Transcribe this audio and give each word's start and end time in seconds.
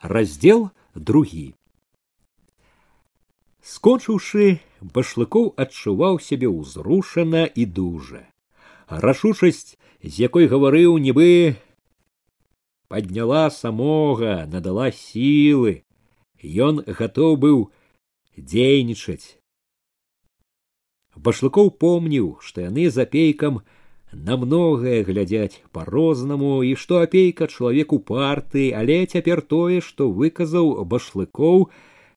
раздел 0.00 0.70
другі. 0.94 1.54
Скончыўшы 3.62 4.58
башлыкоў 4.80 5.52
адчуваў 5.58 6.20
сябе 6.22 6.48
ўзрушана 6.48 7.44
і 7.44 7.66
дужа. 7.66 8.22
Рашучасць 8.88 9.76
з 10.02 10.14
якой 10.24 10.48
гаварыў 10.48 10.96
нібы 10.96 11.58
подняла 12.88 13.50
самога 13.50 14.46
надала 14.46 14.88
сілы. 14.90 15.84
Ён 16.40 16.80
гатоў 16.86 17.36
быў 17.36 17.58
дзейнічаць. 18.38 19.36
Башлыкоў 21.18 21.74
помніў 21.82 22.38
што 22.40 22.62
яны 22.64 22.88
за 22.94 23.02
апейкам 23.04 23.60
на 24.12 24.36
многае 24.36 25.02
глядзяць 25.04 25.60
по 25.72 25.84
рознаму 25.84 26.62
і 26.62 26.74
што 26.74 27.02
апейка 27.04 27.46
чалавек 27.46 27.92
упарты 27.92 28.72
але 28.76 29.04
цяпер 29.06 29.42
тое 29.42 29.80
што 29.84 30.08
выказаў 30.10 30.84
башлыкоў 30.84 31.68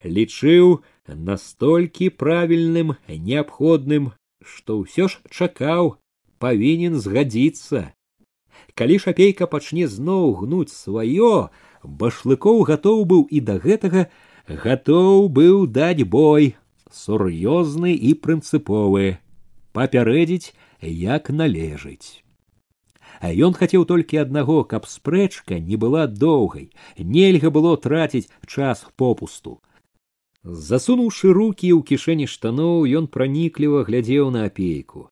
лічыў 0.05 0.79
настолькі 1.07 2.09
правільным 2.23 2.95
неабходным 3.07 4.11
што 4.41 4.79
ўсё 4.81 5.07
ж 5.11 5.19
чакаў 5.29 5.97
павінен 6.41 6.97
згадзіцца. 6.97 7.93
Калі 8.73 8.97
ж 9.03 9.11
апейка 9.13 9.47
пачне 9.51 9.87
зноў 9.87 10.33
гнуць 10.41 10.73
сваё 10.73 11.49
башлыкоў 11.83 12.63
гатоў 12.69 13.05
быў 13.11 13.27
і 13.29 13.39
да 13.49 13.57
гэтага 13.61 14.07
гатоў 14.47 15.29
быў 15.29 15.67
даць 15.67 16.07
бой 16.15 16.55
сур'ёзны 16.89 17.93
і 17.93 18.13
прынцыповы. 18.25 19.17
Папярэдзіць 19.77 20.53
як 20.81 21.29
належыць. 21.29 22.23
А 23.21 23.29
ён 23.29 23.53
хацеў 23.53 23.85
толькі 23.85 24.21
аднаго 24.21 24.63
каб 24.63 24.87
спрэчка 24.89 25.59
не 25.59 25.77
была 25.77 26.07
доўгай. 26.07 26.71
Нельга 26.97 27.49
было 27.49 27.77
траціць 27.77 28.29
час 28.47 28.85
попусту. 28.95 29.61
Засунуўшы 30.43 31.33
руки 31.37 31.69
ў 31.69 31.85
кішэні 31.85 32.25
штаноў 32.25 32.89
ён 32.97 33.07
пранікліва 33.07 33.85
глядзеў 33.85 34.31
на 34.33 34.45
апейку. 34.49 35.09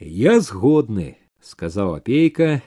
Я 0.00 0.40
згодны 0.40 1.14
сказаў 1.44 1.94
апейка. 2.00 2.62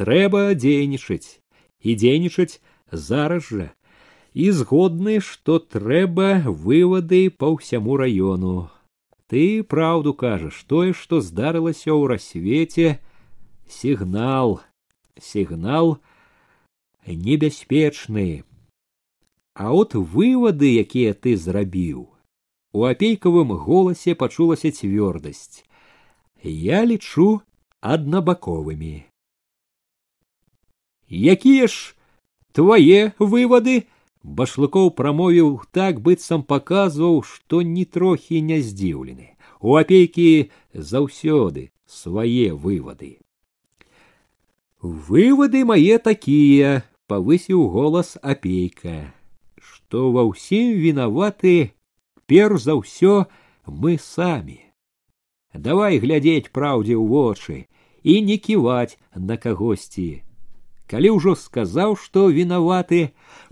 Трэба 0.00 0.54
дзейнічаць. 0.54 1.42
І 1.80 1.96
дзейнічаць 1.96 2.60
зараз 2.92 3.44
жа. 3.50 3.68
І 4.32 4.50
згодны, 4.54 5.18
што 5.20 5.58
трэба 5.58 6.46
вывады 6.46 7.28
па 7.30 7.50
ўсяму 7.52 7.98
раёну. 8.00 8.70
Ты 9.30 9.62
праўду 9.62 10.12
кажаш, 10.12 10.56
тое, 10.66 10.90
што 10.92 11.20
здарылася 11.22 11.94
ў 11.94 12.10
рассвеце, 12.10 12.98
сігнал, 13.70 14.58
сігнал 15.14 16.00
небяспечны. 17.06 18.42
А 19.54 19.70
от 19.70 19.94
вывады, 19.94 20.74
якія 20.82 21.14
ты 21.14 21.36
зрабіў, 21.36 22.10
у 22.74 22.84
апейкавым 22.90 23.54
голасе 23.54 24.18
пачулася 24.18 24.74
цвёрдасць. 24.74 25.62
Я 26.42 26.82
лічу 26.82 27.42
аднабаковымі. 27.78 29.06
Якія 31.06 31.70
ж 31.70 31.94
твае 32.50 33.14
вывады? 33.22 33.86
Башлыкоў 34.22 34.90
прамовіў 34.96 35.60
так 35.72 36.00
быццам 36.00 36.42
паказваў 36.42 37.22
што 37.24 37.62
ні 37.62 37.84
трохі 37.84 38.40
не 38.40 38.60
здзіўлены. 38.60 39.36
У 39.60 39.76
апейкі 39.76 40.50
заўсёды 40.72 41.70
свае 41.86 42.52
вывады. 42.52 43.18
Вывады 44.80 45.64
мае 45.68 45.98
такія 45.98 46.82
павысіў 47.06 47.68
голас 47.68 48.16
апейка 48.22 49.12
што 49.60 50.12
ва 50.14 50.24
ўсім 50.30 50.78
вінаваты 50.80 51.74
перш 52.30 52.64
за 52.64 52.78
ўсё 52.78 53.26
мы 53.66 53.98
самі. 53.98 54.60
Давай 55.52 55.98
глядзець 55.98 56.54
праўдзе 56.54 56.94
ў 56.94 57.04
вочы 57.10 57.56
і 58.02 58.22
не 58.22 58.38
ківаць 58.38 58.96
на 59.14 59.36
кагосьці 59.36 60.22
калі 60.90 61.10
ўжо 61.16 61.34
сказаў 61.38 61.94
што 62.02 62.26
вінаваты 62.34 63.00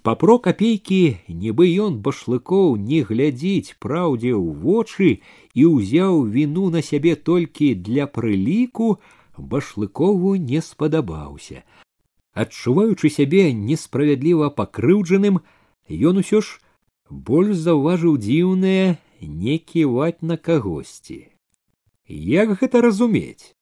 папро 0.07 0.39
капейкі 0.47 1.01
нібы 1.43 1.69
ён 1.85 2.01
башлыкоў 2.07 2.75
не 2.89 3.01
глядзіць 3.11 3.79
праўдзе 3.85 4.33
ў 4.35 4.49
вочы 4.65 5.11
і 5.55 5.69
ўзяў 5.75 6.25
віну 6.35 6.67
на 6.75 6.83
сябе 6.89 7.15
толькі 7.31 7.71
для 7.89 8.09
прыліку 8.19 8.91
башлыкову 9.39 10.35
не 10.51 10.65
спадабаўся. 10.69 11.63
Адчуваючы 12.35 13.11
сябе 13.21 13.53
несправядліва 13.55 14.51
пакрыўджаным 14.59 15.39
ён 16.11 16.23
усё 16.25 16.43
ж 16.43 16.59
больш 17.31 17.55
заўважыў 17.63 18.19
дзіўнае 18.27 18.99
не 19.23 19.59
ківаць 19.59 20.19
на 20.23 20.37
кагосьці 20.37 21.21
як 22.09 22.59
гэта 22.61 22.81
разумець? 22.81 23.55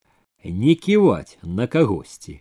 Не 0.44 0.75
ківаць 0.75 1.38
на 1.42 1.66
кагосьці 1.66 2.41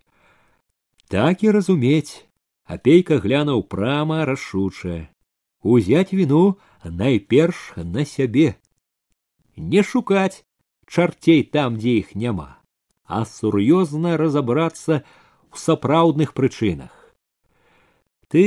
так 1.08 1.44
і 1.44 1.54
разумець 1.56 2.26
апейка 2.64 3.18
глянуў 3.24 3.64
прама 3.74 4.24
рашуча 4.30 4.98
узяць 5.62 6.12
віну 6.14 6.42
найперш 6.84 7.64
на 7.76 8.04
сябе 8.12 8.54
не 9.56 9.82
шукаць 9.82 10.44
чарцей 10.86 11.42
там 11.56 11.76
дзе 11.82 11.96
іх 12.04 12.14
няма 12.14 12.48
а 13.04 13.24
сур'ёзна 13.26 14.14
разабрацца 14.22 15.02
ў 15.02 15.64
сапраўдных 15.64 16.32
прычынах 16.38 16.94
ты 18.30 18.46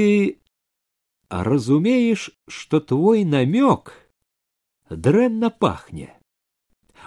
разумееш 1.30 2.30
што 2.48 2.80
твой 2.80 3.24
намёк 3.28 3.94
дрэнна 4.90 5.50
пахне 5.50 6.10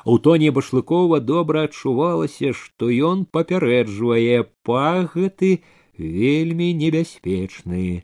У 0.03 0.17
тоне 0.17 0.49
башлыкова 0.51 1.19
добра 1.19 1.65
адчувалася, 1.67 2.53
што 2.57 2.89
ён 2.89 3.25
папярэджвае 3.25 4.49
пах 4.65 5.13
гэты 5.15 5.61
вельмі 5.97 6.73
небяспечны. 6.73 8.03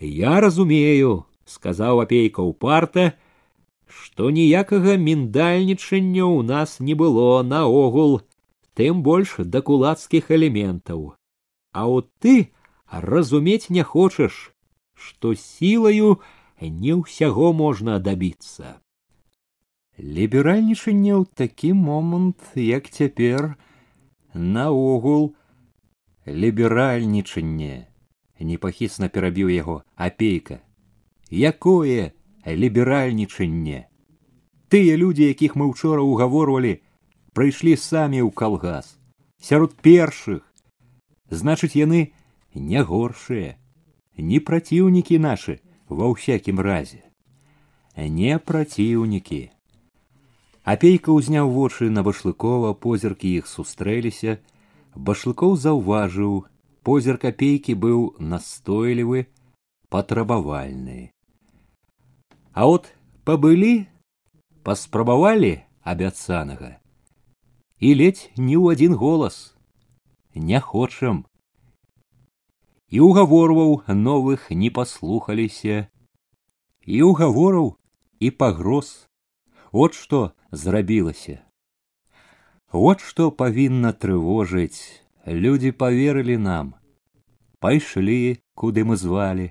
Я 0.00 0.40
разумею, 0.44 1.24
сказаў 1.48 2.04
апейка 2.04 2.44
ўпарта, 2.44 3.16
што 3.88 4.28
ніякага 4.28 4.96
міндальнічання 5.00 6.24
ў 6.28 6.44
нас 6.44 6.76
не 6.80 6.94
было 6.94 7.40
наогул, 7.42 8.20
тым 8.76 9.00
больш 9.02 9.40
да 9.40 9.64
кулацкіх 9.64 10.30
элементаў. 10.30 11.16
А 11.72 11.88
от 11.88 12.12
ты 12.20 12.52
разумець 12.90 13.72
не 13.72 13.82
хочаш, 13.82 14.52
што 14.92 15.32
сілаю 15.32 16.20
не 16.60 16.92
ўсяго 16.92 17.52
можна 17.56 17.98
дабіцца 17.98 18.76
ліберальнічанне 20.00 21.12
ў 21.12 21.28
такі 21.36 21.72
момант 21.76 22.40
як 22.56 22.88
цяпер 22.88 23.54
наогул 24.34 25.34
ліберальнічанне. 26.26 27.86
Непахісна 28.40 29.12
перабіў 29.12 29.52
яго 29.52 29.84
апейка. 29.96 30.64
Якое 31.28 32.16
ліберальнічанне? 32.48 33.86
Тыя 34.72 34.96
людзі 34.96 35.28
якіх 35.28 35.60
мы 35.60 35.68
учора 35.68 36.00
ўгаворвалі 36.00 36.80
прыйшлі 37.36 37.76
самі 37.76 38.24
ў 38.24 38.32
калгас. 38.32 38.96
Сярод 39.36 39.76
першых. 39.76 40.40
Значыць 41.28 41.76
яны 41.76 42.16
не 42.54 42.80
горшыя 42.80 43.60
не 44.20 44.40
праціўнікі 44.40 45.18
нашы 45.18 45.60
ва 45.88 46.08
ўсякім 46.12 46.60
разе. 46.60 47.04
Не 47.96 48.38
праціўнікі 48.38 49.50
апейка 50.70 51.10
ўзняў 51.16 51.50
вочы 51.50 51.90
на 51.90 52.02
башлыкова 52.06 52.72
позіркі 52.84 53.30
іх 53.40 53.50
сустрэліся. 53.50 54.38
Башлыкоў 54.94 55.56
заўважыў 55.58 56.34
позірк 56.86 57.24
апейкі 57.30 57.74
быў 57.84 58.02
настойлівы 58.18 59.26
патрабавальны. 59.88 61.10
А 62.52 62.66
от 62.66 62.92
пабылі 63.24 63.86
паспрабавалі 64.62 65.52
абяцанага. 65.82 66.78
І 67.78 67.94
ледзь 67.96 68.28
не 68.36 68.54
ў 68.54 68.76
адзін 68.76 68.94
голас 68.94 69.56
не 70.34 70.60
хочам. 70.60 71.26
І 72.90 73.00
угаворваў 73.00 73.82
новых 73.88 74.50
не 74.50 74.70
паслухаліся. 74.70 75.86
І 76.86 77.02
угавораў 77.02 77.76
і 78.20 78.30
пагроз 78.30 79.09
от 79.72 79.94
што 79.94 80.32
зрабілася. 80.50 81.40
Вот 82.72 83.00
што 83.00 83.30
павінна 83.30 83.92
трывожыць. 83.92 85.02
Людзі 85.26 85.72
поверылі 85.72 86.36
нам. 86.38 86.74
Пайшлі 87.58 88.40
куды 88.54 88.84
мы 88.84 88.96
звалі. 88.96 89.50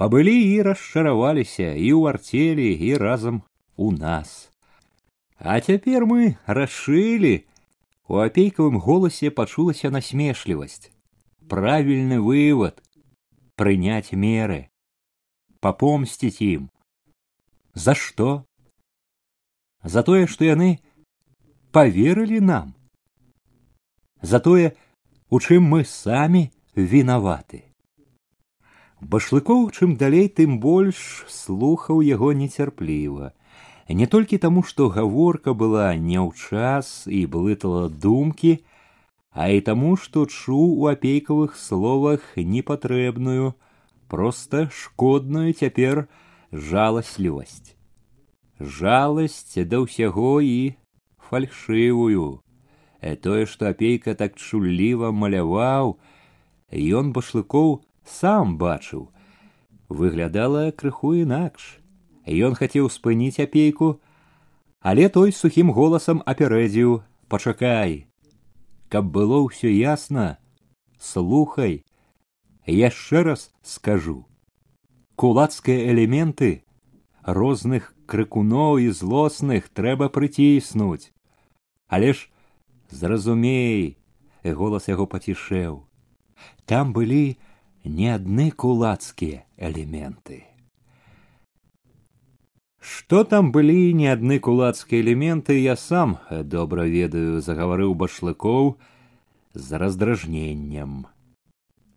Пабылі 0.00 0.32
і 0.32 0.62
расчараваліся 0.70 1.74
і 1.74 1.88
ў 1.92 2.02
арцелі 2.14 2.68
і 2.72 2.96
разам 2.96 3.42
у 3.76 3.92
нас. 3.92 4.50
А 5.36 5.60
цяпер 5.60 6.06
мы 6.06 6.38
рашылі. 6.46 7.44
У 8.10 8.18
апейкавым 8.18 8.80
голасе 8.82 9.30
пачулася 9.30 9.90
насмешлівасць. 9.90 10.90
Правильный 11.46 12.18
вывод— 12.18 12.82
принять 13.56 14.12
меры, 14.12 14.70
попомстить 15.60 16.40
им. 16.40 16.70
За 17.74 17.94
что? 17.94 18.46
За 19.82 20.02
тое, 20.02 20.26
што 20.26 20.44
яны 20.44 20.80
поверили 21.72 22.38
нам. 22.38 22.74
За 24.20 24.40
тое, 24.40 24.76
у 25.30 25.40
чым 25.40 25.64
мы 25.64 25.84
самі 25.84 26.50
вінаваты. 26.76 27.64
Башлыкоў 29.00 29.70
чым 29.72 29.96
далей, 29.96 30.28
тым 30.28 30.60
больш 30.60 31.24
слухаў 31.32 32.02
яго 32.04 32.32
нецярпліва. 32.36 33.32
Не 33.88 34.06
толькі 34.06 34.38
таму, 34.38 34.62
што 34.62 34.90
гаворка 34.92 35.54
была 35.54 35.96
не 35.96 36.20
ў 36.20 36.36
час 36.36 37.08
і 37.08 37.24
блытала 37.24 37.88
думкі, 37.88 38.60
а 39.32 39.48
і 39.48 39.64
таму, 39.64 39.96
што 39.96 40.26
чуў 40.28 40.84
у 40.84 40.86
апейкавых 40.92 41.56
словах 41.56 42.20
непатрэбную, 42.36 43.56
проста 44.06 44.68
шкодную 44.68 45.54
цяпер 45.54 46.06
жаласлівасць. 46.52 47.79
Жаласць 48.60 49.56
да 49.56 49.80
ўсяго 49.80 50.40
і 50.44 50.76
фальшывую. 51.16 52.44
Э, 53.00 53.16
тое, 53.16 53.46
што 53.48 53.72
апейка 53.72 54.14
так 54.14 54.36
чулліва 54.36 55.10
маляваў, 55.10 55.96
ён 56.70 57.12
башлыкоў 57.16 57.80
сам 58.04 58.60
бачыў. 58.60 59.08
Выглядала 59.88 60.70
крыху 60.70 61.16
інакш. 61.16 61.80
Ён 62.28 62.54
хацеў 62.54 62.92
спыніць 62.92 63.40
апейку 63.40 63.98
але 64.80 65.08
той 65.08 65.32
сухім 65.32 65.70
голасам 65.76 66.22
апярэдзіў 66.24 67.00
пачакай 67.28 68.08
каб 68.88 69.12
было 69.12 69.44
ўсё 69.44 69.68
ясна 69.68 70.40
слухай 70.98 71.84
яшчэ 72.66 73.22
раз 73.28 73.52
скажу. 73.62 74.24
Кулацкія 75.16 75.92
элементы 75.92 76.64
розных 77.22 77.92
крыкуноў 78.14 78.80
і 78.86 78.90
злосных 79.02 79.70
трэба 79.80 80.10
прыціснуць 80.16 81.12
але 81.86 82.12
ж 82.18 82.26
зразумей 83.02 83.96
голас 84.62 84.90
яго 84.90 85.06
пацішэў 85.14 85.80
там 86.70 86.92
былі 86.96 87.24
не 87.84 88.12
адны 88.12 88.50
кулацкія 88.50 89.44
элементы. 89.56 90.44
Што 92.80 93.24
там 93.24 93.52
былі 93.52 93.92
не 93.92 94.08
адны 94.12 94.38
кулацкія 94.38 95.00
элементы, 95.02 95.58
я 95.60 95.76
сам 95.76 96.18
добра 96.30 96.84
ведаю, 96.88 97.40
загаварыў 97.40 97.94
башлыкоў 97.94 98.76
з 99.52 99.68
раздражненнем. 99.76 101.06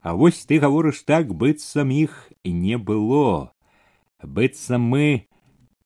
А 0.01 0.15
вось 0.15 0.43
ты 0.45 0.59
гаворыш 0.59 1.03
так, 1.03 1.31
быццам 1.33 1.89
іх 1.89 2.31
не 2.43 2.77
было. 2.77 3.53
Быццам 4.21 4.81
мы 4.81 5.27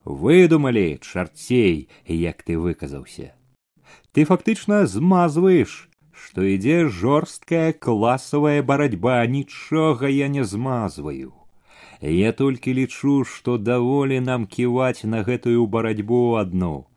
выдумалі 0.07 0.99
чарцей, 1.01 1.89
як 2.07 2.43
ты 2.43 2.57
выказаўся. 2.57 3.33
Ты 4.13 4.25
фактычна 4.25 4.85
змазваеш 4.87 5.87
што 6.17 6.43
ідзе 6.49 6.77
жорсткая 6.89 7.73
класавая 7.73 8.61
барацьба 8.69 9.21
нічога 9.29 10.09
я 10.09 10.27
не 10.27 10.43
змазваю. 10.43 11.33
Я 12.01 12.31
толькі 12.33 12.73
лічу 12.73 13.23
што 13.23 13.57
даволі 13.57 14.19
нам 14.25 14.45
ківаць 14.45 15.05
на 15.05 15.21
гэтую 15.27 15.65
барацьбу 15.75 16.35
адну. 16.41 16.89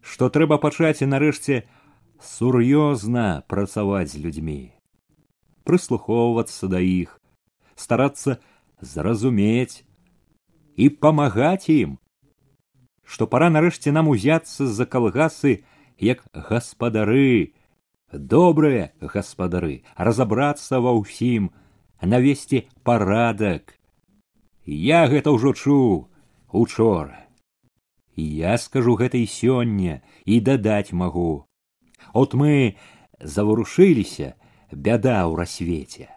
Што 0.00 0.28
трэба 0.32 0.58
пачаць 0.64 1.04
і 1.04 1.10
нарэшце 1.12 1.62
сур'ёзна 2.24 3.44
працаваць 3.52 4.12
з 4.16 4.24
людзьмі. 4.24 4.72
Прыслухоўвацца 5.68 6.72
да 6.72 6.80
іх 6.80 7.20
старацца 7.76 8.40
зразумець 8.80 9.84
і 10.76 10.88
памагаць 10.88 11.68
ім 11.68 11.98
што 13.08 13.26
пора 13.26 13.48
нарэшце 13.48 13.92
нам 13.96 14.08
узяцца 14.12 14.68
за 14.78 14.84
калгасы 14.84 15.52
як 16.08 16.20
гаспадары 16.48 17.54
добрыя 18.12 18.90
гаспадары 19.00 19.80
разабрацца 20.08 20.80
ва 20.84 20.92
ўсім 20.98 21.48
навесці 22.12 22.66
парадак. 22.84 23.74
Я 24.64 25.06
гэта 25.08 25.32
ўжо 25.32 25.54
чуў 25.56 26.12
учора. 26.52 27.24
Я 28.16 28.58
скажу 28.58 28.98
гэта 29.00 29.16
і 29.16 29.26
сёння 29.26 30.02
і 30.24 30.40
дадаць 30.44 30.92
магу. 30.92 31.48
От 32.12 32.34
мы 32.34 32.76
заварушыліся 33.20 34.34
бяда 34.72 35.24
ў 35.24 35.32
расвеце. 35.40 36.12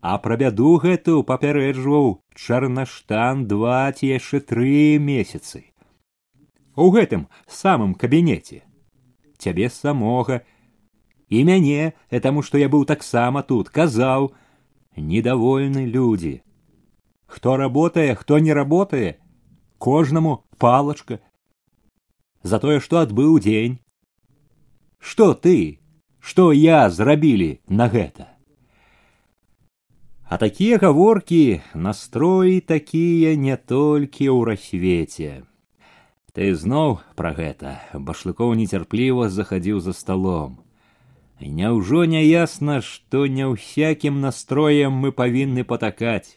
А 0.00 0.16
пра 0.22 0.38
бяду 0.38 0.78
гэту 0.78 1.26
папярэджваў 1.26 2.22
чарнаштан 2.38 3.44
два 3.50 3.90
ці 3.92 4.14
яшчэ 4.14 4.40
тры 4.46 5.02
месяцы 5.02 5.69
у 6.79 6.89
гэтым 6.95 7.27
самым 7.47 7.93
кабінеце 7.95 8.61
цябе 9.37 9.69
самога 9.69 10.41
і 11.29 11.43
мяне 11.49 11.93
таму 12.25 12.43
што 12.47 12.61
я 12.61 12.71
быў 12.73 12.85
таксама 12.89 13.43
тут 13.43 13.69
казаў 13.69 14.31
недовольны 14.95 15.85
людзі 15.85 16.33
хто 17.37 17.55
работае 17.61 18.15
хто 18.15 18.39
не 18.39 18.53
работае 18.53 19.15
кожнаму 19.77 20.35
палачка 20.57 21.19
за 22.43 22.59
тое 22.59 22.79
што 22.79 23.01
адбыў 23.05 23.39
дзень 23.47 23.79
што 24.99 25.33
ты 25.47 25.57
што 26.19 26.51
я 26.51 26.85
зрабілі 26.89 27.49
на 27.81 27.89
гэта 27.95 28.29
а 30.29 30.37
такія 30.41 30.77
гаворкі 30.81 31.41
настроі 31.87 32.61
такія 32.61 33.35
не 33.35 33.57
толькі 33.57 34.29
ў 34.29 34.39
рассвеце 34.51 35.33
ты 36.34 36.54
зноў 36.54 36.98
пра 37.16 37.36
гэта 37.36 37.76
башлыкоў 37.94 38.56
нецярпліва 38.62 39.28
захадзіў 39.28 39.80
за 39.80 39.92
сталом 39.92 40.58
Няўжо 41.40 42.04
не 42.04 42.20
ясна, 42.24 42.80
што 42.84 43.24
не 43.26 43.46
ўсякім 43.48 44.20
настроем 44.20 44.92
мы 44.92 45.10
павінны 45.10 45.64
патакаць, 45.64 46.36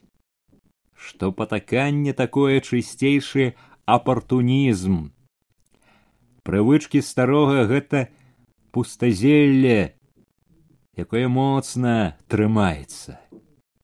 што 0.96 1.32
патаканне 1.36 2.14
такое 2.14 2.62
чысцейшы 2.62 3.56
апартунізм. 3.84 5.12
Прывычкі 6.48 7.02
старога 7.04 7.68
гэта 7.68 8.08
пустазелле, 8.72 10.00
якое 10.96 11.28
моцна 11.28 12.16
трымаецца. 12.32 13.20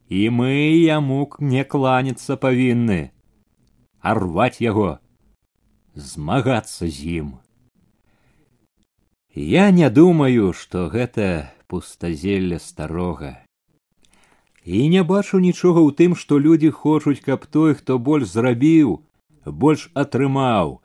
І 0.07 0.29
мы 0.31 0.55
яму 0.87 1.27
не 1.39 1.67
кланяцца 1.67 2.39
павінны, 2.39 3.11
арваць 3.99 4.63
яго, 4.63 5.03
змагацца 5.99 6.87
з 6.87 7.19
ім. 7.19 7.29
Я 9.35 9.69
не 9.71 9.89
думаю, 9.89 10.53
што 10.53 10.87
гэта 10.89 11.51
пустазелле 11.67 12.57
старога. 12.59 13.37
І 14.65 14.89
не 14.89 15.03
бачу 15.03 15.39
нічога 15.39 15.83
ў 15.85 15.93
тым, 15.93 16.15
што 16.15 16.39
людзі 16.39 16.71
хочуць, 16.73 17.21
каб 17.21 17.45
той, 17.45 17.75
хто 17.77 17.99
больш 17.99 18.31
зрабіў, 18.33 19.03
больш 19.45 19.89
атрымаў. 19.93 20.81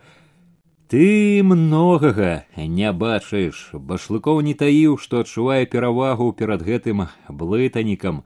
Ты 0.93 1.41
многага 1.43 2.45
не 2.55 2.93
бачыш, 2.93 3.73
башлыкоў 3.73 4.45
не 4.45 4.55
таіў, 4.55 5.01
што 5.01 5.25
адчувае 5.25 5.65
перавагу 5.67 6.31
перад 6.37 6.63
гэтым 6.63 7.09
блытанікам, 7.29 8.23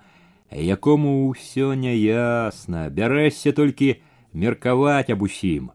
якому 0.51 1.31
ўсё 1.31 1.73
няясна, 1.79 2.91
бярэшся 2.91 3.55
толькі 3.55 4.03
меркаваць 4.35 5.11
аб 5.15 5.23
усім. 5.23 5.71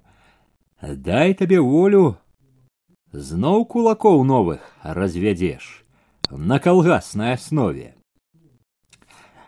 Дай 0.84 1.34
табе 1.34 1.60
волю, 1.64 2.18
зноў 3.12 3.66
кулакоў 3.72 4.24
новых 4.28 4.60
развядзеш. 4.84 5.84
На 6.30 6.60
калгаснай 6.60 7.34
аснове. 7.40 7.96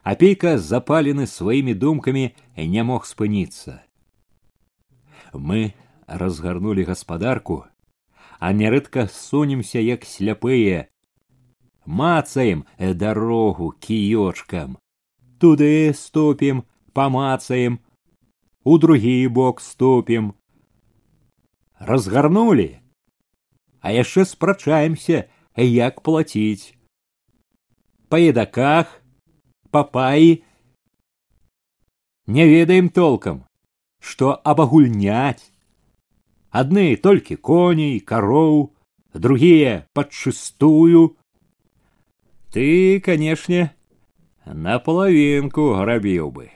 Апейка 0.04 0.58
запалены 0.58 1.28
сваімі 1.28 1.74
думкамі 1.74 2.26
не 2.56 2.84
мог 2.84 3.06
спыніцца. 3.06 3.84
Мы 5.34 5.74
разгарнули 6.08 6.84
гаспадарку 6.84 7.66
а 8.40 8.54
нярэдка 8.54 9.08
сунемся 9.08 9.80
як 9.80 10.06
сляпыя. 10.06 10.88
Мацаем 11.86 12.66
дарогу 12.78 13.72
кіёчкам. 13.80 14.78
Туды 15.40 15.94
ступім 15.94 16.64
памацаем. 16.94 17.80
У 18.64 18.78
другі 18.78 19.28
бок 19.28 19.62
ступім 19.62 20.34
разгарнули 21.80 22.86
а 23.86 23.92
яшчэ 23.94 24.26
спрачаемся 24.26 25.30
як 25.62 26.02
плаціць. 26.02 26.74
Па 28.10 28.18
едаках 28.18 28.90
папаі 29.70 30.42
не 32.26 32.48
ведаем 32.50 32.90
толкам 32.90 33.46
што 34.02 34.34
абагульняць. 34.42 35.54
Адны 36.50 36.98
толькі 36.98 37.38
коней 37.38 38.02
кароў 38.02 38.74
другія 39.14 39.86
падчыстую. 39.94 41.18
Ты 42.50 43.00
канешне 43.06 43.70
на 44.46 44.80
половинку 44.80 45.86
рабіў 45.86 46.32
бы 46.34 46.50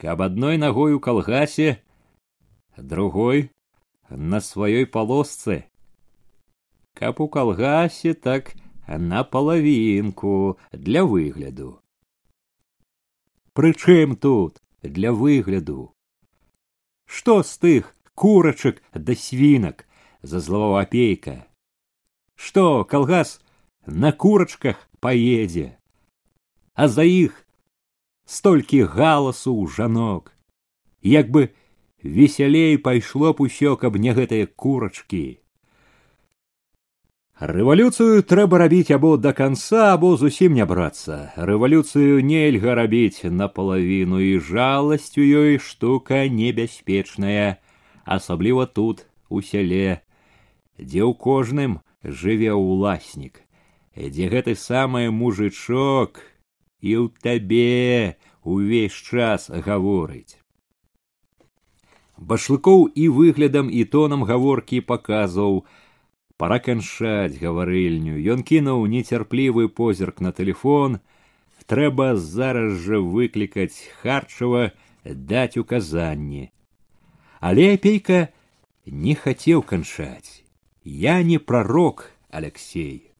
каб 0.00 0.24
адной 0.24 0.56
ногой 0.56 0.96
у 0.96 1.00
калгасе 1.00 1.82
другой 2.76 3.50
на 4.08 4.40
сваёй 4.40 4.86
полосцы 4.86 5.64
каб 6.94 7.20
у 7.20 7.28
калгасе 7.28 8.14
так 8.14 8.54
на 8.86 9.24
половинку 9.24 10.58
для 10.72 11.04
выгляду. 11.04 11.82
Прычым 13.52 14.16
тут 14.16 14.62
для 14.82 15.12
выгляду? 15.12 15.94
Што 17.06 17.42
з 17.42 17.58
тых 17.58 17.94
курачак 18.14 18.82
да 18.94 19.14
свінак? 19.14 19.86
Зазлаваў 20.22 20.78
апейка. 20.80 21.46
Што 22.34 22.84
калгас 22.84 23.40
на 23.86 24.10
курачках 24.12 24.88
паедзе? 25.00 25.78
А 26.74 26.88
за 26.88 27.04
іх 27.04 27.44
столькі 28.24 28.88
галасу 28.88 29.52
ў 29.52 29.68
жанок. 29.68 30.32
Як 31.02 31.30
бы 31.30 31.52
весялей 32.04 32.76
пайшло 32.78 33.32
б 33.32 33.48
усё 33.48 33.74
каб 33.80 33.96
не 33.96 34.12
гэтыя 34.12 34.46
курачкі. 34.46 35.40
Рэвалюцыю 37.40 38.22
трэба 38.22 38.60
рабіць 38.62 38.94
або 38.94 39.16
да 39.16 39.32
канца 39.32 39.90
або 39.92 40.14
зусім 40.16 40.54
не 40.54 40.66
брацца. 40.68 41.32
Рэвалюцыю 41.34 42.22
нельга 42.22 42.76
рабіць. 42.78 43.26
Напалавіну 43.26 44.20
і 44.22 44.38
жаласцю 44.38 45.24
ёй 45.24 45.58
штука 45.58 46.28
небяспечная 46.28 47.58
асабліва 48.04 48.66
тут 48.66 49.06
у 49.28 49.42
сяле 49.42 50.04
дзе 50.78 51.02
ў 51.02 51.12
кожным 51.16 51.80
жыве 52.04 52.52
ўласнік 52.52 53.40
дзе 53.96 54.28
гэты 54.28 54.54
самы 54.58 55.10
мужычок 55.10 56.20
і 56.84 56.90
ў 57.00 57.04
табе 57.24 58.18
увесь 58.42 58.94
час 58.94 59.48
гаворыць 59.48 60.43
башлыкоў 62.30 62.86
і 62.94 63.08
выглядам 63.16 63.70
і 63.70 63.84
тонам 63.96 64.24
гаворкі 64.28 64.80
паказваў. 64.92 65.64
Пора 66.36 66.58
канчаць 66.58 67.38
гаварыльню 67.40 68.18
ён 68.34 68.42
кінуў 68.42 68.86
нецярплівы 68.90 69.68
позірк 69.68 70.20
на 70.24 70.32
телефон 70.32 70.98
трэба 71.70 72.16
зараз 72.20 72.80
жа 72.84 72.98
выклікаць 73.00 73.78
харчава 74.00 74.72
даць 75.04 75.56
указанні 75.60 76.50
але 77.40 77.64
апейка 77.74 78.32
не 78.86 79.14
хацеў 79.14 79.62
канчаць. 79.62 80.44
Я 80.84 81.22
не 81.22 81.38
пророк 81.38 82.10
алексей 82.30 83.12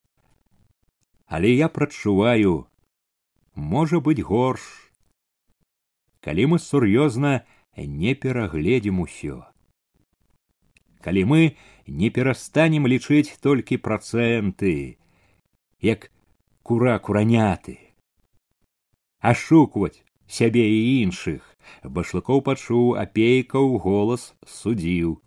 але 1.26 1.54
я 1.54 1.68
прачуваю 1.68 2.66
можа 3.54 4.00
быць 4.00 4.20
горш 4.20 4.66
калі 6.20 6.46
мы 6.52 6.58
сур'ёзна 6.58 7.32
не 7.76 8.14
перагледзім 8.14 9.00
усё. 9.00 9.45
Калі 11.00 11.25
мы 11.25 11.40
не 11.87 12.11
перастанем 12.11 12.87
лічыць 12.87 13.37
толькі 13.45 13.76
працэнты 13.76 14.97
як 15.81 16.11
кура 16.62 16.99
кураняты 16.99 17.76
ашукваць 19.21 20.00
сябе 20.28 20.64
і 20.69 20.81
іншых 21.04 21.45
башлыкоў 21.97 22.40
пачуў 22.47 22.97
апейкаў 23.00 23.76
голас 23.85 24.33
судзіў. 24.45 25.21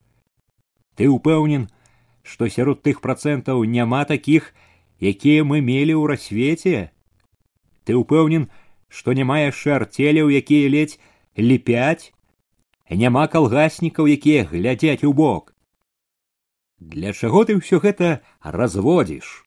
Ты 0.98 1.10
ўпэўнен 1.14 1.70
што 2.28 2.50
сярод 2.50 2.82
тых 2.86 3.02
працэнтаў 3.06 3.64
няма 3.78 4.04
такіх 4.06 4.54
якія 5.02 5.46
мы 5.46 5.62
мелі 5.62 5.94
ў 5.98 6.14
расвеце? 6.14 6.90
Ты 7.86 7.98
ўпэўнен 8.02 8.50
што 8.90 9.14
няма 9.14 9.40
яшчэ 9.46 9.78
арцеляў 9.78 10.30
якія 10.42 10.70
ледзь 10.74 10.98
ліпяць 11.38 12.14
няма 12.90 13.28
калгаснікаў 13.28 14.08
якія 14.08 14.48
глядзяць 14.48 15.04
у 15.04 15.14
бок. 15.14 15.54
Для 16.80 17.12
чаго 17.12 17.44
ты 17.44 17.58
ўсё 17.58 17.82
гэта 17.84 18.22
разводзіш? 18.42 19.44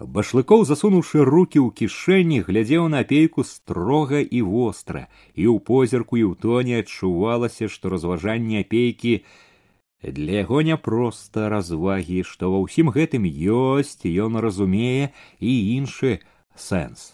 Башлыкоў 0.00 0.64
засунуўшы 0.64 1.20
руки 1.28 1.60
ў 1.60 1.68
кішэні 1.76 2.40
глядзеў 2.48 2.88
на 2.88 3.04
апейку 3.04 3.44
строга 3.44 4.24
і 4.24 4.40
востра 4.48 5.12
і 5.36 5.44
ў 5.52 5.60
позірку 5.60 6.16
і 6.16 6.24
ў 6.24 6.40
тоне 6.40 6.80
адчувалася 6.80 7.68
што 7.68 7.92
разважанне 7.92 8.64
апейкі 8.64 9.20
для 10.00 10.40
яго 10.40 10.64
не 10.64 10.80
проста 10.80 11.52
развагі 11.52 12.24
што 12.24 12.48
ва 12.48 12.64
ўсім 12.64 12.88
гэтым 12.96 13.28
ёсць 13.28 14.08
ён 14.08 14.40
разумее 14.40 15.12
і 15.36 15.52
іншы 15.76 16.24
сэнс. 16.56 17.12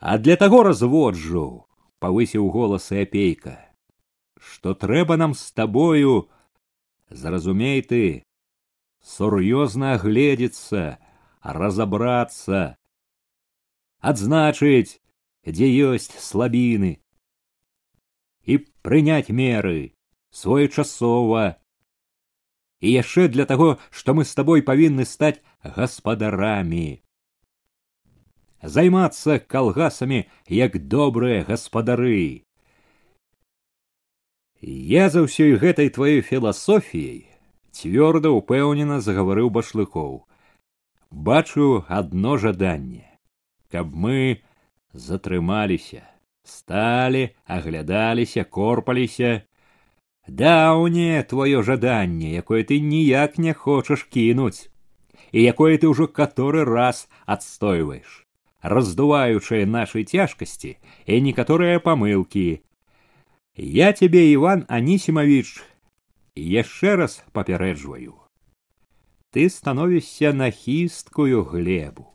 А 0.00 0.18
для 0.18 0.34
таго 0.34 0.66
разводжу 0.66 1.69
павысіў 2.04 2.48
голас 2.54 2.90
і 2.92 3.02
апейка 3.06 3.58
што 4.40 4.74
трэба 4.74 5.16
нам 5.20 5.36
з 5.36 5.52
табою 5.52 6.16
зразумей 7.10 7.82
ты 7.84 8.24
сур'ёзна 9.04 9.94
агледзецца 9.96 10.98
разобраться, 11.42 12.76
адзначыць, 14.00 15.00
дзе 15.44 15.68
ёсць 15.92 16.12
слабіны 16.20 17.00
і 18.44 18.58
прыняць 18.84 19.32
меры 19.32 19.96
своечасова. 20.32 21.56
І 22.80 22.92
яшчэ 22.96 23.28
для 23.28 23.44
таго, 23.44 23.76
што 23.90 24.16
мы 24.16 24.24
з 24.24 24.32
табой 24.36 24.64
павінны 24.64 25.04
стаць 25.04 25.40
гаспадарамі 25.60 27.04
займацца 28.62 29.38
калгасамі 29.38 30.24
як 30.48 30.78
добрыя 30.88 31.44
гаспадары. 31.48 32.44
Я 34.60 35.08
за 35.08 35.24
ўсёй 35.24 35.56
гэтай 35.56 35.88
тваёй 35.88 36.20
філасофіяй 36.20 37.26
цвёрда 37.72 38.28
ўпэўнена 38.36 39.00
загаварыў 39.00 39.48
башлыкоў. 39.48 40.26
Бачу 41.10 41.84
одно 41.88 42.36
жаданне. 42.36 43.08
Каб 43.72 43.94
мы 43.94 44.42
затрымаліся 44.92 46.04
сталі 46.44 47.30
аглядаліся 47.46 48.44
корпаліся. 48.44 49.42
Даўне 50.26 51.24
твоё 51.30 51.62
жаданне 51.62 52.34
якое 52.36 52.62
ты 52.64 52.80
ніяк 52.80 53.38
не 53.38 53.54
хочаш 53.54 54.04
кінуць 54.04 54.68
і 55.32 55.42
якое 55.42 55.78
ты 55.78 55.90
ўжо 55.90 56.06
каторы 56.06 56.64
раз 56.68 57.08
адстойваеш 57.26 58.29
раздуваючыя 58.61 59.69
нашай 59.69 60.03
цяжкасці 60.03 60.75
і 61.05 61.21
некаторыя 61.29 61.79
памылкі 61.79 62.61
я 63.55 63.93
тебе 63.93 64.27
иван 64.33 64.67
анісімавіч 64.67 65.63
яшчэ 66.35 66.95
раз 67.01 67.23
папярэджваю 67.31 68.25
ты 69.35 69.49
становішся 69.49 70.31
на 70.31 70.47
хісткую 70.49 71.43
глебу. 71.43 72.07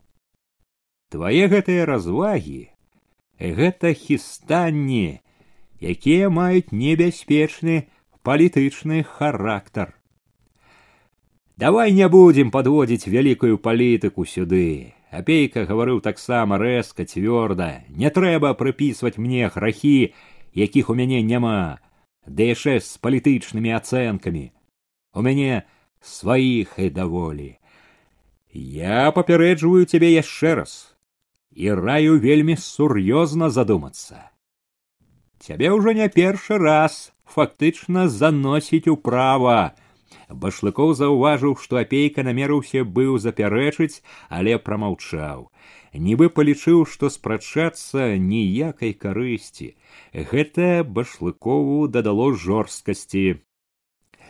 Твае 1.13 1.53
гэтыя 1.53 1.85
развагі 1.85 2.73
гэта 3.37 3.93
хістанні, 3.93 5.21
якія 5.85 6.31
маюць 6.33 6.73
небяспечны 6.73 7.93
палітычны 8.25 9.03
характар. 9.05 9.93
Давай 11.61 11.93
не 11.93 12.09
будзем 12.09 12.49
падводзіць 12.49 13.13
вялікую 13.13 13.61
палітыку 13.61 14.25
сюды. 14.25 14.97
Апейка 15.16 15.64
гаварыў 15.64 16.02
таксама 16.04 16.58
рэзка 16.60 17.06
цвёрда, 17.08 17.88
не 17.88 18.10
трэба 18.12 18.52
прыпісваць 18.60 19.16
мне 19.16 19.48
грахі, 19.48 20.12
якіх 20.52 20.90
у 20.92 20.96
мяне 21.00 21.22
няма, 21.24 21.80
ды 22.28 22.52
яшчэ 22.52 22.82
з 22.84 23.00
палітычнымі 23.00 23.72
ацэнкамі. 23.80 24.52
У 25.16 25.24
мяне 25.24 25.64
сваіх 26.04 26.76
і 26.78 26.90
даволі. 26.92 27.56
Я 28.52 29.12
папярэджваю 29.16 29.88
цябе 29.88 30.12
яшчэ 30.12 30.56
раз 30.60 30.74
і 31.56 31.72
раю 31.80 32.20
вельмі 32.20 32.60
сур'ёзна 32.60 33.48
задумацца. 33.48 34.32
Цябе 35.40 35.72
ўжо 35.72 35.96
не 35.96 36.12
першы 36.12 36.60
раз 36.60 37.16
фактычна 37.24 38.08
заносіць 38.12 38.92
управа. 38.92 39.76
Башлыкоў 40.30 40.94
заўважыў, 40.98 41.56
што 41.62 41.80
апейка 41.82 42.24
намерыўся 42.28 42.84
быў 42.84 43.18
запярэчыць, 43.20 44.02
але 44.30 44.58
прамаўчаў. 44.58 45.50
Нібы 45.96 46.30
палічыў, 46.30 46.84
што 46.86 47.10
спрачацца 47.10 48.16
ніякай 48.20 48.94
карысці. 48.94 49.76
Гэта 50.12 50.84
башлыкову 50.84 51.88
дадало 51.88 52.34
жорсткасці. 52.34 53.40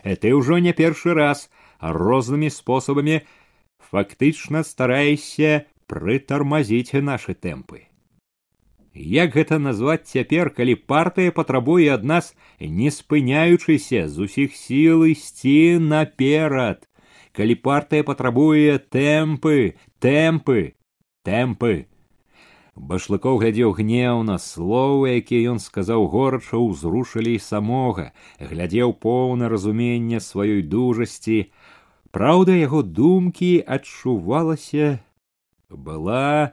Ты 0.05 0.35
ўжо 0.37 0.59
не 0.61 0.73
першы 0.77 1.17
раз 1.17 1.49
рознымі 1.81 2.49
спосабамі 2.53 3.21
фактычна 3.89 4.61
стараешся 4.63 5.65
прытармазіць 5.89 7.01
нашы 7.01 7.33
тэмпы. 7.33 7.94
Як 8.95 9.35
гэта 9.35 9.59
назваць 9.59 10.07
цяпер, 10.07 10.49
калі 10.55 10.75
партыя 10.75 11.31
патрабуе 11.35 11.91
ад 11.91 12.03
нас, 12.07 12.31
не 12.59 12.91
спыняючыся 12.91 14.07
з 14.07 14.27
усіх 14.27 14.55
сіл 14.55 15.03
ісці 15.03 15.79
наперад, 15.79 16.87
калі 17.35 17.55
партыя 17.59 18.07
патрабуе 18.07 18.79
тэмпы, 18.79 19.75
тэмпы, 19.99 20.79
тэмпы. 21.27 21.85
башлыкоў 22.75 23.39
глядзеў 23.39 23.71
гнеўна 23.75 24.35
словы 24.37 25.15
якія 25.23 25.55
ён 25.55 25.59
сказаў 25.63 26.07
горача 26.11 26.59
ўзрушылі 26.59 27.39
самога 27.39 28.11
глядзеў 28.39 28.91
поўна 28.99 29.47
разумення 29.47 30.19
сваёй 30.19 30.59
дужасці 30.61 31.37
праўда 32.11 32.51
яго 32.59 32.83
думкі 32.83 33.63
адчувалася 33.63 34.99
была 35.71 36.51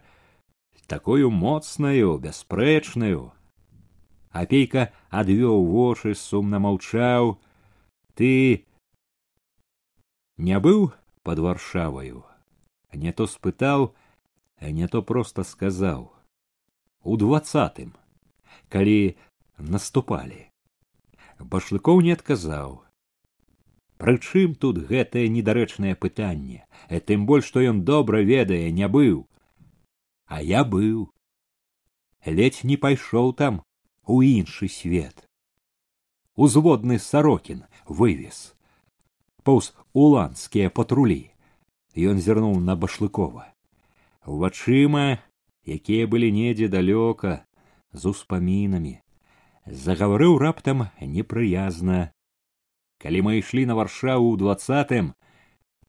такою 0.93 1.31
моцнаю 1.31 2.19
бясспрэчнаю 2.21 3.33
апейка 4.33 4.91
адвёў 5.09 5.65
вочы 5.69 6.15
сумна 6.17 6.59
маўчаў. 6.59 7.39
Ты 8.17 8.65
не 10.37 10.61
быў 10.61 10.93
под 11.23 11.39
варшаваю? 11.39 12.25
Не 12.93 13.13
то 13.13 13.27
спытаў 13.27 13.93
не 14.61 14.87
то 14.89 15.03
просто 15.03 15.45
сказаў. 15.49 16.13
У 17.03 17.17
двадцатым 17.17 17.97
калі 18.69 19.17
наступалі 19.59 20.49
башлыкоў 21.41 22.01
не 22.05 22.13
адказаў. 22.21 22.85
Прычым 23.97 24.55
тут 24.55 24.79
гэтае 24.93 25.29
недарэчнае 25.29 25.95
пытанне? 25.95 26.65
Тым 27.09 27.27
больш 27.27 27.49
што 27.49 27.65
ён 27.65 27.85
добра 27.85 28.21
ведае 28.21 28.71
не 28.71 28.89
быў 28.89 29.27
а 30.27 30.43
я 30.43 30.65
быў 30.65 31.11
ледзь 32.27 32.63
не 32.65 32.77
пайшоў 32.77 33.33
там 33.35 33.63
у 34.07 34.23
іншы 34.23 34.69
свет. 34.69 35.27
Узводны 36.37 36.99
сарокін 36.99 37.65
вывез. 37.87 38.55
Паўз 39.43 39.75
уланскія 39.93 40.71
патрулі 40.71 41.31
ён 41.97 42.23
зірнуў 42.23 42.61
на 42.61 42.77
башлыкова. 42.77 43.51
Вачыма 44.25 45.19
якія 45.67 46.07
былі 46.07 46.31
недзе 46.33 46.69
далёка 46.69 47.43
з 47.93 48.07
успамінамі. 48.07 49.03
Загаварыў 49.67 50.39
раптам 50.39 50.89
непрыязна. 51.01 52.15
Калі 53.03 53.19
мы 53.23 53.39
ішлі 53.43 53.67
на 53.67 53.75
варшаву 53.75 54.33
ў 54.33 54.39
двадцатым 54.39 55.13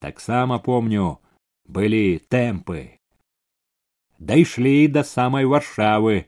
таксама 0.02 0.60
помню 0.60 1.22
былі 1.66 2.20
тэмпы 2.28 3.00
дайшлі 4.30 4.76
да 4.96 5.04
самай 5.04 5.46
варшавы 5.54 6.26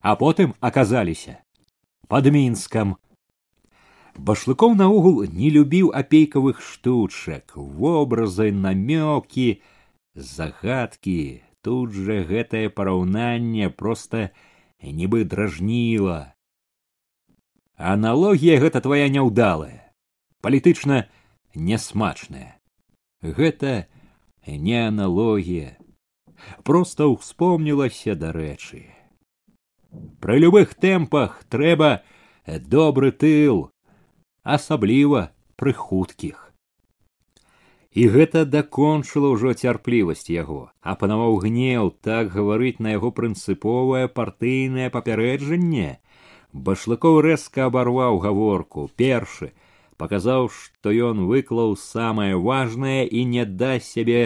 а 0.00 0.14
потым 0.22 0.54
аказаліся 0.60 1.38
под 2.08 2.30
мінскам 2.34 2.96
башлыкоў 4.30 4.74
наогул 4.78 5.22
не 5.24 5.50
любіў 5.50 5.92
апейкавых 6.00 6.60
штучак 6.60 7.56
вобразы 7.56 8.50
намёкі 8.52 9.62
загадкі. 10.14 11.42
Тут 11.62 11.94
жа 11.94 12.18
гэтае 12.26 12.68
параўнанне 12.74 13.70
проста 13.70 14.34
нібы 14.82 15.22
дражніла. 15.24 16.34
Аналогія 17.78 18.58
гэта 18.58 18.82
твоя 18.82 19.06
няўдалая 19.08 19.82
палітычна 20.42 21.06
нясмачная 21.54 22.58
гэта 23.22 23.86
не 24.46 24.78
аналогія 24.82 25.78
просто 26.64 27.12
ўспомнілася 27.12 28.18
дарэчы 28.18 28.82
пры 30.20 30.38
любых 30.38 30.74
тэмпах 30.74 31.42
трэба 31.52 32.02
добры 32.46 33.12
тыл 33.12 33.68
асабліва 34.42 35.30
пры 35.56 35.72
хуткіх. 35.76 36.38
І 37.92 38.08
гэта 38.08 38.44
дакончыла 38.48 39.34
ўжо 39.36 39.52
цярплівасць 39.52 40.32
яго 40.32 40.72
апанаваў 40.80 41.36
гнеў 41.44 41.92
так 42.00 42.32
гаварыць 42.32 42.80
на 42.80 42.96
яго 42.96 43.12
прынцыповае 43.12 44.08
партыйнае 44.08 44.88
папярэджанне. 44.94 46.00
Башлыкоў 46.52 47.20
рэзка 47.26 47.68
абарваў 47.68 48.16
гаворку 48.24 48.88
першы 48.96 49.52
паказаў 50.02 50.50
што 50.58 50.92
ён 51.08 51.26
выклаў 51.30 51.76
самае 51.78 52.34
важнае 52.44 53.06
і 53.06 53.24
не 53.32 53.44
дасць 53.64 53.90
сябе 53.96 54.22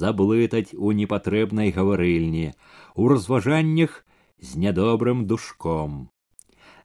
заблытаць 0.00 0.72
у 0.72 0.92
непатрэбнай 1.00 1.72
гаварыльні 1.78 2.52
у 2.96 3.08
разважаннях 3.12 4.04
з 4.40 4.56
нядобрым 4.62 5.26
душком. 5.26 6.08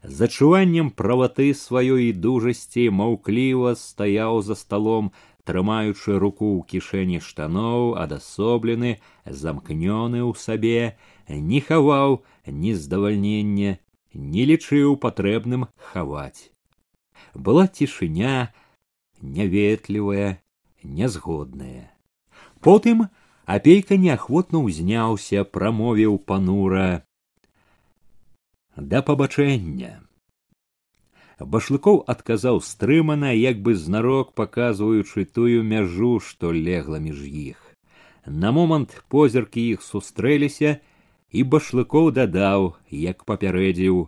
З 0.03 0.27
адчуваннем 0.27 0.89
праваты 0.91 1.47
сваёй 1.56 2.12
дужасці 2.25 2.89
маўкліва 2.99 3.75
стаяў 3.79 4.41
за 4.43 4.60
сталом 4.60 5.12
трымаючы 5.47 6.19
руку 6.23 6.49
ў 6.60 6.67
кішэні 6.73 7.23
штаноў 7.23 7.95
адасоблены 8.03 8.97
замкнёны 9.43 10.19
ў 10.27 10.32
сабе 10.45 10.99
не 11.51 11.63
хаваў 11.69 12.19
ні 12.63 12.75
здавальнення 12.86 13.77
не 14.36 14.49
лічыў 14.51 14.99
патрэбным 15.08 15.71
хаваць 15.91 16.53
была 17.34 17.67
цішыня 17.67 18.54
няветлівая 19.22 20.39
нязгодная 20.84 21.93
потым 22.63 23.04
апейка 23.46 24.00
неахвотна 24.00 24.63
ўзняўся 24.63 25.43
прамовіў 25.43 26.15
панура. 26.32 27.04
Да 28.78 29.04
пабачэння 29.10 30.00
башлыкоў 31.54 31.98
адказаў 32.13 32.62
стрымана 32.63 33.34
як 33.36 33.60
бы 33.65 33.76
знарок 33.76 34.32
паказваючы 34.39 35.26
тую 35.38 35.63
мяжу 35.67 36.13
што 36.24 36.56
легла 36.56 37.04
між 37.04 37.19
іх. 37.28 37.60
На 38.26 38.56
момант 38.56 38.96
позіркі 39.12 39.63
іх 39.76 39.84
сустрэліся 39.84 40.80
і 41.36 41.43
башлыкоў 41.43 42.12
дадаў 42.15 42.69
як 42.89 43.26
папярэдзіў. 43.28 44.08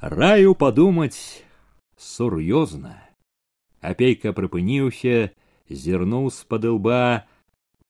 Раю 0.00 0.54
падумаць 0.54 1.42
сур'ёзна. 2.02 2.98
Апейка 3.80 4.34
прыпыніўся 4.34 5.30
зірнуў 5.70 6.30
з 6.30 6.44
пад 6.50 6.66
лба 6.66 7.26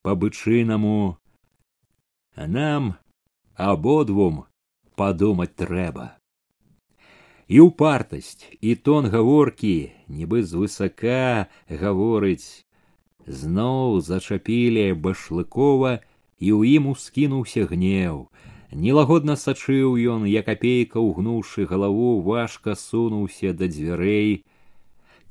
па 0.02 0.14
бычынаму 0.16 1.16
нам 2.36 2.94
абодвум 3.56 4.44
падумаць 4.96 5.54
трэба. 5.56 6.16
І 7.52 7.60
ўпартасць 7.68 8.48
і 8.64 8.74
тон 8.86 9.08
гаворкі 9.12 9.92
нібы 10.08 10.42
звысака 10.48 11.48
гаворыць. 11.68 12.64
Зноў 13.26 14.00
зачапілі 14.00 14.86
башлыкова 14.98 16.00
і 16.42 16.48
ў 16.56 16.60
ім 16.80 16.90
ускінуўся 16.94 17.68
гнеў 17.70 18.26
нелагодна 18.74 19.36
сачыў 19.36 19.96
ён 20.14 20.24
як 20.26 20.48
апейка 20.48 21.00
ўгнуўшы 21.00 21.66
галаву 21.68 22.20
важка 22.24 22.74
сунуўся 22.74 23.52
да 23.52 23.68
дзвярэй. 23.68 24.44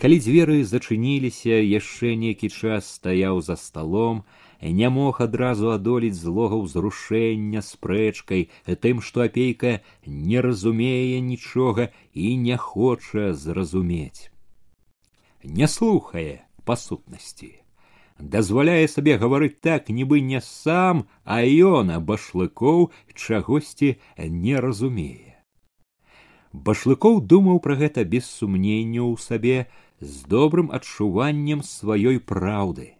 Калі 0.01 0.17
дзверы 0.17 0.63
зачыніліся 0.65 1.57
яшчэ 1.61 2.13
нейкі 2.21 2.49
час 2.49 2.89
стаяў 2.97 3.41
за 3.41 3.55
сталом 3.55 4.23
не 4.61 4.89
мог 4.89 5.21
адразу 5.25 5.73
адолець 5.73 6.17
злога 6.17 6.57
ўзрушэння 6.61 7.61
спрэчкай 7.65 8.49
тым 8.85 9.01
што 9.01 9.25
апейка 9.25 9.81
не 10.05 10.41
разумее 10.41 11.21
нічога 11.21 11.89
і 12.13 12.35
не 12.37 12.57
хоча 12.57 13.33
зразумець. 13.33 14.29
Не 15.43 15.67
слухае 15.67 16.45
па 16.65 16.77
сутнасці 16.77 17.61
дазваляе 18.21 18.87
сабе 18.87 19.17
гаварыць 19.17 19.59
так 19.67 19.89
нібы 19.89 20.21
не 20.21 20.41
сам 20.45 21.03
а 21.25 21.41
ён 21.41 21.91
а 21.95 21.99
башлыкоў 21.99 22.89
чагосьці 23.15 23.91
не 24.45 24.55
разумее 24.67 25.35
башлыкоў 26.53 27.21
думаў 27.33 27.59
пра 27.65 27.75
гэта 27.83 28.05
без 28.05 28.29
сумнення 28.29 29.01
ў 29.01 29.17
сабе 29.27 29.57
з 29.99 30.25
добрым 30.37 30.73
адчуваннем 30.79 31.61
сваёй 31.65 32.19
праўды 32.19 32.95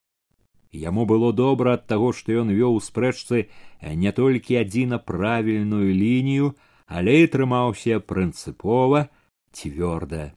Яму 0.71 1.05
было 1.05 1.33
добра 1.33 1.73
ад 1.75 1.87
таго, 1.87 2.13
што 2.15 2.31
ён 2.31 2.51
вёў 2.55 2.79
у 2.79 2.83
спрэчцы 2.83 3.51
не 3.83 4.11
толькі 4.15 4.55
адзіна 4.55 4.99
правільную 5.03 5.91
лінію, 5.91 6.55
але 6.87 7.23
і 7.23 7.27
трымаўся 7.27 7.99
прынцыпова 7.99 9.09
цвёрда. 9.51 10.31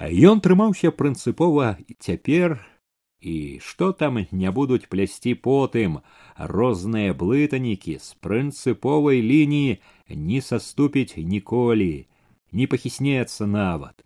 Ён 0.00 0.40
трымаўся 0.40 0.88
прынцыпова 0.88 1.76
цяпер 2.00 2.64
і 3.20 3.60
што 3.62 3.92
там 3.92 4.18
не 4.32 4.50
будуць 4.50 4.88
плясці 4.88 5.34
потым 5.46 6.00
розныя 6.36 7.14
блытанікі 7.14 7.96
з 8.00 8.16
прынцыповай 8.24 9.20
лініі 9.20 9.78
не 10.08 10.40
саступіць 10.40 11.16
ніколі, 11.16 12.06
не 12.52 12.66
пахіснецца 12.66 13.46
нават. 13.46 14.04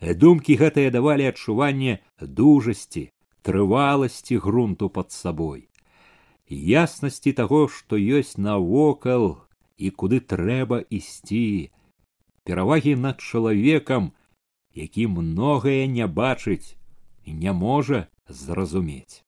Думкі 0.00 0.58
гэтыя 0.60 0.90
давалі 0.90 1.30
адчуванне 1.32 1.98
дужасці, 2.20 3.08
трываласці 3.42 4.36
грунту 4.36 4.90
под 4.90 5.12
сабой. 5.12 5.68
Яснасці 6.48 7.32
таго 7.32 7.68
што 7.68 7.96
ёсць 7.96 8.36
навокал 8.36 9.46
і 9.78 9.90
куды 9.90 10.20
трэба 10.20 10.84
ісці. 10.90 11.70
Перавагі 12.44 12.98
над 12.98 13.22
чалавекам 13.22 14.12
які 14.74 15.06
многае 15.06 15.86
не 15.86 16.06
бачыць 16.06 16.76
не 17.26 17.52
можа 17.52 18.06
зразумець 18.28 19.22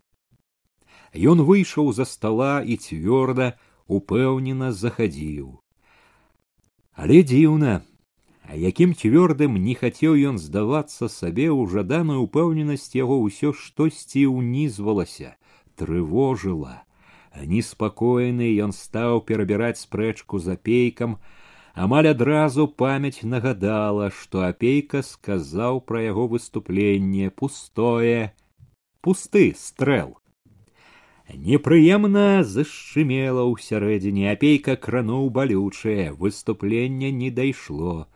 ён 1.14 1.42
выйшаў 1.46 1.92
за 1.94 2.04
стола 2.04 2.62
і 2.62 2.76
цвёрда 2.76 3.54
упэўнена 3.86 4.72
захадзіў. 4.72 5.62
Але 6.94 7.22
дзіўна, 7.22 7.82
якім 8.50 8.94
цвёрдым 8.94 9.54
не 9.62 9.74
хацеў 9.78 10.18
ён 10.30 10.38
здавацца 10.38 11.08
сабе 11.08 11.46
ў 11.50 11.70
жаданую 11.70 12.18
упэўненасць 12.26 12.94
яго 12.98 13.18
ўсё 13.22 13.54
штосьці 13.54 14.26
ўнізвалася, 14.26 15.38
трывожыла. 15.78 16.82
Неспакойны 17.34 18.50
ён 18.62 18.70
стаў 18.70 19.22
перабіраць 19.26 19.82
спрэчку 19.82 20.38
за 20.38 20.54
пейкам, 20.54 21.18
амаль 21.74 22.08
адразу 22.08 22.66
памяць 22.68 23.26
нагадала, 23.26 24.10
што 24.10 24.46
апейка 24.48 25.02
сказаў 25.02 25.80
пра 25.88 26.02
яго 26.06 26.26
выступленне 26.34 27.30
пустое, 27.30 28.34
пусты 29.02 29.52
стрэл. 29.58 30.14
Непрыемна 31.32 32.44
зашчымела 32.44 33.44
ўсярэдзіне 33.50 34.30
апейка 34.32 34.76
крануў 34.76 35.30
балючае, 35.30 36.12
выступленне 36.12 37.10
не 37.10 37.30
дайшло, 37.30 38.06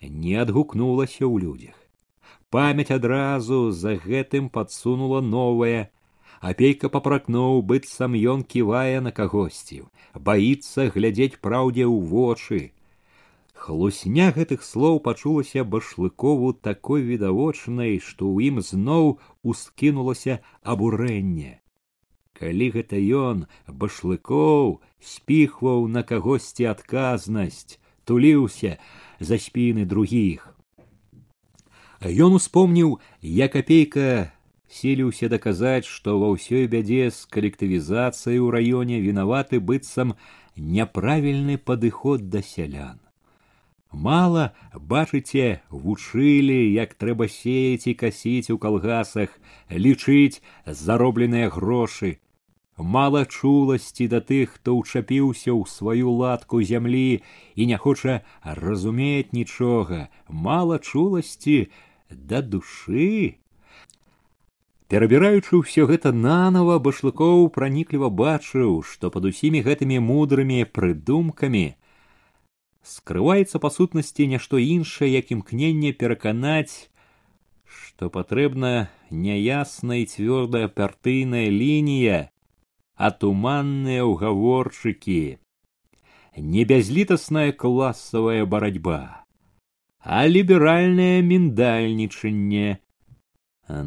не 0.00 0.34
адгукнулася 0.40 1.24
ў 1.28 1.44
людзях. 1.44 1.76
Памяць 2.50 2.90
адразу 2.90 3.70
за 3.70 3.94
гэтым 4.00 4.48
падсунула 4.48 5.20
новае, 5.20 5.90
апейка 6.40 6.88
папракнуў 6.88 7.60
быццам 7.62 8.14
ён 8.14 8.42
ківае 8.42 9.00
на 9.06 9.12
кагосьці, 9.12 9.84
баіцца 10.14 10.88
глядзець 10.94 11.40
праўдзе 11.44 11.84
ў 11.84 11.98
вочы, 12.14 12.60
Хлусня 13.54 14.32
гэтых 14.36 14.64
слоў 14.66 14.98
пачулася 15.00 15.62
башлыкову 15.64 16.52
такой 16.52 17.02
відавочнай, 17.06 18.00
што 18.02 18.26
ў 18.26 18.50
ім 18.50 18.60
зноў 18.60 19.06
ускінулася 19.42 20.42
абурэнне. 20.62 21.62
Калі 22.34 22.66
гэта 22.74 22.98
ён 22.98 23.46
башлыкоў 23.70 24.82
спіхваў 24.98 25.86
на 25.86 26.02
кагосьці 26.02 26.66
адказнасць, 26.74 27.78
туліўся 28.04 28.74
за 29.20 29.38
спіны 29.38 29.86
другіх. 29.86 30.50
Ён 32.02 32.36
успомніў, 32.40 32.98
як 33.22 33.54
апейка 33.62 34.34
сіліўся 34.66 35.30
даказаць, 35.30 35.86
што 35.86 36.18
ва 36.18 36.34
ўсёй 36.34 36.66
бядзе 36.66 37.06
з 37.14 37.30
калектывізацыяй 37.30 38.42
у 38.42 38.50
раёне 38.50 38.98
вінаваты 38.98 39.62
быццам 39.62 40.18
няправільны 40.58 41.56
падыход 41.56 42.28
да 42.34 42.42
сялян 42.42 43.03
мала 43.94 44.52
бачыце 44.74 45.62
вучылі 45.70 46.58
як 46.74 46.94
трэба 46.94 47.28
сеяць 47.30 47.86
і 47.86 47.94
касіць 47.94 48.50
у 48.50 48.58
калгасах 48.58 49.38
лічыць 49.70 50.42
заробленыя 50.66 51.48
грошы. 51.48 52.18
Мала 52.76 53.22
чуласці 53.24 54.08
да 54.10 54.18
тых 54.18 54.58
хто 54.58 54.74
ўчапіўся 54.82 55.54
ў 55.54 55.62
сваю 55.70 56.10
ладку 56.10 56.58
зямлі 56.58 57.22
і 57.54 57.66
не 57.70 57.78
хоча 57.78 58.26
разумець 58.42 59.30
нічога. 59.30 60.10
Мала 60.28 60.82
чуласці 60.82 61.70
да 62.10 62.42
душы. 62.42 63.38
Перабіраючы 64.90 65.62
ўсё 65.62 65.86
гэта 65.86 66.10
нанова 66.10 66.82
башлыкоў 66.82 67.46
пранікліва 67.54 68.10
бачыў 68.10 68.82
што 68.82 69.14
пад 69.14 69.30
усімі 69.30 69.62
гэтымі 69.62 70.02
мудрымі 70.02 70.66
прыдумкамі 70.66 71.66
скрываецца 72.84 73.58
па 73.64 73.70
сутнасці 73.72 74.26
нешто 74.32 74.60
іншае 74.60 75.08
як 75.12 75.32
імкненне 75.36 75.92
пераканаць 76.00 76.90
што 77.76 78.10
патрэбна 78.16 78.72
няясная 79.24 80.00
і 80.02 80.08
цвёрдая 80.12 80.68
партыйная 80.80 81.48
лінія 81.54 82.18
а 82.94 83.10
туманныя 83.24 84.04
ўгаворчыкі 84.10 85.20
не 86.54 86.64
бязлітасная 86.72 87.50
класавая 87.64 88.44
барацьба 88.54 89.00
а 90.04 90.26
ліберальнае 90.28 91.24
міндальнічанне 91.30 92.66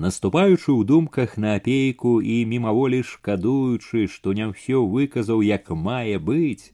наступаючы 0.05 0.73
ў 0.73 0.81
думках 0.89 1.37
на 1.37 1.53
апейку 1.61 2.17
і 2.21 2.39
мімаволі 2.49 3.03
шкадуючы 3.11 4.07
што 4.09 4.33
не 4.33 4.49
ўсё 4.49 4.81
выказаў 4.97 5.45
як 5.45 5.69
мае 5.69 6.17
быць 6.17 6.73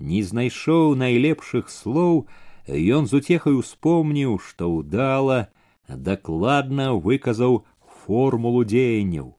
не 0.00 0.22
знайшоў 0.24 0.96
найлепшых 0.96 1.70
слоў, 1.70 2.26
ён 2.66 3.06
з 3.06 3.20
уцехай 3.20 3.54
успомніў, 3.54 4.38
што 4.40 4.72
ўдала 4.72 5.52
дакладна 5.88 6.92
выказаў 6.96 7.64
формулу 8.04 8.64
дзеянняў. 8.64 9.36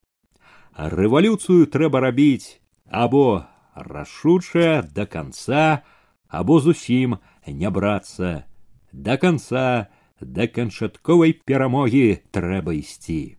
Рэвалюцыю 0.78 1.68
трэба 1.68 2.00
рабіць 2.00 2.62
або 2.88 3.46
рашуча 3.76 4.86
да 4.96 5.06
канца, 5.06 5.84
або 6.28 6.60
зусім 6.60 7.18
не 7.48 7.70
брацца. 7.70 8.46
Да 8.92 9.18
канца 9.18 9.90
да 10.22 10.48
канчатковай 10.48 11.34
перамогі 11.34 12.22
трэба 12.32 12.78
ісці. 12.78 13.38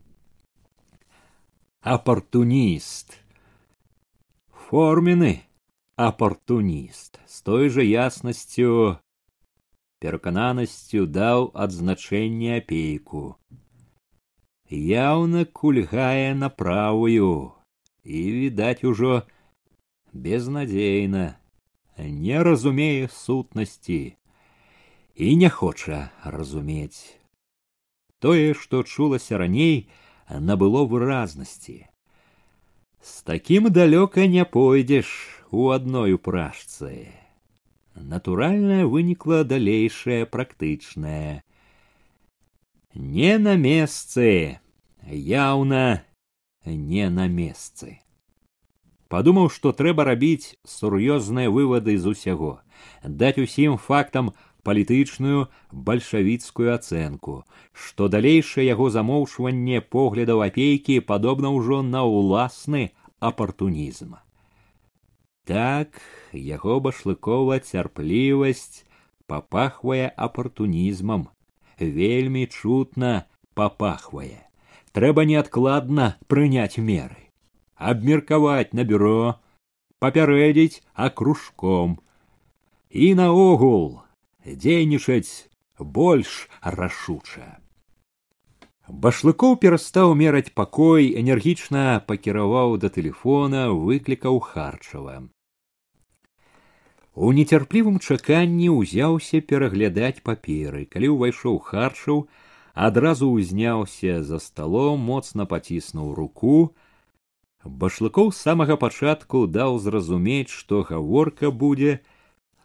Апартуніст. 1.83 3.19
Формены 4.51 5.43
апартуніст 6.03 7.21
з 7.27 7.43
той 7.47 7.69
жа 7.75 7.85
яснасцю 7.87 8.99
перакананасцю 10.03 11.07
даў 11.17 11.51
адзначэнне 11.65 12.57
апейку 12.59 13.23
яўна 14.79 15.45
кульгае 15.61 16.33
на 16.39 16.49
правую 16.63 17.53
і 18.05 18.23
відаць 18.39 18.85
ужо 18.93 19.23
безнадзейна 20.27 21.27
не 21.99 22.43
разумее 22.49 23.09
сутнасці 23.09 24.01
і 25.15 25.37
не 25.37 25.51
хоча 25.51 26.01
разумець 26.25 27.15
тое 28.19 28.55
што 28.65 28.83
чулася 28.83 29.39
раней 29.45 29.77
набыло 30.51 30.83
выразнасці 30.95 31.79
з 33.03 33.23
такім 33.31 33.71
далёка 33.79 34.27
не 34.27 34.45
пойдзеш 34.57 35.15
у 35.53 35.69
адной 35.69 36.15
упражцы. 36.15 37.13
Натуральная 37.95 38.87
вынікла 38.87 39.45
далейшая 39.45 40.25
практычная. 40.25 41.45
Не 42.95 43.37
на 43.37 43.57
месцы, 43.57 44.61
яўна 45.07 46.03
не 46.65 47.11
на 47.11 47.29
месцы. 47.29 48.01
Падумаў, 49.13 49.53
што 49.53 49.77
трэба 49.77 50.09
рабіць 50.09 50.57
сур'ёзныя 50.65 51.53
вывады 51.53 51.99
з 52.01 52.17
усяго, 52.17 52.65
даць 53.05 53.37
усім 53.37 53.77
фактам 53.77 54.33
палітычную 54.65 55.53
бальшавіцкую 55.69 56.73
ацэнку, 56.73 57.45
што 57.77 58.09
далейшае 58.09 58.65
яго 58.73 58.89
замоўчванне 58.89 59.85
поглядаў 59.85 60.49
апейкі 60.49 61.01
падобна 61.05 61.53
ўжо 61.53 61.85
на 61.85 62.09
ўласны 62.09 62.93
апартунізм. 63.21 64.17
Так 65.45 65.99
яго 66.33 66.79
башлыкова 66.79 67.59
цярплівасць 67.59 68.85
папахвае 69.27 70.13
апартунізмам, 70.15 71.29
вельмі 71.79 72.47
чутна 72.47 73.27
папахвае. 73.59 74.47
Трэба 74.93 75.25
неадкладна 75.27 76.15
прыняць 76.29 76.79
меры, 76.79 77.33
абмеркаваць 77.75 78.71
на 78.77 78.85
бюро, 78.85 79.41
папярэдзіць 79.99 80.83
акружком 80.95 81.99
і 82.91 83.15
наогул 83.19 84.03
дзейнічаць 84.47 85.49
больш 85.79 86.47
рашуча. 86.63 87.62
Башлыкоў 88.93 89.55
перастаў 89.57 90.11
мераць 90.21 90.53
пакой, 90.53 91.07
энергічна 91.19 92.05
пакіраваў 92.07 92.75
да 92.81 92.91
тэлефона, 92.93 93.63
выклікаў 93.73 94.41
харчава. 94.45 95.15
У 97.17 97.33
нецярплівым 97.33 97.97
чаканні 98.05 98.69
ўзяўся 98.69 99.41
пераглядаць 99.53 100.21
паперы, 100.29 100.85
калі 100.93 101.09
ўвайшоў 101.15 101.57
харчаў, 101.69 102.21
адразу 102.89 103.31
ўзняўся 103.33 104.21
за 104.29 104.43
сталом, 104.45 105.01
моцна 105.09 105.49
паціснуў 105.49 106.13
руку. 106.13 106.77
Башлыкоў 107.65 108.29
з 108.29 108.45
самага 108.45 108.77
пачатку 108.77 109.47
даў 109.47 109.81
зразумець, 109.81 110.53
што 110.53 110.83
гаворка 110.85 111.49
будзе 111.49 111.97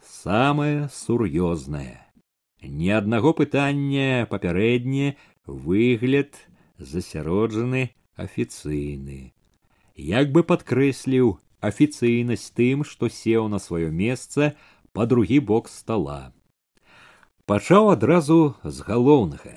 самае 0.04 0.92
сур'ёзнае. 0.92 2.04
Ні 2.68 2.94
аднаго 3.00 3.32
пытання 3.32 4.28
папярэдне 4.28 5.16
выгляд 5.48 6.36
засяроджаны 6.78 7.96
афіцыйны. 8.16 9.34
Як 9.96 10.32
бы 10.32 10.44
падкрэсліў 10.44 11.40
афіцыйнасць 11.64 12.52
тым, 12.54 12.84
што 12.84 13.10
сеў 13.10 13.48
на 13.48 13.58
сваё 13.58 13.90
месца 13.90 14.54
па 14.94 15.06
другі 15.06 15.40
бок 15.40 15.72
стола. 15.72 16.34
Пачаў 17.46 17.90
адразу 17.96 18.56
з 18.64 18.84
галоўнага. 18.84 19.56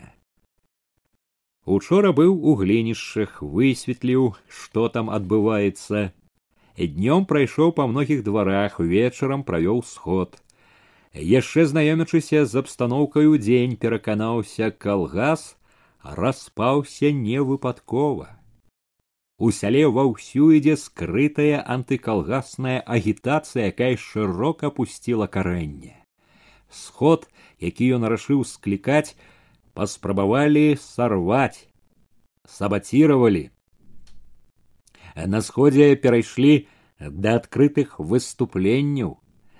Учора 1.66 2.12
быў 2.16 2.38
у 2.38 2.54
глінішчах, 2.56 3.42
высветліў, 3.42 4.34
што 4.48 4.88
там 4.88 5.10
адбываецца. 5.10 6.12
днём 6.80 7.26
прайшоў 7.26 7.72
па 7.76 7.86
многіх 7.86 8.24
дварах 8.24 8.80
вечарам 8.80 9.44
правёў 9.44 9.84
сход 9.84 10.40
яшчэ 11.12 11.66
знаёмячыся 11.66 12.46
з 12.46 12.62
абстаноўкаю 12.62 13.36
дзень 13.38 13.76
пераканаўся 13.76 14.70
калгас 14.70 15.56
распаўся 16.02 17.12
невыпадкова. 17.12 18.28
У 19.40 19.50
сяле 19.56 19.86
ваўсю 19.88 20.50
ідзе 20.56 20.76
скрытая 20.76 21.60
антыкалгасная 21.64 22.80
агітацыя 22.80 23.72
якая 23.72 23.96
шырока 23.96 24.70
пусціла 24.70 25.26
карэнне. 25.26 25.96
Сход 26.68 27.28
які 27.58 27.88
ён 27.96 28.04
рашыў 28.04 28.44
склікаць 28.44 29.16
паспрабавалі 29.74 30.76
сарваць 30.76 31.68
сабацировали 32.44 33.50
на 35.16 35.40
сходзе 35.40 35.96
перайшлі 35.96 36.68
да 37.00 37.36
адкрытых 37.40 37.98
выступленняў 37.98 39.18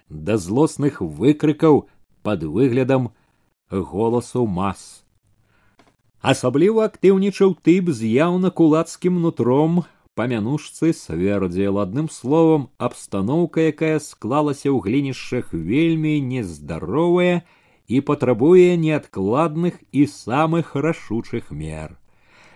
да 0.09 0.37
злосных 0.37 1.01
выкрыкаў 1.01 1.89
под 2.23 2.45
выглядам 2.45 3.13
голасу 3.71 4.47
мас 4.47 5.05
асабліва 6.21 6.85
актыўнічаў 6.85 7.55
тып 7.65 7.89
з 7.97 8.09
яўна 8.13 8.51
кулацкім 8.53 9.21
нутром 9.25 9.85
памянушцы 10.21 10.93
свердзел 10.93 11.81
адным 11.81 12.11
словам 12.13 12.67
абстаноўка 12.77 13.73
якая 13.73 13.97
склалася 14.05 14.69
ў 14.69 14.85
глінішчах 14.85 15.55
вельмі 15.57 16.21
нездаровая 16.21 17.41
і 17.89 18.01
патрабуе 18.05 18.77
неадкладных 18.77 19.81
і 19.97 20.05
самых 20.07 20.77
рашучых 20.77 21.49
мер. 21.51 21.97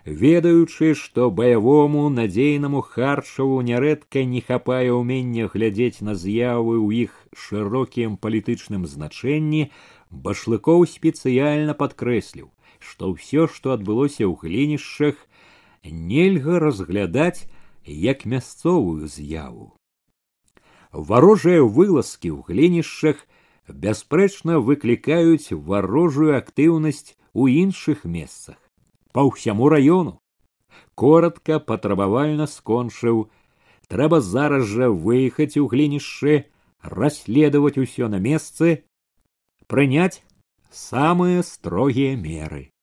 Ведаючы 0.05 0.93
што 0.93 1.31
баявому 1.33 2.11
надзейнаму 2.13 2.85
харчаву 2.85 3.63
нярэдка 3.65 4.29
не 4.29 4.45
хапае 4.45 4.93
ўмення 4.93 5.49
глядзець 5.49 6.05
на 6.05 6.13
з'явы 6.13 6.77
ў 6.85 7.09
іх 7.09 7.17
шырокім 7.33 8.21
палітычным 8.21 8.85
значэнні 8.85 9.71
башлыкоў 10.13 10.85
спецыяльна 10.85 11.73
падкрэсліў 11.73 12.53
што 12.85 13.13
ўсё 13.15 13.49
што 13.49 13.73
адбылося 13.77 14.29
ў 14.29 14.37
глінішчах 14.45 15.17
нельга 15.85 16.61
разглядаць 16.61 17.49
як 17.85 18.25
мясцовую 18.25 19.09
з'яву. 19.09 19.73
Варожыя 20.93 21.63
вылазкі 21.65 22.31
ў 22.31 22.47
глінішчах 22.49 23.25
бясспрэчна 23.69 24.61
выклікаюць 24.61 25.53
варожую 25.53 26.37
актыўнасць 26.39 27.17
у 27.33 27.49
іншых 27.49 28.05
месцах 28.05 28.61
по 29.13 29.27
ўсяму 29.31 29.69
раёну. 29.69 30.21
Коротко 30.95 31.59
патрабавальна 31.59 32.47
скончыў 32.47 33.31
трэба 33.89 34.21
зараз 34.21 34.69
жа 34.71 34.91
выехаць 34.91 35.57
у 35.59 35.67
глінішчы 35.67 36.47
расследаваць 36.83 37.79
усё 37.79 38.09
на 38.09 38.21
месцы 38.21 38.85
прыняць 39.67 40.23
самыя 40.71 41.43
строгія 41.43 42.17
меры 42.17 42.74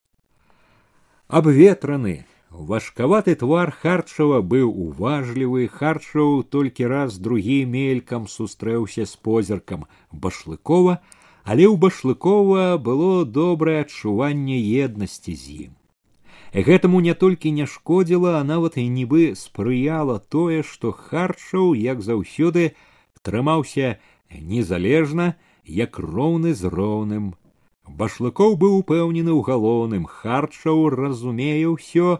абветраны 1.31 2.25
важкаваты 2.69 3.33
твар 3.39 3.69
харчава 3.71 4.39
быў 4.53 4.71
уважлівы 4.85 5.67
харчаў 5.71 6.43
толькі 6.55 6.89
раз 6.91 7.19
другі 7.27 7.59
мелькам 7.75 8.25
сустрэўся 8.33 9.05
з 9.07 9.15
позіркам 9.27 9.85
башлыкова 10.11 10.97
але 11.47 11.69
ў 11.71 11.79
башлыкова 11.85 12.65
было 12.89 13.23
добрае 13.39 13.77
адчуванне 13.85 14.59
еднасці 14.83 15.37
з 15.43 15.55
ім 15.67 15.71
гэтаму 16.67 16.99
не 17.07 17.15
толькі 17.23 17.55
не 17.63 17.71
шкодзіла 17.75 18.35
а 18.43 18.45
нават 18.51 18.75
і 18.83 18.87
нібы 18.99 19.31
спрыяла 19.39 20.19
тое 20.35 20.61
што 20.67 20.91
харчаў 20.91 21.71
як 21.87 22.03
заўсёды 22.11 22.71
трымаўся 23.23 23.95
незалежна 24.35 25.33
як 25.79 26.03
роўны 26.11 26.51
з 26.51 26.75
роўным 26.75 27.35
башлыкоў 27.99 28.55
быў 28.61 28.73
упэўнены 28.81 29.31
ў 29.35 29.41
галоўным 29.47 30.05
харчаў 30.05 30.89
разумее 30.95 31.67
ўсё 31.73 32.19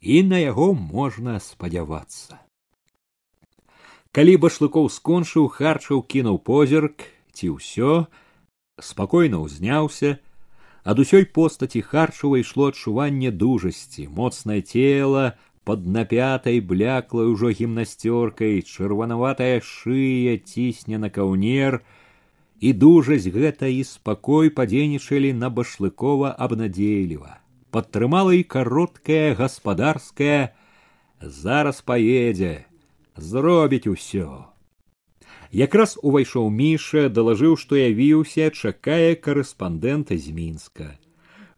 і 0.00 0.16
на 0.30 0.38
яго 0.40 0.72
можна 0.72 1.38
спадзявацца. 1.40 2.40
Калі 4.14 4.34
башлыкоў 4.44 4.90
скончыў 4.94 5.48
харчаў 5.50 6.04
кінуў 6.06 6.38
позірк 6.48 7.08
ці 7.34 7.56
ўсё 7.58 8.06
спакойна 8.80 9.40
ўзняўся. 9.42 10.18
Ад 10.84 11.00
усёй 11.00 11.24
постаці 11.24 11.80
харчава 11.80 12.38
ішло 12.38 12.68
адчуванне 12.70 13.30
дужасці. 13.32 14.06
Моцнае 14.12 14.60
цела 14.62 15.34
под 15.64 15.86
напятай 15.88 16.60
бляклай 16.60 17.26
ужо 17.32 17.48
гімнасцёркай 17.48 18.60
чырванаватая 18.62 19.64
шыя 19.64 20.36
цісне 20.36 21.00
на 21.00 21.08
каўнер 21.08 21.80
і 22.60 22.72
дужасць 22.72 23.30
гэта 23.34 23.70
і 23.72 23.82
спакой 23.88 24.50
падзейнічалі 24.50 25.32
на 25.32 25.50
башлыкова 25.50 26.34
абнадзейліва. 26.38 27.38
Падтрымала 27.70 28.34
і 28.38 28.42
кароткая 28.42 29.34
гаспадарская 29.34 30.54
зараз 31.20 31.82
паедзе 31.82 32.66
зробіць 33.16 33.86
усё 33.90 34.54
якраз 35.54 35.94
увайшоў 36.02 36.50
міша 36.50 37.08
далажыў 37.16 37.54
што 37.62 37.78
явіўся 37.78 38.50
чакае 38.50 39.14
карэспандэнта 39.26 40.18
з 40.18 40.34
мінска. 40.34 40.86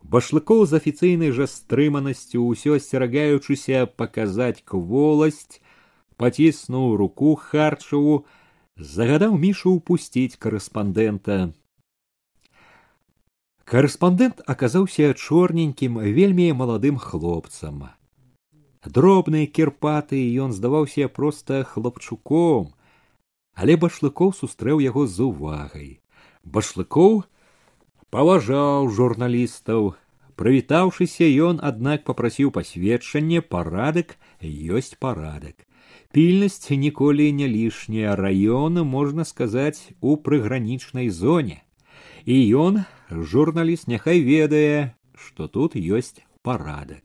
Башлыкоў 0.04 0.66
з 0.68 0.78
афіцыйнай 0.78 1.32
жа 1.36 1.48
стрыманасцю 1.50 2.44
ўсё 2.44 2.76
асцерагаючыся 2.78 3.86
паказаць 4.00 4.62
кволасць 4.72 5.58
паціснуў 6.20 6.96
руку 7.00 7.34
харчаву 7.40 8.24
загадаў 8.76 9.36
мішу 9.40 9.76
ўпусціць 9.76 10.38
карэспандэнта. 10.38 11.52
Карэспандэнт 13.64 14.46
аказаўся 14.46 15.12
чорненькім 15.14 15.98
вельмі 15.98 16.52
маладым 16.52 16.98
хлопцам. 16.98 17.88
Дробны 18.86 19.46
кірпаты 19.50 20.22
ён 20.38 20.52
здаваўся 20.54 21.08
проста 21.08 21.64
хлопчуком 21.64 22.76
але 23.56 23.76
башлыкоў 23.82 24.32
сустрэў 24.36 24.82
яго 24.84 25.06
з 25.08 25.24
увагай. 25.26 25.88
Башлыкоў 26.44 27.24
паважаў 28.12 28.90
журналістаў. 28.98 29.96
Прывітаўшыся 30.36 31.26
ён 31.48 31.60
аднак 31.64 32.04
попрасіў 32.04 32.52
пасведчанне 32.52 33.40
парадак 33.40 34.18
ёсць 34.78 34.92
парадак 35.00 35.65
пільнасць 36.12 36.70
ніколі 36.70 37.32
не 37.32 37.48
лішняя 37.48 38.16
раёна 38.16 38.84
можна 38.84 39.24
сказаць 39.24 39.90
у 40.00 40.16
прыгранічнай 40.16 41.10
зоне. 41.10 41.62
І 42.24 42.36
ён 42.54 42.84
журналіст 43.10 43.88
няхай 43.88 44.20
ведае 44.20 44.96
што 45.16 45.48
тут 45.48 45.74
ёсць 45.76 46.20
парадак. 46.42 47.02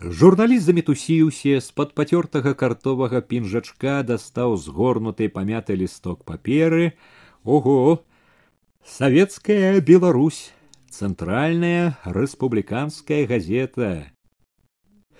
Журналіст 0.00 0.66
замітусіўся 0.68 1.60
з-пад 1.64 1.94
пацёртага 1.96 2.52
картовага 2.52 3.20
пінжачка 3.20 4.02
дастаў 4.02 4.56
згорнуты 4.60 5.28
памяты 5.28 5.76
лісток 5.76 6.24
паперы. 6.24 6.92
Ого! 7.44 8.04
Савецкая 8.84 9.80
беларусь 9.80 10.52
цэнтральная 10.90 11.96
рэспубліканская 12.04 13.24
газета 13.26 14.12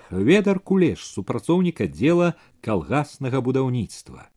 хведар 0.09 0.59
кулеш 0.61 1.03
супрацоўнік 1.05 1.83
аддзела 1.87 2.35
калгаснага 2.62 3.42
будаўніцтва. 3.42 4.31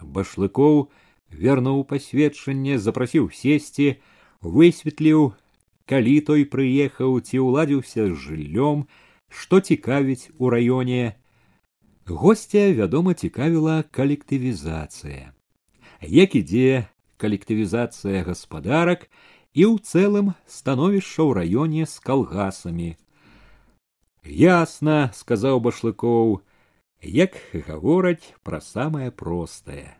Башлыкоў 0.00 0.88
вярнуў 1.32 1.84
пасведчанне 1.88 2.78
запрасіў 2.78 3.30
сесці 3.32 3.96
высветліў 4.44 5.32
калі 5.88 6.16
той 6.28 6.44
прыехаў 6.44 7.20
ці 7.24 7.44
ўладзіўся 7.48 8.12
з 8.12 8.14
жыллём 8.26 8.84
што 9.28 9.60
цікавіць 9.60 10.32
у 10.38 10.48
раёне. 10.52 11.16
Гостя 12.08 12.72
вядома 12.72 13.12
цікавіла 13.12 13.84
калектывізацыя. 13.92 15.32
Як 16.00 16.36
ідзе 16.36 16.88
калектывізацыя 17.20 18.24
гаспадарак 18.24 19.08
і 19.52 19.68
ў 19.68 19.74
цэлым 19.82 20.32
становішча 20.48 21.20
ў 21.24 21.30
раёне 21.44 21.84
з 21.84 22.00
калгасамі 22.00 22.96
ясна 24.24 25.10
сказаў 25.14 25.60
башлыкоў 25.60 26.40
як 27.02 27.38
гавораць 27.52 28.34
пра 28.42 28.60
самае 28.60 29.10
простае. 29.10 29.94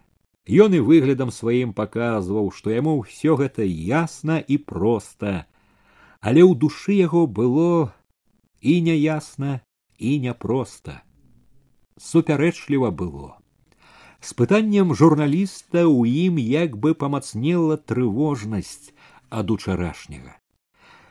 Ён 0.48 0.74
і 0.74 0.81
выглядам 0.81 1.31
сваім 1.31 1.76
паказваў 1.76 2.50
што 2.57 2.72
яму 2.72 2.98
ўсё 3.04 3.37
гэта 3.37 3.62
ясна 3.68 4.40
і 4.40 4.57
проста 4.59 5.44
але 6.20 6.42
ў 6.42 6.54
душы 6.59 6.98
яго 6.98 7.26
было 7.26 7.92
і 8.61 8.81
няясна 8.83 9.61
і 9.98 10.18
няпроста. 10.18 11.02
Супярэчліва 11.98 12.90
было. 12.90 13.38
З 14.20 14.35
пытаннем 14.35 14.94
журналіста 14.98 15.87
ў 15.87 16.26
ім 16.26 16.42
як 16.42 16.74
бы 16.74 16.94
памацнела 16.94 17.78
трывожнасць 17.78 18.90
ад 19.31 19.50
учарашняга 19.54 20.38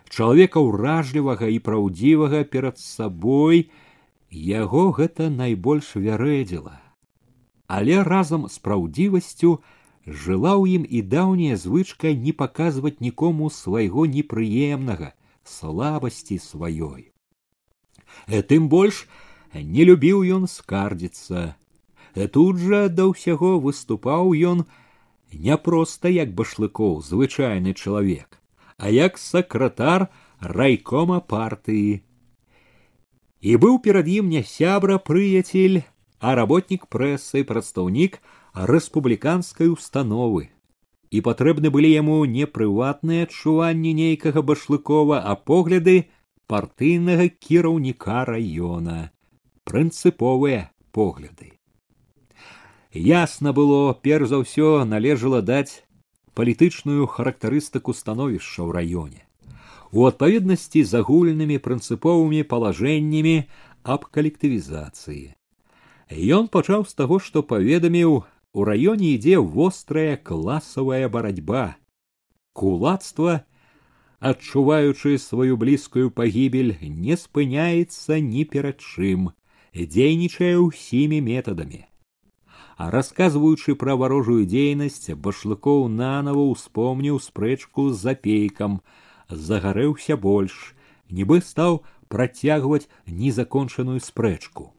чалавека 0.09 0.63
ўражлівага 0.63 1.47
і 1.51 1.59
праўдзівага 1.67 2.43
перад 2.55 2.79
сабой 2.79 3.69
яго 4.31 4.91
гэта 4.91 5.29
найбольш 5.29 5.95
вярэдзіла. 5.95 6.79
Але 7.67 8.03
разам 8.03 8.47
з 8.47 8.59
праўдзівасцю 8.63 9.59
жыла 10.07 10.55
ў 10.55 10.79
ім 10.79 10.83
і 10.87 11.01
даўняя 11.13 11.59
звычка 11.59 12.15
не 12.15 12.31
паказваць 12.31 12.99
нікому 13.03 13.51
свайго 13.51 14.07
непрыемнага 14.07 15.11
слабасці 15.43 16.39
сваёй. 16.39 17.11
Э, 18.27 18.41
тым 18.41 18.71
больш 18.71 19.07
не 19.53 19.83
любіў 19.83 20.23
ён 20.23 20.47
скардзіцца. 20.47 21.55
Э, 22.15 22.27
тут 22.27 22.57
жа 22.63 22.87
да 22.87 23.11
ўсяго 23.11 23.59
выступаў 23.59 24.31
ён 24.31 24.63
не 25.33 25.57
проста 25.59 26.07
як 26.07 26.31
башлыкоў 26.31 27.03
звычайны 27.03 27.75
чалавек 27.75 28.39
а 28.77 28.89
як 28.89 29.17
сакратар 29.17 30.07
райкома 30.39 31.19
партыі. 31.19 32.01
І 33.41 33.57
быў 33.57 33.79
перад 33.81 34.07
ім 34.09 34.29
не 34.29 34.43
сябра 34.43 34.97
прыяцель 34.97 35.81
а 36.19 36.33
работнік 36.37 36.87
прэсы 36.89 37.43
прадстаўнік 37.45 38.21
рэспубліканскай 38.53 39.69
установы. 39.69 40.49
І 41.09 41.21
патрэбны 41.21 41.69
былі 41.71 41.89
яму 41.93 42.25
не 42.25 42.45
прыватныя 42.45 43.27
адчуванні 43.27 43.93
нейкага 43.93 44.41
башлыкова 44.41 45.21
а 45.21 45.35
погляды 45.35 46.09
партыйнага 46.47 47.29
кіраўніка 47.29 48.25
раёна. 48.27 49.11
Прынцыповыя 49.63 50.71
погляды. 50.91 51.53
Ясна 52.91 53.53
было 53.53 53.93
перш 53.93 54.33
за 54.33 54.41
ўсё 54.41 54.83
належала 54.83 55.41
даць 55.41 55.86
палітычную 56.37 57.09
характарыстыку 57.15 57.97
становішча 58.01 58.61
ў 58.65 58.69
раёне 58.79 59.21
у 59.91 60.05
адпаведнасці 60.11 60.83
з 60.83 61.01
агульнымі 61.01 61.57
прынцыповымі 61.69 62.45
палажэннямі 62.53 63.35
аб 63.95 64.07
калектывізацыі 64.13 65.37
Ён 66.09 66.47
пачаў 66.47 66.85
з 66.87 66.95
таго, 66.95 67.19
што 67.19 67.43
паведаміў, 67.43 68.23
у 68.53 68.63
раёне 68.63 69.15
ідзе 69.15 69.39
вострая 69.39 70.15
класавая 70.15 71.09
барацьба. 71.09 71.75
Кулацтва, 72.53 73.43
адчуваючы 74.19 75.17
сваю 75.19 75.57
блізкую 75.57 76.11
пагібель, 76.11 76.79
не 76.81 77.19
спыняецца 77.19 78.23
ні 78.23 78.45
перад 78.45 78.79
чым, 78.79 79.35
дзейнічае 79.75 80.55
ўсімі 80.63 81.19
метадамі. 81.21 81.83
А 82.77 82.89
расказваючы 82.93 83.75
пра 83.75 83.97
варожую 83.97 84.45
дзейнасць, 84.45 85.09
башлыкоў 85.27 85.87
нанова 85.89 86.45
ўспомніў 86.53 87.19
спрэчку 87.19 87.89
з 87.89 87.97
запейкам, 88.05 88.79
загарэўся 89.29 90.15
больш, 90.15 90.77
нібы 91.09 91.41
стаў 91.41 91.81
працягваць 92.07 92.85
незакончаную 93.09 93.99
спрэчку. 93.99 94.71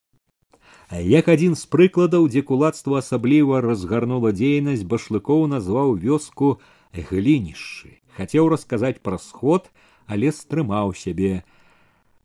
Як 0.88 1.28
адзін 1.28 1.58
з 1.58 1.66
прыкладаў 1.68 2.30
дзе 2.32 2.46
кулацтва 2.46 3.04
асабліва 3.04 3.60
разгарнула 3.60 4.32
дзейнасць 4.32 4.88
башлыкоў 4.88 5.48
назваў 5.52 5.98
вёску 6.00 6.56
глінішчы 6.94 7.98
хацеў 8.18 8.50
расказаць 8.50 8.98
пра 8.98 9.18
сход 9.22 9.70
але 10.10 10.32
стрымаў 10.34 10.94
сябе. 10.98 11.44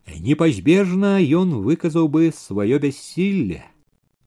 Непазбежна 0.08 1.20
ён 1.40 1.54
выказаў 1.66 2.10
бы 2.10 2.32
сваё 2.34 2.80
бяссілле. 2.80 3.62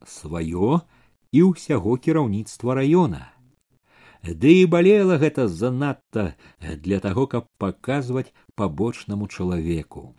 Сваё 0.06 0.86
і 1.36 1.40
ўсяго 1.52 1.96
кіраўніцтва 2.00 2.76
раёна. 2.80 3.22
Ды 4.26 4.52
і 4.62 4.66
балела 4.66 5.18
гэта 5.22 5.46
занадта 5.46 6.34
для 6.60 6.98
таго 7.00 7.26
каб 7.30 7.46
паказваць 7.62 8.32
пабочнаму 8.56 9.28
чалавеку. 9.28 10.16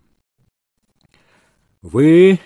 Вы 1.81 2.39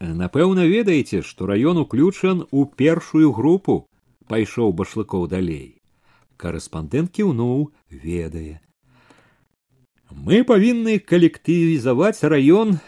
напэўна 0.00 0.66
ведаеце 0.66 1.22
што 1.22 1.46
раён 1.46 1.78
уключан 1.84 2.44
у 2.50 2.66
першую 2.66 3.32
групу 3.32 3.86
пайшоў 4.28 4.72
башлыкоў 4.72 5.28
далей. 5.28 5.80
Карэспандэнт 6.36 7.12
кіўнуў 7.14 7.70
ведае. 7.88 8.60
Мы 10.10 10.44
павінны 10.44 10.98
калектывізаваць 10.98 12.20
раён 12.26 12.78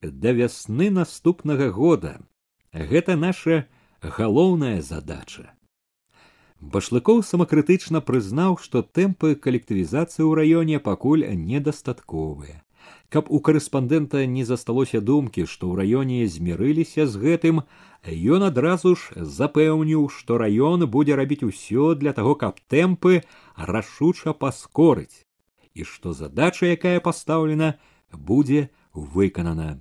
да 0.00 0.32
вясны 0.32 0.90
наступнага 0.90 1.68
года. 1.70 2.20
Гэта 2.72 3.16
наша 3.16 3.66
галоўная 4.02 4.80
задача. 4.82 5.52
Башлыкоў 6.60 7.22
самакрытычна 7.24 8.00
прызнаў 8.04 8.56
што 8.60 8.82
тэмпы 8.82 9.36
калектывізацыі 9.36 10.24
ў 10.24 10.32
раёне 10.40 10.80
пакуль 10.80 11.24
недастатковыя. 11.24 12.60
Каб 13.08 13.26
у 13.28 13.40
карэспандэнта 13.40 14.24
не 14.26 14.44
засталося 14.44 15.00
думкі 15.00 15.44
што 15.44 15.72
ў 15.72 15.84
раёне 15.84 16.28
змірыліся 16.28 17.06
з 17.06 17.16
гэтым 17.16 17.62
ён 18.04 18.44
адразу 18.48 18.94
ж 18.96 19.24
запэўніў 19.40 20.08
што 20.08 20.38
раён 20.38 20.86
будзе 20.86 21.16
рабіць 21.16 21.44
усё 21.44 21.94
для 21.94 22.12
таго 22.12 22.36
каб 22.36 22.60
тэмпы 22.68 23.20
рашуча 23.56 24.32
паскорыць 24.32 25.24
і 25.74 25.84
што 25.84 26.12
задача 26.12 26.66
якая 26.66 27.00
пастаўлена 27.00 27.76
будзе 28.12 28.68
выканана 28.92 29.80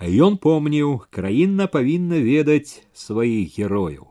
ён 0.00 0.40
помніў 0.40 1.04
краіна 1.10 1.66
павінна 1.68 2.20
ведаць 2.24 2.80
сваіх 2.96 3.58
герояў 3.58 4.08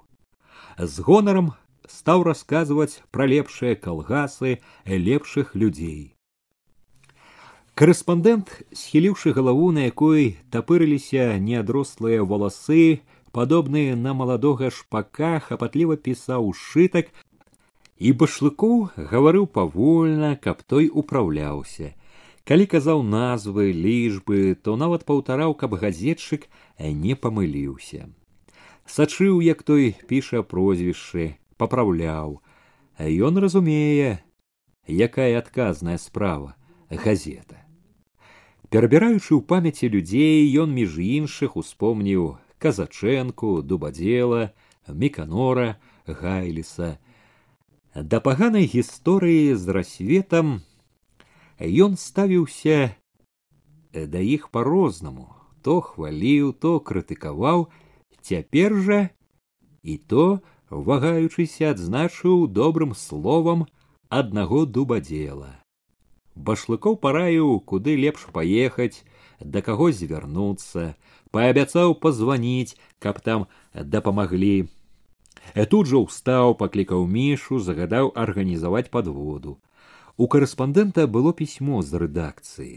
з 0.78 1.02
гонарам 1.02 1.52
стаў 1.90 2.24
расказваць 2.30 3.02
пра 3.10 3.26
лепшыя 3.26 3.76
калгасы 3.76 4.60
лепшых 4.86 5.56
людзей 5.56 6.14
Карэспандэнт, 7.80 8.50
схіліўшы 8.76 9.32
галаву, 9.32 9.72
на 9.72 9.88
якой 9.88 10.36
тапырыліся 10.52 11.40
неадрослыя 11.40 12.26
валасы, 12.28 13.00
падобныя 13.32 13.96
на 13.96 14.12
маладога 14.14 14.68
шпака, 14.68 15.40
хапатліва 15.40 15.96
пісаў 15.96 16.52
шытак, 16.52 17.14
і 17.96 18.12
башлыкоў 18.20 18.92
гаварыў 18.98 19.48
павольна, 19.48 20.36
каб 20.36 20.60
той 20.68 20.92
управляўся. 20.92 21.96
Калі 22.50 22.66
казаў 22.66 23.04
назвы, 23.06 23.70
лічбы, 23.70 24.58
то 24.58 24.74
нават 24.74 25.06
паўтараў, 25.06 25.54
каб 25.54 25.78
газетчык 25.78 26.50
не 26.82 27.14
памыліўся. 27.14 28.10
Сачыў, 28.90 29.38
як 29.46 29.62
той 29.62 29.94
піша 30.10 30.42
прозвішчы, 30.42 31.38
папраўляў. 31.62 32.42
Ён 32.98 33.38
разумее, 33.38 34.18
якая 34.90 35.38
адказная 35.38 35.98
справа 36.02 36.56
газета 36.90 37.62
перабіраючы 38.70 39.34
ў 39.38 39.42
памяці 39.50 39.90
людзей 39.94 40.50
ён 40.62 40.74
між 40.74 40.98
іншых 41.02 41.58
успомніў 41.62 42.38
казачэнку 42.62 43.62
дубадзела 43.62 44.50
міканора 44.90 45.78
гайліса 46.06 46.98
да 47.94 48.20
паганай 48.26 48.70
гісторыі 48.70 49.54
з 49.54 49.78
рассветам 49.78 50.62
ён 51.60 52.00
ставіўся 52.00 52.96
да 53.94 54.20
іх 54.20 54.50
по 54.50 54.64
рознаму 54.64 55.28
то 55.62 55.82
хваліў 55.84 56.54
то 56.56 56.80
крытыкаваў 56.80 57.68
цяпер 58.24 58.76
жа 58.88 59.00
і 59.84 59.98
то 59.98 60.40
вагаючыся 60.70 61.72
адзначыў 61.76 62.48
добрым 62.48 62.94
словам 62.96 63.66
аднаго 64.10 64.66
дубадзела. 64.66 65.60
Башлыкоў 66.36 66.96
параіў 67.04 67.60
куды 67.72 67.96
лепш 68.00 68.28
паехаць 68.32 69.04
да 69.40 69.62
каго 69.62 69.92
звярнуцца. 69.92 70.96
Паабяцаў 71.32 71.94
пазваніць 72.04 72.78
каб 73.00 73.20
там 73.22 73.48
дапамаглі. 73.74 74.70
Э 75.56 75.66
тут 75.66 75.90
жа 75.92 76.06
ўстаў 76.06 76.56
паклікаў 76.62 77.06
мішу 77.06 77.60
загадаў 77.60 78.14
арганізаваць 78.16 78.90
падводу 78.94 79.60
у 80.20 80.28
карэспандэнта 80.28 81.08
было 81.08 81.32
пісьмо 81.32 81.82
з 81.82 82.00
рэдакцыі. 82.04 82.74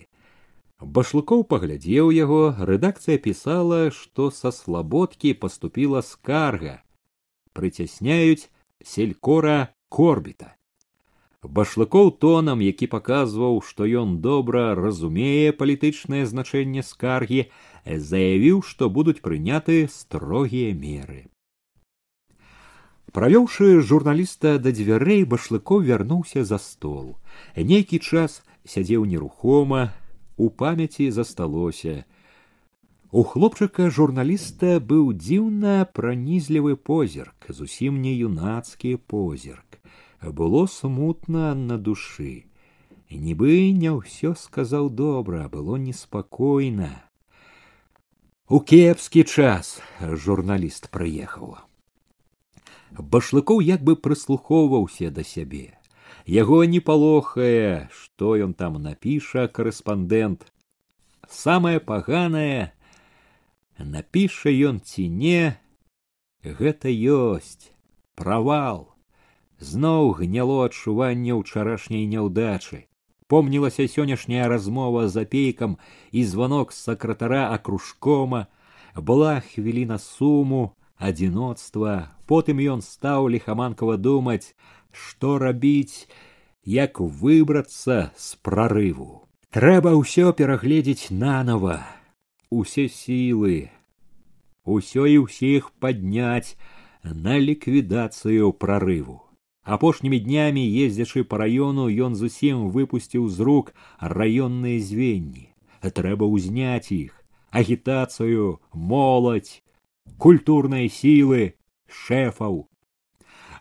Башлыкоў 0.98 1.42
паглядзеў 1.50 2.14
яго 2.14 2.40
рэдакцыя 2.71 3.19
пісала 3.25 3.81
што 3.96 4.31
са 4.37 4.54
слабодкі 4.54 5.35
паступіла 5.42 6.02
скарга. 6.06 6.75
Прыцясняюць 7.58 8.46
селькора 8.92 9.75
корбіта. 9.98 10.54
Башлыкоў 11.42 12.14
тонам 12.23 12.62
які 12.62 12.87
паказваў 12.94 13.58
што 13.67 13.90
ён 14.04 14.17
добра 14.23 14.64
разумее 14.79 15.50
палітычнае 15.50 16.25
значэнне 16.31 16.87
скаргі 16.87 17.46
заявіў 17.85 18.62
што 18.71 18.87
будуць 18.87 19.19
прыняты 19.27 19.83
строгія 19.90 20.71
меры 20.87 21.27
правёўшы 23.13 23.81
журналіста 23.85 24.56
да 24.58 24.73
дзвярэй 24.73 25.25
башлыкоў 25.29 25.85
вярнуўся 25.88 26.44
за 26.48 26.58
стол. 26.58 27.17
Нейкі 27.56 28.00
час 28.00 28.40
сядзеў 28.65 29.04
нерухома 29.04 29.92
у 30.37 30.48
памяці 30.48 31.10
засталося. 31.13 32.04
У 33.13 33.23
хлопчыка 33.29 33.90
журналіста 33.92 34.81
быў 34.81 35.13
дзіўна 35.13 35.85
пранізлівы 35.85 36.77
позірк 36.77 37.52
зусім 37.52 38.00
не 38.00 38.17
юнацкі 38.17 38.96
позірк. 38.96 39.77
Было 40.23 40.65
смутна 40.67 41.52
на 41.54 41.77
душы. 41.77 42.48
Нібы 43.13 43.77
не 43.77 43.92
ўсё 43.92 44.33
сказаў 44.33 44.88
добра 44.88 45.50
было 45.52 45.77
неспакойна. 45.77 46.88
У 48.48 48.60
кепскі 48.65 49.27
час 49.29 49.77
журналіст 50.00 50.88
прыехаў 50.88 51.60
башлыкоў 52.99 53.61
як 53.61 53.83
бы 53.83 53.97
прыслухоўваўся 53.97 55.11
да 55.11 55.25
сябе. 55.25 55.79
Яго 56.27 56.65
не 56.65 56.81
палохае 56.81 57.88
што 57.90 58.37
ён 58.37 58.55
там 58.55 58.79
напіша 58.83 59.49
корэспандэнт 59.49 60.47
самае 61.29 61.81
паганае 61.81 62.73
напіша 63.79 64.53
ён 64.53 64.81
ці 64.81 65.09
не 65.09 65.57
гэта 66.43 66.93
ёсць 66.93 67.73
правал. 68.15 68.93
Зноў 69.59 70.19
гняло 70.19 70.67
адчуванне 70.67 71.38
ўчарашняй 71.38 72.07
няўдачы. 72.11 72.90
Помнілася 73.31 73.87
сённяшняя 73.88 74.49
размова 74.51 75.09
з 75.09 75.23
апейкам 75.23 75.79
і 76.11 76.25
звонок 76.27 76.73
сакратара 76.73 77.49
акружкома 77.55 78.47
была 78.95 79.40
хвіліна 79.40 79.99
суму 79.99 80.75
адзіноцтва 81.09 81.94
потым 82.31 82.63
ён 82.75 82.81
стаў 82.87 83.29
лихаманкава 83.35 83.98
думаць 83.98 84.55
што 84.92 85.38
рабіць 85.42 86.07
як 86.65 87.00
выбрацца 87.00 88.13
з 88.17 88.37
прарыву. 88.46 89.27
Трэба 89.53 89.92
ўсё 89.98 90.33
перагледзець 90.33 91.11
нанова 91.11 91.81
усе 92.50 92.88
сілы 92.88 93.73
усё 94.65 95.07
і 95.07 95.19
ўсіх 95.27 95.71
падняць 95.83 96.55
на 97.03 97.38
ліквідацыю 97.38 98.53
прарыву. 98.53 99.23
Апошнімі 99.63 100.19
днямі 100.19 100.63
ездзячы 100.63 101.23
па 101.25 101.38
раёну 101.42 101.87
ён 101.87 102.15
зусім 102.19 102.71
выпусціў 102.75 103.29
з 103.29 103.40
рук 103.40 103.75
раённыя 104.00 104.79
звенні. 104.83 105.50
Трэба 105.83 106.27
ўзняць 106.27 106.90
іх 106.94 107.19
агітацыю 107.50 108.59
моладзь 108.75 109.62
культурныя 110.23 110.88
сілы 110.88 111.55
шэфаў 111.88 112.63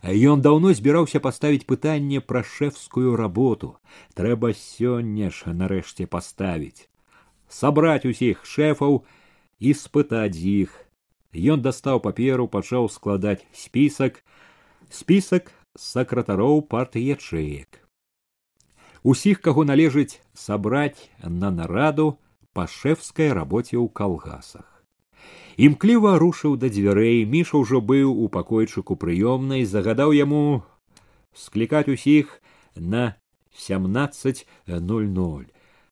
Ён 0.01 0.41
даўно 0.41 0.73
збіраўся 0.73 1.19
паставіць 1.21 1.67
пытанне 1.69 2.21
пра 2.21 2.41
шэфскую 2.41 3.15
работу. 3.15 3.77
Трэба 4.17 4.53
сёння 4.57 5.29
ж 5.29 5.53
нарэшце 5.53 6.09
паставіць. 6.09 6.89
Сабраць 7.45 8.09
усіх 8.09 8.41
шэфаў 8.45 9.05
і 9.59 9.73
спытаць 9.77 10.33
з 10.33 10.65
іх. 10.65 10.71
Ён 11.37 11.61
дастаў 11.61 12.01
паперу 12.01 12.47
пачаў 12.49 12.89
складаць 12.89 13.45
спісак. 13.53 14.25
Спісак 14.89 15.53
сакратароў 15.77 16.65
партыячэек. 16.65 17.85
Усіх 19.03 19.41
каго 19.41 19.63
належыць 19.69 20.17
сабраць 20.33 21.09
на 21.21 21.53
нараду 21.53 22.17
па 22.53 22.65
шэфскай 22.65 23.29
рабоце 23.37 23.77
ў 23.77 23.85
калгасах 23.93 24.70
імкліва 25.57 26.17
рушыў 26.21 26.55
да 26.57 26.69
дзвярэй 26.69 27.25
міша 27.25 27.57
ўжо 27.63 27.81
быў 27.81 28.11
у 28.11 28.27
пакойчыку 28.29 28.95
прыёмнай 28.95 29.65
загадаў 29.65 30.13
яму 30.15 30.63
склікаць 31.33 31.89
усіх 31.89 32.39
на 32.75 33.15
сямнадцать 33.55 34.45
ноль 34.67 35.09
ноль 35.09 35.47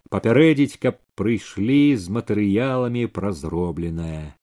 папярэдзіць 0.10 0.82
каб 0.84 1.00
прыйшлі 1.20 1.96
з 2.00 2.14
матэрыяламі 2.16 3.06
пра 3.16 3.32
зробленае. 3.36 4.34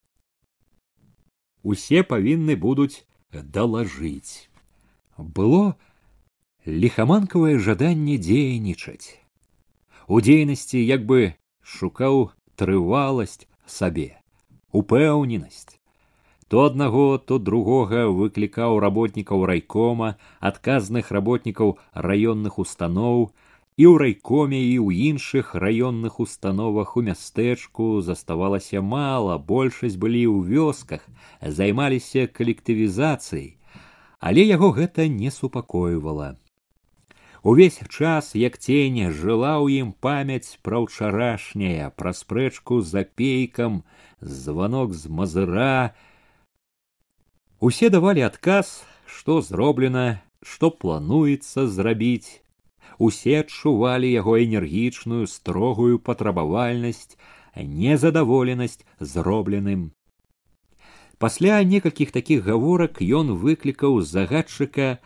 Усе 1.62 2.02
павінны 2.06 2.54
будуць 2.54 3.02
далажыць. 3.32 4.46
Было 5.18 5.74
лихаманкавае 6.66 7.56
жаданне 7.58 8.18
дзейнічаць. 8.22 9.18
У 10.06 10.20
дзейнасці 10.20 10.78
як 10.78 11.08
бы 11.08 11.34
шукаў 11.76 12.30
трываласць 12.54 13.48
сабе 13.66 14.08
упэўненасць. 14.80 15.78
То 16.48 16.66
аднаго 16.70 17.18
то 17.18 17.38
другога 17.42 18.06
выклікаў 18.18 18.78
работнікаў 18.84 19.44
райкома 19.50 20.14
адказных 20.50 21.10
работнікаў 21.16 21.74
раённых 22.08 22.60
устаноў 22.62 23.18
і 23.76 23.84
ў 23.90 23.94
райкоме 24.02 24.60
і 24.62 24.76
ў 24.78 25.10
іншых 25.10 25.52
раённых 25.64 26.20
установах 26.22 26.94
у 26.96 27.02
мястэчку 27.08 27.88
заставалася 28.06 28.80
мала 28.94 29.36
большасць 29.50 29.98
былі 29.98 30.22
ў 30.30 30.54
вёсках 30.54 31.02
займаліся 31.58 32.30
калектывізацыяй 32.38 33.50
але 34.30 34.46
яго 34.46 34.70
гэта 34.78 35.10
не 35.12 35.34
супакойвала 35.34 36.36
Увесь 37.46 37.78
час, 37.88 38.34
як 38.34 38.58
цень 38.58 39.06
жыла 39.14 39.62
ў 39.62 39.78
ім 39.78 39.90
памяць 40.02 40.58
пра 40.66 40.82
ўчарашняе, 40.82 41.94
пра 41.94 42.10
спрэчку 42.10 42.82
з 42.82 43.06
апейкам, 43.06 43.86
званок 44.18 44.90
з 44.90 45.06
мазыра. 45.06 45.94
Усе 47.62 47.86
давалі 47.86 48.26
адказ, 48.26 48.82
што 49.06 49.38
зроблена, 49.46 50.18
што 50.42 50.74
плануецца 50.74 51.70
зрабіць. 51.70 52.42
Усе 52.98 53.38
адчувалі 53.46 54.10
яго 54.10 54.42
энергічную 54.42 55.30
строгую 55.30 56.02
патрабавальнасць, 56.02 57.14
незадаволенасць 57.54 58.82
зробленым. 58.98 59.92
Пасля 61.22 61.62
некалькіх 61.62 62.10
такіх 62.10 62.42
гаворак 62.50 62.98
ён 62.98 63.38
выклікаў 63.38 64.02
загадчыка 64.02 64.98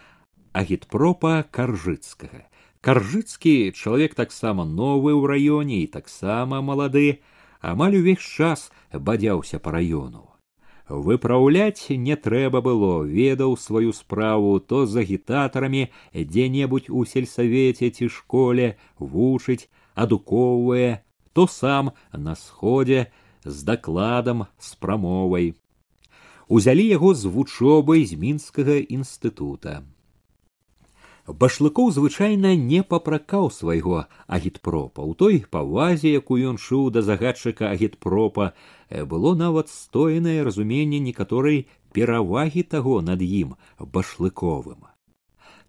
агітпропа 0.53 1.45
каржыцкага. 1.51 2.47
Каржыцкі 2.81 3.73
чалавек 3.77 4.17
таксама 4.17 4.65
новы 4.65 5.13
ў 5.13 5.23
раёне 5.29 5.85
і 5.85 5.93
таксама 5.93 6.65
малады 6.65 7.21
амаль 7.61 8.01
увесь 8.01 8.25
час 8.25 8.73
бадзяўся 8.93 9.61
па 9.61 9.77
раёну. 9.77 10.27
Выпраўляць 10.89 11.93
не 11.93 12.17
трэба 12.17 12.61
было 12.67 13.05
ведаў 13.05 13.55
сваю 13.57 13.93
справу 13.93 14.59
то 14.59 14.87
з 14.87 15.05
агітатарамі 15.05 15.87
дзе 16.15 16.49
небудзь 16.49 16.91
у 16.91 17.05
сельсавеце 17.05 17.93
ці 17.95 18.09
школе 18.09 18.75
вучыць 18.99 19.71
адукоўвае 19.95 21.05
то 21.33 21.47
сам 21.47 21.93
на 22.13 22.35
сходзе 22.35 23.07
з 23.45 23.63
дакладам 23.63 24.47
з 24.59 24.75
прамовай. 24.75 25.55
Узялі 26.49 26.83
яго 26.89 27.15
з 27.15 27.31
вучобай 27.31 28.03
з 28.03 28.19
мінскага 28.19 28.83
інстытута 28.83 29.87
башлыкоў 31.33 31.91
звычайна 31.95 32.55
не 32.57 32.83
папракаў 32.83 33.51
свайго 33.51 34.07
агітпропа. 34.27 35.03
У 35.03 35.15
той 35.15 35.45
павазе 35.51 36.13
якую 36.13 36.55
ён 36.55 36.57
чуў 36.59 36.91
да 36.91 37.03
загадчыка 37.03 37.71
агітпропа 37.71 38.53
э, 38.89 39.05
было 39.05 39.35
нават 39.35 39.69
стоенае 39.69 40.43
разуменне 40.43 40.99
некаторай 40.99 41.67
перавагі 41.93 42.63
таго 42.63 43.01
над 43.01 43.23
ім 43.23 43.57
башлыковым. 43.79 44.87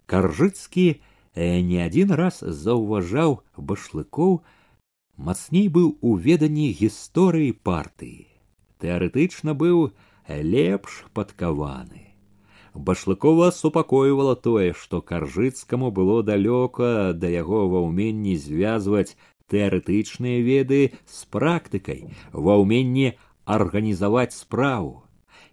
Каржыцкі 0.05 0.87
э, 0.91 1.61
не 1.61 1.81
адзін 1.85 2.13
раз 2.17 2.41
заўважаў 2.41 3.41
башлыкоў 3.57 4.41
мацней 5.17 5.67
быў 5.69 5.97
у 6.01 6.15
веданні 6.15 6.71
гісторыі 6.71 7.53
партыі. 7.53 8.27
Тэарэтычна 8.81 9.53
быў 9.53 9.91
лепш 10.27 11.05
падкаваны 11.13 12.10
башлыкова 12.73 13.51
супакойвала 13.51 14.35
тое 14.35 14.73
што 14.73 15.01
каржыцкаму 15.01 15.91
было 15.91 16.23
далёка 16.23 17.13
да 17.13 17.27
яго 17.27 17.67
ва 17.73 17.83
ўменні 17.87 18.37
звязваць 18.37 19.17
тэарэтычныя 19.51 20.39
веды 20.47 20.81
з 21.05 21.27
практыкай 21.35 22.07
ва 22.31 22.55
ўменні 22.63 23.13
арганізаваць 23.45 24.37
справу. 24.37 25.03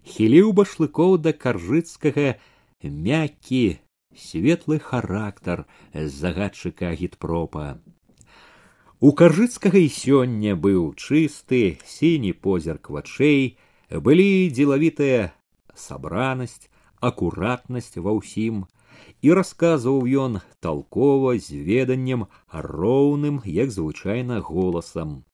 Хіліў 0.06 0.54
башлыкоў 0.54 1.18
да 1.18 1.34
каржыцкага 1.34 2.38
мяккі 2.82 3.82
светлы 4.14 4.78
характар 4.78 5.66
загадчыка 5.92 6.94
гідпропа 6.94 7.78
у 9.00 9.12
каржыцкага 9.12 9.78
і 9.78 9.88
сёння 9.94 10.54
быў 10.58 10.94
чысты 10.98 11.78
сіні 11.86 12.32
позірк 12.34 12.90
вачэй 12.90 13.58
былі 13.90 14.50
дзелавітая 14.50 15.30
сабранасць 15.74 16.67
акуратнасць 17.00 17.96
ва 17.96 18.14
ўсім 18.18 18.66
і 19.22 19.32
расказваў 19.38 20.06
ён 20.24 20.40
талкова 20.64 21.38
з 21.38 21.62
веданнем 21.68 22.26
роўным 22.52 23.40
як 23.44 23.70
звычайна 23.70 24.40
голасам. 24.40 25.24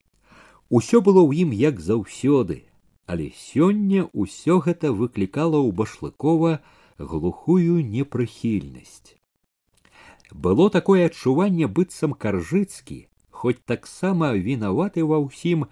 Усё 0.69 1.01
было 1.01 1.21
ў 1.25 1.45
ім 1.45 1.51
як 1.53 1.81
заўсёды. 1.81 2.65
Але 3.07 3.33
сёння 3.37 4.09
ўсё 4.17 4.61
гэта 4.65 4.93
выклікала 4.93 5.61
ў 5.61 5.77
башлыкова 5.77 6.65
глухую 6.99 7.85
непрыхільнасць. 7.85 9.21
Было 10.33 10.71
такое 10.71 11.07
адчуванне 11.07 11.69
быццам 11.69 12.17
каржыцкі 12.17 12.99
хоць 13.29 13.61
таксама 13.69 14.33
вінаваты 14.33 15.05
ва 15.05 15.21
ўсім 15.21 15.69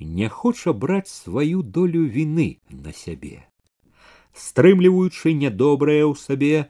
не 0.00 0.28
хоча 0.32 0.72
браць 0.72 1.12
сваю 1.12 1.62
долю 1.62 2.08
віны 2.08 2.48
на 2.70 2.96
сябе 2.96 3.49
стрымліваючы 4.34 5.34
нядобрае 5.34 6.04
ў 6.04 6.14
сабе 6.18 6.68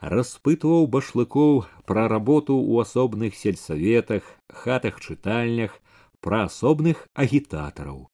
распытваў 0.00 0.88
башлыкоў 0.94 1.66
пра 1.86 2.06
работу 2.12 2.56
ў 2.60 2.86
асобных 2.86 3.36
сельсаветах 3.36 4.22
хатах 4.48 4.98
чытальнях 5.00 5.76
пра 6.20 6.46
асобных 6.48 7.06
агітатараў 7.14 8.08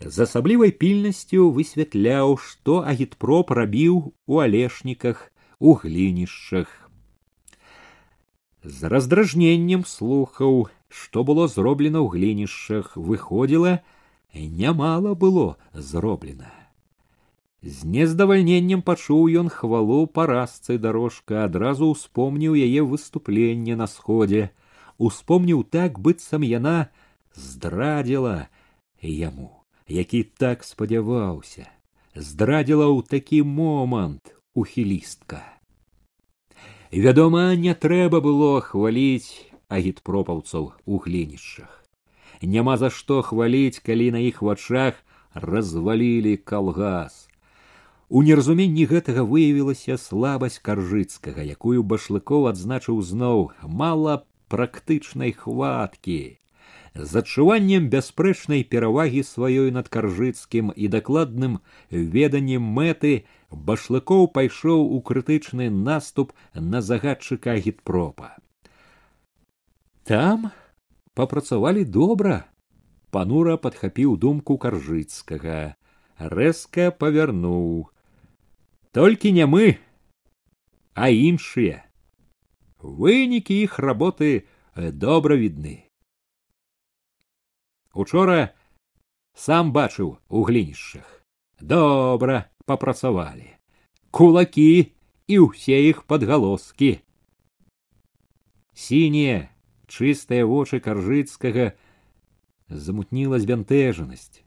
з 0.00 0.20
асаблівай 0.22 0.70
пільнасцю 0.70 1.50
высвятляў, 1.50 2.38
што 2.38 2.82
агітпроп 2.86 3.50
рабіў 3.50 4.14
у 4.26 4.38
алешніках, 4.38 5.32
у 5.58 5.74
глінішчах. 5.74 6.70
З 8.62 8.90
раздражненнем 8.92 9.84
слухаў, 9.84 10.70
што 10.88 11.24
было 11.24 11.48
зроблена 11.48 11.98
ў 11.98 12.14
глінішчах, 12.14 12.94
выходзіла, 12.94 13.82
нямала 14.34 15.14
было 15.14 15.58
зроблена. 15.74 16.67
З 17.62 17.84
нездавальненнем 17.84 18.82
пачуў 18.82 19.26
ён 19.42 19.48
хвалу 19.50 20.06
парасцы 20.06 20.78
дорожка, 20.78 21.44
адразу 21.44 21.90
ўспомніў 21.92 22.54
яе 22.54 22.86
выступленне 22.86 23.74
на 23.74 23.86
сходзе, 23.86 24.50
успомніў 24.98 25.66
так, 25.66 25.98
быццам 25.98 26.46
яна 26.46 26.90
здрадзіла 27.34 28.48
яму 29.02 29.58
які 29.88 30.22
так 30.22 30.64
спадзяваўся, 30.64 31.66
здрадзіла 32.14 32.92
ў 32.92 33.00
такі 33.08 33.42
момант 33.42 34.36
ухілістка. 34.54 35.40
Вядома, 36.92 37.56
не 37.56 37.72
трэба 37.72 38.20
было 38.20 38.60
хваліць 38.60 39.48
агітпропаўцаў 39.68 40.72
у 40.84 40.98
глінішчах. 40.98 41.84
Няма 42.40 42.76
за 42.76 42.92
што 42.92 43.20
хваліць, 43.24 43.80
калі 43.80 44.12
на 44.12 44.20
іх 44.20 44.44
вачах 44.44 45.00
развалілі 45.32 46.36
калгас. 46.36 47.27
У 48.08 48.22
неразуменні 48.24 48.88
гэтага 48.88 49.22
выявілася 49.28 50.00
слабасць 50.00 50.58
каржыцкага, 50.64 51.44
якую 51.44 51.84
башлыкоў 51.84 52.48
адзначыў 52.54 53.00
зноў 53.04 53.50
мала 53.62 54.24
практычнай 54.48 55.32
хваткі 55.36 56.38
з 56.98 57.20
адчуваннем 57.20 57.88
бясспрэчнай 57.92 58.64
перавагі 58.64 59.22
сваёй 59.22 59.70
над 59.70 59.88
каржыцкім 59.88 60.72
і 60.74 60.88
дакладным 60.88 61.58
веданнем 61.90 62.62
мэты 62.62 63.12
башлыкоў 63.50 64.28
пайшоў 64.34 64.82
у 64.96 65.00
крытычны 65.00 65.70
наступ 65.70 66.32
на 66.54 66.82
загадчыка 66.82 67.54
гідпропа. 67.56 68.36
Там 70.04 70.50
папрацавалі 71.14 71.84
добра, 71.84 72.46
панура 73.10 73.56
падхапіў 73.56 74.16
думку 74.16 74.58
каржыцкага, 74.58 75.76
рэзка 76.18 76.90
павярнуў. 76.90 77.88
Толькі 78.98 79.30
не 79.30 79.46
мы, 79.46 79.78
а 80.98 81.06
іншыя. 81.06 81.86
Вынікі 82.82 83.54
іх 83.54 83.78
работы 83.78 84.50
добра 84.74 85.38
відны. 85.38 85.86
Учора 87.94 88.58
сам 89.38 89.70
бачыў 89.70 90.18
у 90.26 90.42
глінішчах. 90.42 91.06
Добра 91.62 92.50
папрацавалі. 92.66 93.46
Кулакі 94.10 94.90
і 95.30 95.38
ўсе 95.46 95.78
іх 95.86 96.02
падгалоскі. 96.02 96.98
Сінія, 98.74 99.46
чыстыя 99.86 100.42
вочы 100.42 100.82
каржыцкага 100.82 101.70
замутніла 102.66 103.38
збянтэжанасць. 103.38 104.42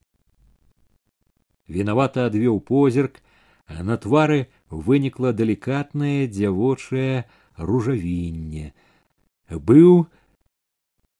Вінавата 1.72 2.28
адвёў 2.28 2.60
позірк, 2.60 3.24
на 3.68 3.96
твары 3.96 4.46
вынікла 4.70 5.32
далікатнае 5.32 6.26
дзявочае 6.28 7.24
ружавінне. 7.56 8.72
Быў, 9.50 10.06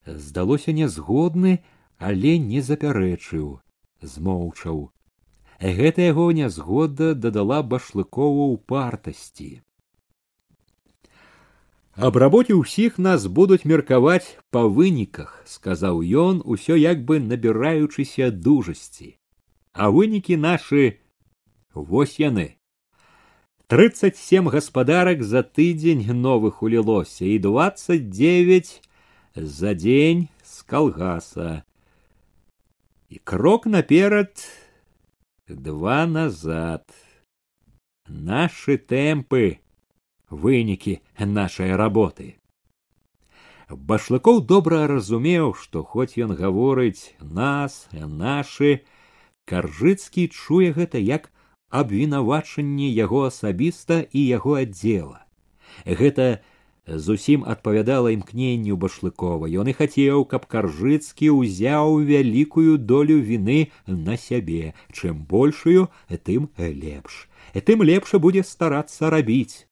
здалося 0.06 0.72
нязгодны, 0.72 1.62
але 1.98 2.38
не 2.38 2.60
запярэчыў, 2.60 3.60
змоўчаў. 4.02 4.90
Гэта 5.60 6.02
яго 6.02 6.32
нязгода 6.32 7.14
дадала 7.14 7.62
башлыкову 7.62 8.50
упартасці. 8.54 9.62
Аб 11.94 12.16
рабоце 12.16 12.56
ўсіх 12.56 12.96
нас 12.96 13.28
будуць 13.28 13.68
меркаваць 13.68 14.40
па 14.50 14.64
выніках, 14.64 15.44
сказаў 15.44 16.00
ён, 16.00 16.40
усё 16.42 16.74
як 16.74 17.04
бы 17.04 17.20
набіраючыся 17.20 18.30
дужасці. 18.32 19.20
А 19.72 19.92
вынікі 19.92 20.40
нашы 20.40 20.98
вось 21.73 22.19
яны. 22.19 22.57
Трыццаць 23.67 24.17
сем 24.17 24.47
гаспадарак 24.47 25.23
за 25.23 25.43
тыдзень 25.43 26.07
новых 26.15 26.63
улілося 26.63 27.25
і 27.25 27.37
двадцать 27.39 28.09
девять 28.09 28.81
за 29.35 29.73
дзень 29.75 30.29
з 30.43 30.63
калгаса 30.63 31.63
и 33.09 33.19
крок 33.19 33.65
наперед, 33.65 34.43
два 35.47 36.05
назад. 36.05 36.83
Наши 38.07 38.77
темпы, 38.77 39.59
вынікі 40.29 40.99
нашай 41.19 41.75
работы. 41.75 42.39
Башлыкоў 43.67 44.39
добра 44.47 44.87
разумеў, 44.87 45.53
што 45.53 45.83
хоць 45.83 46.15
ён 46.15 46.31
гаворыць 46.39 47.15
нас, 47.19 47.87
нашы, 47.91 48.87
каржыцкі 49.43 50.31
чуе 50.31 50.71
гэта 50.71 51.03
як 51.03 51.31
абвінавачанне 51.72 52.88
яго 52.92 53.24
асабіста 53.28 54.04
і 54.12 54.20
яго 54.28 54.60
аддзела. 54.60 55.24
Гэта 55.86 56.44
зусім 56.86 57.44
адпавядала 57.48 58.12
імкненню 58.12 58.76
башлыкова. 58.76 59.48
Ён 59.48 59.72
і 59.72 59.76
хацеў 59.80 60.24
каб 60.28 60.46
каржыцкі 60.46 61.32
ўзяў 61.40 62.04
вялікую 62.12 62.76
долю 62.78 63.18
віны 63.24 63.72
на 63.86 64.16
сябе. 64.20 64.74
Чым 64.92 65.24
большую 65.24 65.88
тым 66.28 66.48
лепш. 66.58 67.28
Тым 67.54 67.82
лепша 67.82 68.18
будзе 68.18 68.42
старацца 68.46 69.10
рабіць 69.10 69.66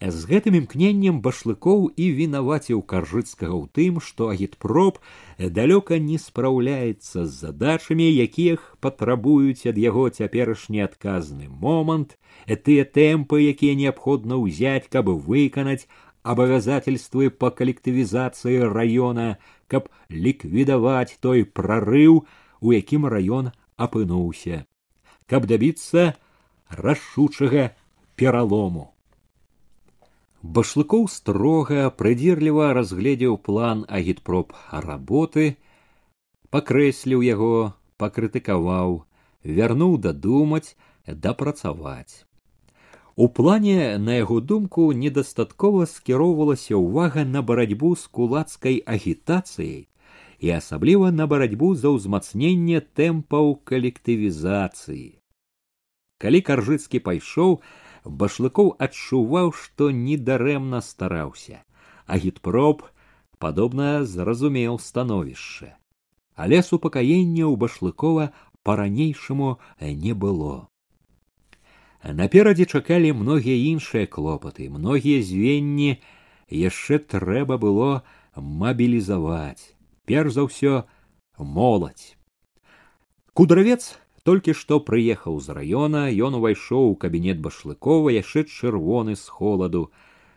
з 0.00 0.30
гэтым 0.30 0.56
імкненнем 0.62 1.20
башлыкоў 1.22 1.88
і 1.96 2.06
вінаваціў 2.18 2.82
каржыцкага 2.92 3.54
ў 3.54 3.64
тым 3.74 4.00
што 4.08 4.30
агітпроп 4.34 5.00
далёка 5.38 5.98
не 5.98 6.18
спраўляецца 6.22 7.26
з 7.26 7.32
задачамі 7.44 8.06
якіх 8.06 8.78
патрабуюць 8.80 9.66
ад 9.72 9.78
яго 9.84 10.08
цяперашні 10.10 10.84
адказны 10.86 11.50
момант 11.50 12.18
тыя 12.46 12.86
тэмпы 12.98 13.42
якія 13.54 13.74
неабходна 13.82 14.38
ўзяць 14.38 14.86
каб 14.86 15.10
выканаць 15.30 15.88
обязательствы 16.28 17.30
по 17.30 17.50
коллективизации 17.50 18.58
района, 18.58 19.38
каб 19.66 19.88
ліквідаваць 20.10 21.16
той 21.20 21.44
прорыв, 21.44 22.28
у 22.60 22.72
якім 22.72 23.06
раён 23.06 23.52
апынуўся, 23.76 24.66
каб 25.26 25.46
дабіцца 25.46 26.18
рашучага 26.68 27.72
пералому. 28.16 28.97
Башлыкоў 30.42 31.08
строга 31.10 31.90
прыдзірліва 31.90 32.70
разгледзеў 32.76 33.38
план 33.42 33.82
агітпроп 33.90 34.52
работы, 34.70 35.56
пакрэсліў 36.54 37.24
яго, 37.26 37.74
пакрытыкаваў, 37.98 39.02
вярнуў 39.42 39.98
дадумаць, 39.98 40.76
дапрацаваць. 41.10 42.22
У 43.16 43.26
плане, 43.26 43.98
на 43.98 44.14
яго 44.14 44.38
думку, 44.38 44.92
недастаткова 44.94 45.90
скіроўвалася 45.90 46.78
ўвага 46.78 47.26
на 47.26 47.42
барацьбу 47.42 47.96
з 47.98 48.06
кулацкай 48.06 48.78
агітацыяй 48.86 49.90
і 50.38 50.50
асабліва 50.54 51.10
на 51.10 51.26
барацьбу 51.26 51.74
за 51.74 51.90
ўзмацненне 51.90 52.78
тэмпаў 52.94 53.58
калектывізацыі. 53.66 55.18
Калі 56.22 56.40
каржыцкі 56.46 57.02
пайшоў, 57.02 57.58
башлыкоў 58.04 58.76
адчуваў, 58.78 59.52
што 59.52 59.90
недарэмна 59.90 60.80
стараўся, 60.80 61.64
а 62.06 62.18
гітпроп 62.18 62.86
падобна 63.38 64.04
зразумеў 64.04 64.78
становішча. 64.78 65.74
Але 66.34 66.62
супакаення 66.62 67.46
ў 67.50 67.54
башлыкова 67.58 68.30
па-ранейшаму 68.62 69.58
не 69.80 70.14
было. 70.14 70.68
Наперадзе 72.04 72.64
чакалі 72.66 73.12
многія 73.12 73.58
іншыя 73.74 74.06
клопаты, 74.06 74.70
многія 74.70 75.22
звенні 75.22 75.98
яшчэ 76.46 77.02
трэба 77.02 77.58
было 77.58 78.06
мабілізаваць. 78.36 79.74
Перш 80.06 80.38
за 80.38 80.46
ўсё 80.46 80.86
моладзь. 81.38 82.14
Кудравец 83.34 83.98
толькі 84.28 84.52
што 84.52 84.76
прыехаў 84.84 85.40
з 85.40 85.54
раёна, 85.56 86.00
ён 86.28 86.36
увайшоў 86.36 86.90
у 86.92 86.96
кабінет 87.00 87.38
башлыкова 87.40 88.12
яшчэ 88.12 88.44
чырвоны 88.44 89.16
з 89.16 89.24
холаду. 89.24 89.88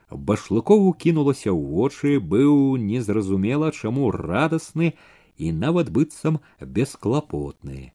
Башлыкову 0.08 0.94
кінулася 0.96 1.52
ў 1.52 1.60
вочы, 1.60 2.10
быў 2.24 2.80
незразумела, 2.80 3.76
чаму 3.76 4.14
радасны 4.16 4.96
і 5.36 5.52
нават 5.52 5.92
быццам 5.92 6.40
бесклапотны. 6.64 7.92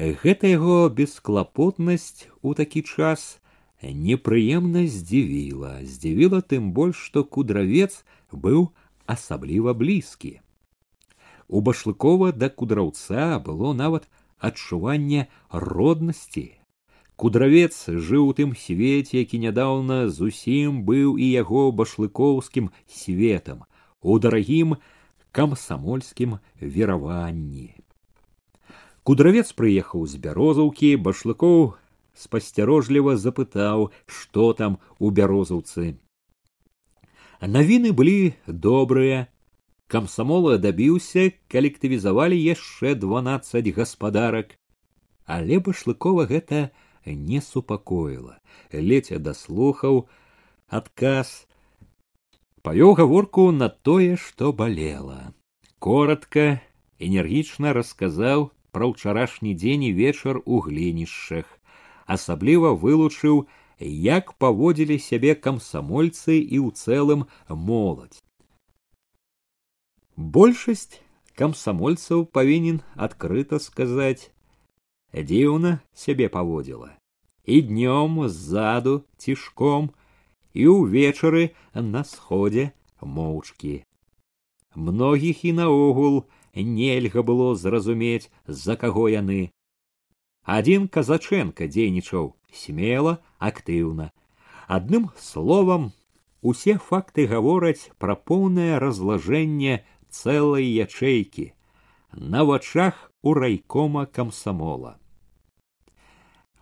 Гэта 0.00 0.56
яго 0.56 0.88
бесклапотнасць 0.88 2.32
у 2.40 2.56
такі 2.56 2.80
час 2.80 3.28
непрыемна 3.84 4.88
здзівіла, 4.88 5.84
здзівіла 5.84 6.40
тым 6.40 6.72
больш, 6.72 6.96
што 6.96 7.20
кудравец 7.24 8.04
быў 8.32 8.70
асабліва 9.04 9.76
блізкі. 9.76 10.38
У 11.48 11.60
башлыкова 11.60 12.32
да 12.32 12.48
кудраўца 12.48 13.36
было 13.44 13.76
нават 13.76 14.08
адчуванне 14.38 15.28
роднасці. 15.50 16.52
Кудравец 17.16 17.88
жыў 17.88 18.28
у 18.28 18.32
тым 18.36 18.52
свеце, 18.52 19.16
які 19.24 19.40
нядаўна 19.40 20.08
зусім 20.12 20.84
быў 20.84 21.16
і 21.16 21.30
яго 21.32 21.72
башлыкоўскім 21.72 22.68
светам, 22.86 23.64
у 24.02 24.18
дарагім 24.20 24.76
камсамольскім 25.32 26.38
вераванні. 26.60 27.72
Кудравец 29.06 29.52
прыехаў 29.56 30.04
з 30.10 30.20
бярозаўкі, 30.20 30.96
башлыкоў 31.00 31.76
спасцярожліва 32.16 33.16
запытаў, 33.16 33.90
што 34.06 34.52
там 34.52 34.78
у 34.98 35.10
бярозаўцы. 35.10 35.96
Навіны 37.40 37.92
былі 37.92 38.34
добрыя. 38.48 39.28
Камсамола 39.86 40.58
дабіўся, 40.58 41.30
калектывізавалі 41.46 42.34
яшчэ 42.34 42.94
дванаццаць 42.98 43.70
гаспадарак. 43.76 44.58
Але 45.26 45.58
башлыкова 45.62 46.26
гэта 46.26 46.70
не 47.06 47.40
супакоіла. 47.40 48.42
Леця 48.72 49.22
даслухаў 49.22 50.08
адказ, 50.66 51.46
павёў 52.66 52.98
гаворку 52.98 53.50
на 53.54 53.70
тое, 53.70 54.18
што 54.18 54.50
балела. 54.52 55.30
Коротко, 55.78 56.58
энергічна 56.98 57.70
расказаў 57.78 58.50
пра 58.74 58.90
ўчарашні 58.90 59.54
дзень 59.54 59.86
і 59.86 59.94
вечар 60.02 60.42
у 60.42 60.58
глінішчах. 60.66 61.46
Асабліва 62.10 62.74
вылучыў, 62.74 63.46
як 63.78 64.34
паводзілі 64.42 64.98
сябе 64.98 65.38
камсамольцы 65.38 66.42
і 66.42 66.58
ў 66.58 66.74
цэлым 66.74 67.26
моладзь. 67.46 68.25
Большасць 70.21 71.01
камсамольцаў 71.39 72.25
павінен 72.37 72.75
адкрыта 73.05 73.57
сказаць 73.63 74.29
дзіўна 75.29 75.71
сябе 76.01 76.27
паводзіла 76.35 76.89
і 77.55 77.61
днём 77.69 78.19
ззаду 78.35 78.93
цішком 79.17 79.89
і 80.53 80.67
ўвечары 80.73 81.43
на 81.73 82.03
сходзе 82.07 82.69
моўчкі 83.01 83.73
многіх 84.75 85.43
і 85.51 85.53
наогул 85.59 86.21
нельга 86.55 87.23
было 87.31 87.55
зразумець 87.63 88.29
за 88.47 88.77
каго 88.83 89.07
яны 89.09 89.39
адзін 90.57 90.85
казачэнка 90.97 91.67
дзейнічаў 91.77 92.35
смела 92.63 93.17
актыўна 93.51 94.11
адным 94.77 95.09
словам 95.17 95.89
усе 96.41 96.77
факты 96.77 97.25
гавораць 97.33 97.89
пра 97.97 98.15
поўнае 98.15 98.77
разлажэнне 98.85 99.81
цэлай 100.10 100.66
ячэйкі 100.84 101.52
на 102.12 102.44
вачах 102.44 103.12
у 103.22 103.34
райкома 103.34 104.06
камсамола. 104.06 104.96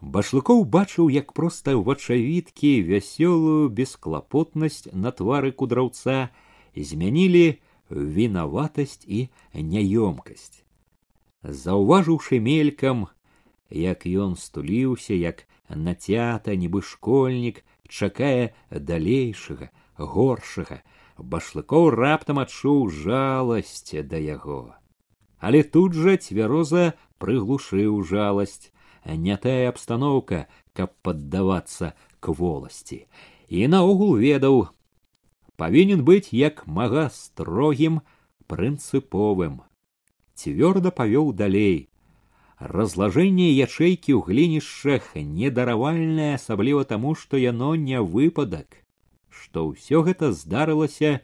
Башлыкоў 0.01 0.65
бачыў 0.69 1.09
як 1.09 1.33
проста 1.33 1.77
вачавіткі 1.77 2.73
вясёлую 2.89 3.69
бесклапотнасць 3.69 4.89
на 4.93 5.13
твары 5.13 5.53
кудраўца 5.53 6.29
змянілі 6.77 7.61
вінаватасць 7.91 9.05
і 9.07 9.29
няёмкасць. 9.55 10.61
Заўважыўшы 11.45 12.41
мелькам 12.41 13.07
як 13.71 14.05
ён 14.07 14.37
стуліўся 14.37 15.15
як 15.15 15.45
нацята 15.69 16.55
нібы 16.57 16.83
школьнік 16.83 17.65
чакае 17.89 18.53
далейшага 18.71 19.71
горшага 19.97 20.83
башлыкоў 21.19 21.91
раптам 21.95 22.41
адчуў 22.45 22.89
жаласць 22.91 23.95
да 24.12 24.19
яго 24.19 24.75
але 25.45 25.62
тут 25.62 25.93
жа 25.93 26.17
цвяроза 26.17 26.95
прыглушыў 27.21 28.01
жаласць 28.09 28.73
не 29.05 29.37
тая 29.37 29.69
абстаноўка, 29.69 30.47
каб 30.73 30.93
паддавацца 31.03 31.93
к 32.21 32.33
воласці. 32.33 33.05
І 33.49 33.69
наогул 33.69 34.17
ведаў, 34.17 34.69
павінен 35.61 36.05
быць 36.05 36.33
як 36.33 36.67
мага 36.67 37.11
строгім 37.12 38.01
прынцыповым. 38.49 39.61
Цвёрда 40.35 40.91
павёў 40.91 41.33
далей. 41.37 41.89
Разлажэнне 42.59 43.53
ячэйкі 43.53 44.17
ў 44.17 44.21
глінішчах 44.25 45.12
недаравальнае, 45.15 46.41
асабліва 46.41 46.89
таму, 46.89 47.15
што 47.15 47.37
яно 47.37 47.75
не 47.77 48.01
выпадак, 48.01 48.84
што 49.43 49.68
ўсё 49.72 50.03
гэта 50.07 50.32
здарылася 50.32 51.20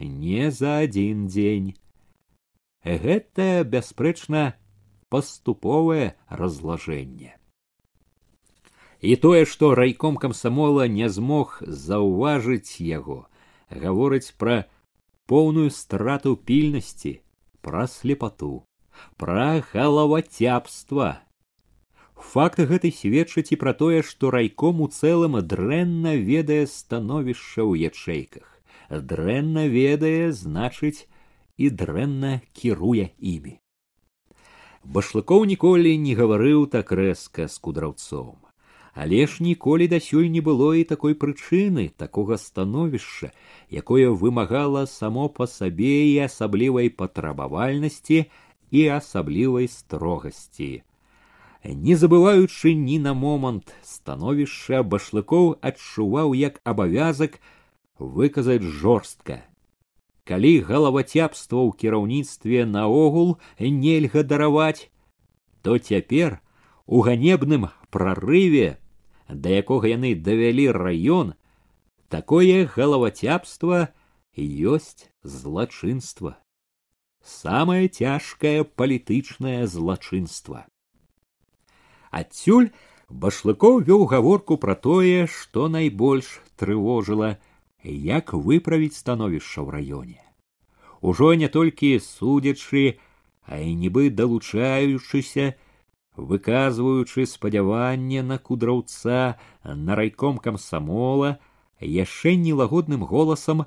не 0.00 0.50
за 0.50 0.78
адзін 0.86 1.26
дзень. 1.28 1.74
Гэта, 2.84 3.64
бясспрэчна, 3.64 4.54
паступовае 5.10 6.14
разлажэнне. 6.28 7.36
І 9.00 9.16
тое, 9.16 9.44
што 9.44 9.74
райком 9.74 10.16
камсамола 10.16 10.86
не 10.88 11.08
змог 11.08 11.60
заўважыць 11.64 12.80
яго, 12.80 13.26
гаворыць 13.70 14.32
пра 14.36 14.68
поўную 15.26 15.70
страту 15.70 16.36
пільнасці, 16.36 17.20
пра 17.64 17.86
слепату, 17.86 18.64
пра 19.16 19.64
галавацяпства. 19.72 21.20
Факт 22.20 22.60
гэты 22.70 22.90
сведчыць 22.92 23.48
і 23.54 23.56
пра 23.56 23.72
тое, 23.72 24.02
што 24.04 24.30
райком 24.30 24.80
у 24.84 24.88
цэлым 24.92 25.38
дрэнна 25.52 26.12
ведае 26.20 26.66
становішча 26.68 27.64
ў 27.64 27.88
ячэйках. 27.88 28.44
Дрэнна 28.90 29.64
ведае, 29.72 30.28
значыць, 30.36 31.08
і 31.56 31.70
дрэнна 31.80 32.32
кіруе 32.52 33.08
імі. 33.18 33.56
Башлыкоў 34.84 35.48
ніколі 35.48 35.96
не 36.04 36.12
гаварыў 36.20 36.68
так 36.74 36.92
рэзка 36.92 37.48
з 37.48 37.56
кудраўцом. 37.58 38.36
Але 38.92 39.24
ж 39.26 39.44
ніколі 39.46 39.88
дасюль 39.88 40.28
не 40.28 40.44
было 40.44 40.74
і 40.76 40.84
такой 40.84 41.14
прычыны 41.14 41.88
такога 41.96 42.36
становішча 42.36 43.30
якое 43.70 44.10
вымагала 44.10 44.84
само 44.90 45.28
па 45.28 45.46
сабе 45.46 45.94
і 46.10 46.18
асаблівай 46.26 46.90
патрабавальнасці 46.90 48.26
і 48.70 48.86
асаблівай 48.98 49.70
строгасці 49.70 50.82
не 51.64 51.94
забываючы 51.94 52.72
ні 52.74 52.98
на 52.98 53.12
момант 53.12 53.74
становішча 53.84 54.82
башлыкоў 54.82 55.60
адчуваў 55.60 56.32
як 56.34 56.60
абавязак 56.64 57.40
выказаць 57.98 58.64
жорстка. 58.64 59.44
Калі 60.24 60.64
галавацяпства 60.64 61.60
ў 61.60 61.76
кіраўніцтве 61.76 62.64
наогул 62.64 63.36
нельга 63.60 64.24
дараваць 64.24 64.88
то 65.60 65.76
цяпер 65.76 66.40
у 66.86 67.02
ганебным 67.04 67.68
прарыве 67.92 68.80
да 69.28 69.52
якога 69.52 69.92
яны 69.92 70.14
давялі 70.16 70.72
раён 70.72 71.36
такое 72.08 72.64
галавацяпства 72.64 73.92
ёсць 74.40 75.12
злачынства. 75.22 76.40
Самае 77.20 77.92
цяжкае 77.92 78.64
палітычнае 78.64 79.68
злачынства 79.68 80.69
адсюль 82.10 82.70
башлыкоў 83.10 83.80
вёў 83.86 84.06
гаворку 84.10 84.58
пра 84.64 84.74
тое 84.74 85.26
што 85.26 85.68
найбольш 85.68 86.40
трывожыла 86.56 87.30
як 87.82 88.34
выправіць 88.34 88.98
становішча 88.98 89.62
ў 89.62 89.68
раёне. 89.76 90.20
Ужо 91.00 91.32
не 91.34 91.48
толькі 91.48 91.96
судзячы 91.98 93.00
а 93.50 93.58
і 93.58 93.74
нібы 93.74 94.10
далучаючыся 94.10 95.54
выказваючы 96.14 97.26
спадзяванне 97.26 98.22
на 98.22 98.38
кудраўца 98.38 99.38
на 99.64 99.96
райком 99.96 100.38
камсамола 100.38 101.38
яшчэ 101.80 102.36
нелагодным 102.36 103.06
голасам 103.08 103.64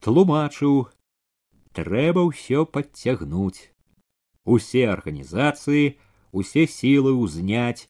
тлумачыў 0.00 0.90
трэба 1.72 2.26
ўсё 2.26 2.66
падцягнуць. 2.66 3.70
Усе 4.44 4.88
арганізацыі 4.90 5.96
усе 6.32 6.66
сілы 6.66 7.14
ўзняць 7.14 7.88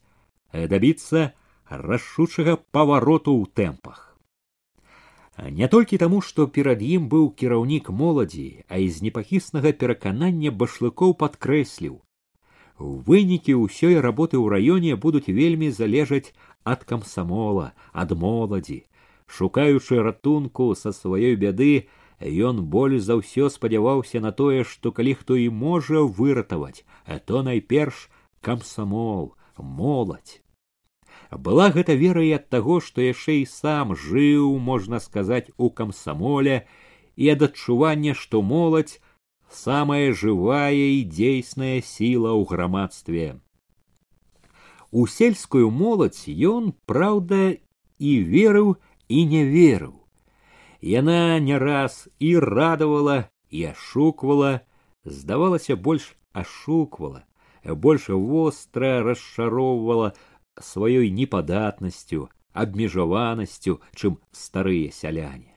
дабіцца 0.53 1.33
рашучага 1.71 2.57
павароту 2.71 3.37
ў 3.37 3.47
тэмпах 3.55 4.11
не 5.49 5.69
толькі 5.69 5.99
таму, 5.99 6.21
што 6.21 6.47
перад 6.47 6.83
ім 6.83 7.09
быў 7.09 7.31
кіраўнік 7.33 7.89
моладзі, 7.91 8.65
а 8.69 8.77
і 8.77 8.89
з 8.91 9.03
непахіснага 9.09 9.73
пераканання 9.73 10.51
башлыкоў 10.51 11.15
падкрэсліў. 11.17 12.01
Вынікі 12.81 13.57
ўсёй 13.61 14.01
работы 14.01 14.37
ў 14.37 14.47
раёне 14.53 14.97
будуць 14.97 15.29
вельмі 15.29 15.71
залежаць 15.71 16.33
ад 16.65 16.85
камсамола, 16.85 17.73
ад 17.93 18.13
моладзі. 18.13 18.85
Шукаючы 19.27 20.03
ратунку 20.03 20.75
са 20.75 20.93
сваёй 20.93 21.37
бяды, 21.37 21.89
ён 22.21 22.65
боль 22.69 23.01
за 23.01 23.17
ўсё 23.21 23.49
спадзяваўся 23.49 24.21
на 24.21 24.33
тое, 24.33 24.65
што 24.65 24.93
калі 24.93 25.15
хто 25.15 25.37
і 25.37 25.49
можа 25.49 26.05
выратаваць, 26.05 26.85
то 27.25 27.43
найперш 27.43 28.09
камсамол, 28.42 29.36
моладзь 29.58 30.42
была 31.32 31.70
гэта 31.72 31.96
вера 31.96 32.24
і 32.24 32.32
ад 32.38 32.50
таго 32.50 32.80
што 32.80 33.02
яшчэ 33.02 33.42
і 33.42 33.46
сам 33.50 33.96
жыў 33.96 34.58
можна 34.60 35.00
сказаць 35.00 35.52
у 35.58 35.70
камсамоле 35.70 36.64
і 37.16 37.30
ад 37.34 37.44
адчування 37.50 38.14
што 38.14 38.42
моладзь 38.42 39.00
самая 39.50 40.14
жывая 40.14 40.72
і 40.72 41.04
дзейсная 41.10 41.82
сіла 41.82 42.32
ў 42.36 42.44
грамадстве. 42.50 43.26
У 44.92 45.08
сельскую 45.08 45.70
моладзь 45.72 46.28
ён, 46.28 46.74
праўда, 46.86 47.60
і 48.00 48.12
верыў 48.24 48.76
і 49.08 49.26
не 49.26 49.44
верыў. 49.44 49.96
Яна 50.82 51.40
не 51.40 51.58
раз 51.58 52.08
і 52.20 52.38
радавала 52.40 53.30
і 53.50 53.72
ашуквала, 53.72 54.62
здавалася, 55.06 55.76
больш 55.76 56.16
ашуквала, 56.34 57.26
больш 57.64 58.10
востра 58.10 59.02
расчароўвала 59.04 60.14
сваёй 60.60 61.10
непадатнасцю, 61.10 62.30
абмежаванасцю, 62.54 63.82
чым 63.96 64.20
старыя 64.32 64.92
сяляне. 64.92 65.52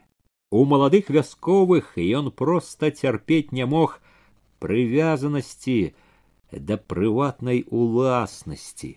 У 0.50 0.64
маладых 0.64 1.10
вясковых 1.10 1.98
ён 1.98 2.30
проста 2.32 2.90
цярпець 2.90 3.52
не 3.52 3.66
мог 3.66 4.00
прывязанасці 4.64 5.94
да 6.52 6.78
прыватнай 6.78 7.64
уласнасці, 7.68 8.96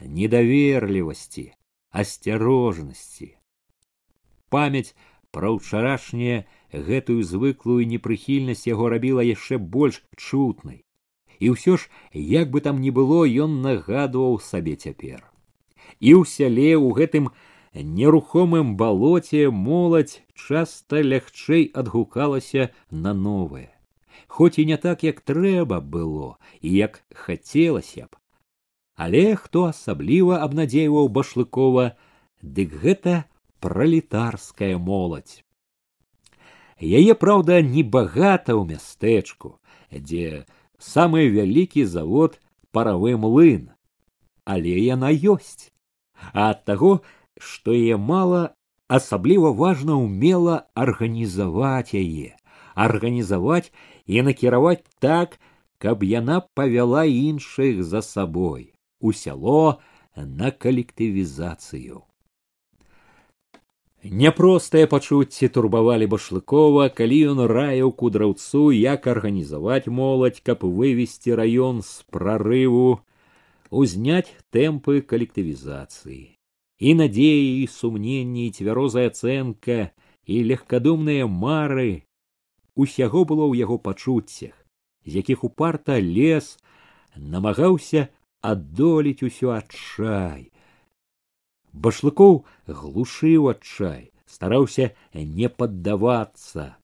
недаверлівасці, 0.00 1.50
асцярожнасці. 1.90 3.34
Памяць 4.54 4.94
пра 5.34 5.50
ўчарашняе 5.50 6.46
гэтую 6.70 7.26
звыклую 7.26 7.82
непрыхільнасць 7.90 8.68
яго 8.70 8.88
рабіла 8.94 9.26
яшчэ 9.26 9.58
больш 9.58 9.98
чутнай. 10.14 10.84
І 11.39 11.55
ўсё 11.55 11.79
ж, 11.79 11.87
як 12.13 12.51
бы 12.51 12.59
там 12.61 12.83
ні 12.83 12.91
было, 12.91 13.23
ён 13.23 13.61
нагадваў 13.63 14.39
сабе 14.43 14.75
цяпер. 14.75 15.23
І 15.99 16.19
ў 16.19 16.27
сяле 16.27 16.75
ў 16.75 16.91
гэтым 16.99 17.31
нерухомым 17.73 18.75
балоце 18.75 19.47
моладзь 19.49 20.19
часта 20.35 21.01
лягчэй 21.01 21.71
адгукалася 21.73 22.69
на 22.91 23.13
новае. 23.13 23.71
Хоць 24.27 24.59
і 24.59 24.65
не 24.65 24.77
так 24.77 25.03
як 25.03 25.21
трэба 25.21 25.79
было 25.79 26.35
і 26.61 26.75
як 26.75 27.03
хацелася 27.15 28.11
б. 28.11 28.19
Але 28.95 29.35
хто 29.39 29.71
асабліва 29.71 30.43
абнадзейваў 30.43 31.07
башлыкова 31.07 31.95
дык 32.43 32.75
гэта 32.83 33.23
пралетарская 33.63 34.77
моладзь. 34.77 35.43
Яе 36.79 37.15
праўда 37.15 37.63
небагата 37.63 38.55
ў 38.55 38.75
мястэчку 38.75 39.55
дзе 39.91 40.45
самы 40.79 41.27
вялікі 41.29 41.85
завод 41.85 42.39
паравы 42.71 43.17
млын 43.17 43.69
але 44.49 44.73
яна 44.81 45.13
ёсць. 45.13 45.69
А 46.33 46.51
ад 46.51 46.65
таго 46.65 46.91
што 47.37 47.75
яе 47.77 48.01
мала 48.01 48.41
асабліва 48.89 49.53
важна 49.61 49.95
умела 50.01 50.55
арганізаваць 50.73 51.93
яе. 51.93 52.33
Арганізаваць 52.73 53.69
і 54.09 54.25
накіраваць 54.25 54.83
так 55.05 55.37
каб 55.77 56.03
яна 56.03 56.41
павяла 56.57 57.05
іншых 57.05 57.85
за 57.93 58.01
сабой 58.01 58.73
у 58.99 59.13
сяло 59.13 59.79
на 60.15 60.51
калектывізацыю 60.51 62.03
Няпростыя 64.03 64.87
пачуцці 64.87 65.49
турбавалі 65.51 66.07
башлыкова, 66.07 66.87
калі 66.87 67.17
ён 67.35 67.39
раіў 67.51 67.91
кудраўцу, 67.91 68.71
як 68.71 69.07
арганізаваць 69.11 69.91
моладзь, 69.91 70.39
каб 70.39 70.63
вывесці 70.63 71.35
раён 71.35 71.83
з 71.83 72.07
прарыву 72.07 73.03
узняць 73.69 74.31
тэмпы 74.55 75.03
калектывізацыі. 75.03 76.39
І 76.79 76.89
надзеі 76.95 77.59
і 77.59 77.67
сумненні 77.67 78.47
і 78.47 78.53
цвярозая 78.55 79.11
ацэнка 79.11 79.91
і 80.23 80.35
легкадумныя 80.47 81.27
мары 81.27 82.07
усяго 82.79 83.27
было 83.27 83.51
ў 83.51 83.59
яго 83.67 83.77
пачуццях 83.83 84.55
з 85.05 85.19
якіх 85.19 85.43
упарта 85.43 85.99
лес 85.99 86.55
намагаўся 87.15 88.07
адолець 88.39 89.25
усё 89.27 89.51
адчай 89.57 90.47
башлыкоў 91.73 92.43
глушыў 92.67 93.49
адчай 93.53 94.11
стараўся 94.25 94.91
не 95.13 95.49
паддавацца. 95.49 96.75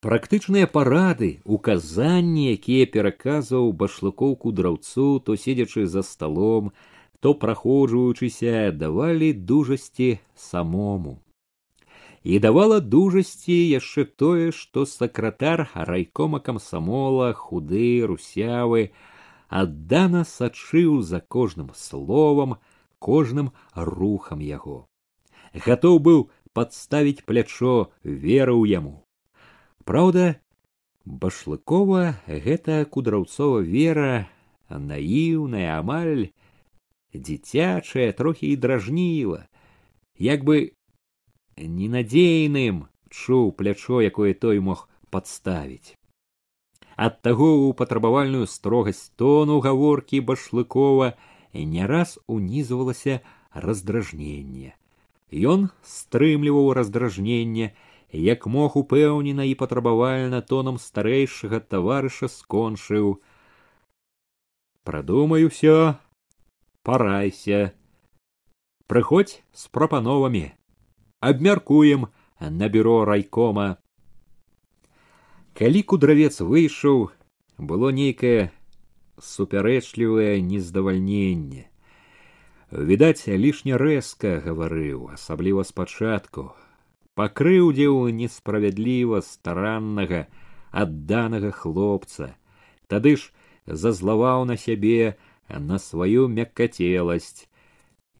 Практычныя 0.00 0.66
парады 0.70 1.28
указанні 1.44 2.44
якія 2.54 2.86
пераказваў 2.86 3.72
башлыкоўку 3.80 4.52
драўцу 4.58 5.06
то 5.26 5.34
седзячы 5.34 5.86
за 5.94 6.02
сталом 6.06 6.70
то 7.20 7.34
праходжваючыся 7.34 8.70
давалі 8.70 9.32
дужасці 9.32 10.18
самому. 10.36 11.18
І 12.22 12.38
давала 12.38 12.78
дужасці 12.78 13.58
яшчэ 13.58 14.04
тое 14.22 14.52
што 14.54 14.86
сакратар 14.86 15.66
райкома 15.74 16.38
камсамола 16.38 17.32
худы 17.34 18.06
русявы 18.06 18.90
аддана 19.48 20.22
сачыў 20.22 21.02
за 21.02 21.20
кожным 21.20 21.70
словам 21.74 22.56
кожным 22.98 23.52
рухам 23.74 24.40
яго. 24.40 24.86
Гатоў 25.54 25.98
быў 25.98 26.20
падставіць 26.52 27.24
плячо 27.24 27.92
верыў 28.02 28.64
яму. 28.66 29.04
Праўда, 29.88 30.40
башлыкова 31.04 32.16
гэта 32.26 32.84
кудраўцова 32.84 33.60
вера 33.64 34.28
наіўная 34.68 35.78
амаль 35.78 36.28
дзіцячая 37.14 38.12
трохі 38.12 38.52
і 38.52 38.56
дражніла 38.56 39.46
як 40.18 40.44
бы 40.44 40.58
ненадзейным 41.56 42.86
чуў 43.08 43.52
плячо 43.56 44.02
якое 44.02 44.34
той 44.34 44.60
мог 44.60 44.88
падставіць. 45.10 45.96
Ад 46.98 47.22
таго 47.22 47.48
ў 47.70 47.78
патрабавальную 47.78 48.46
строгасць 48.50 49.08
тону 49.16 49.60
гаворкі 49.64 50.20
башлыкова 50.20 51.14
не 51.64 51.86
раз 51.86 52.18
унізвалася 52.26 53.20
раздражненне 53.52 54.74
ён 55.32 55.68
стрымліваў 55.84 56.72
раздражненне 56.72 57.72
як 58.12 58.46
мог 58.46 58.76
упэўнена 58.76 59.44
і 59.44 59.54
патрабавальна 59.54 60.40
тонам 60.40 60.78
старэйшага 60.80 61.60
таварыша 61.60 62.28
скончыў. 62.28 63.20
Прадумай 64.84 65.44
усё 65.44 66.00
парайся 66.82 67.76
прыходзь 68.88 69.44
з 69.52 69.68
прапановамі 69.68 70.56
абмяркуем 71.20 72.08
на 72.40 72.68
бюро 72.72 73.04
райкома 73.04 73.76
калі 75.52 75.82
кудравец 75.82 76.40
выйшаў 76.40 77.12
было 77.58 77.90
нейкае 77.92 78.48
супярэчлівае 79.22 80.40
нездавальненне. 80.42 81.66
Відаць 82.70 83.24
лішне 83.26 83.80
рэзка 83.80 84.38
гаварыў 84.44 85.08
асабліва 85.16 85.64
спачатку 85.64 86.50
пакрыўдзіў 87.18 88.12
несправядліва 88.14 89.18
стараннага 89.26 90.20
адданага 90.82 91.50
хлопца. 91.50 92.28
Тады 92.86 93.16
ж 93.18 93.32
зазлаваў 93.66 94.44
на 94.50 94.56
сябе 94.64 95.18
на 95.48 95.80
сваю 95.82 96.28
мяккацеласць. 96.36 97.50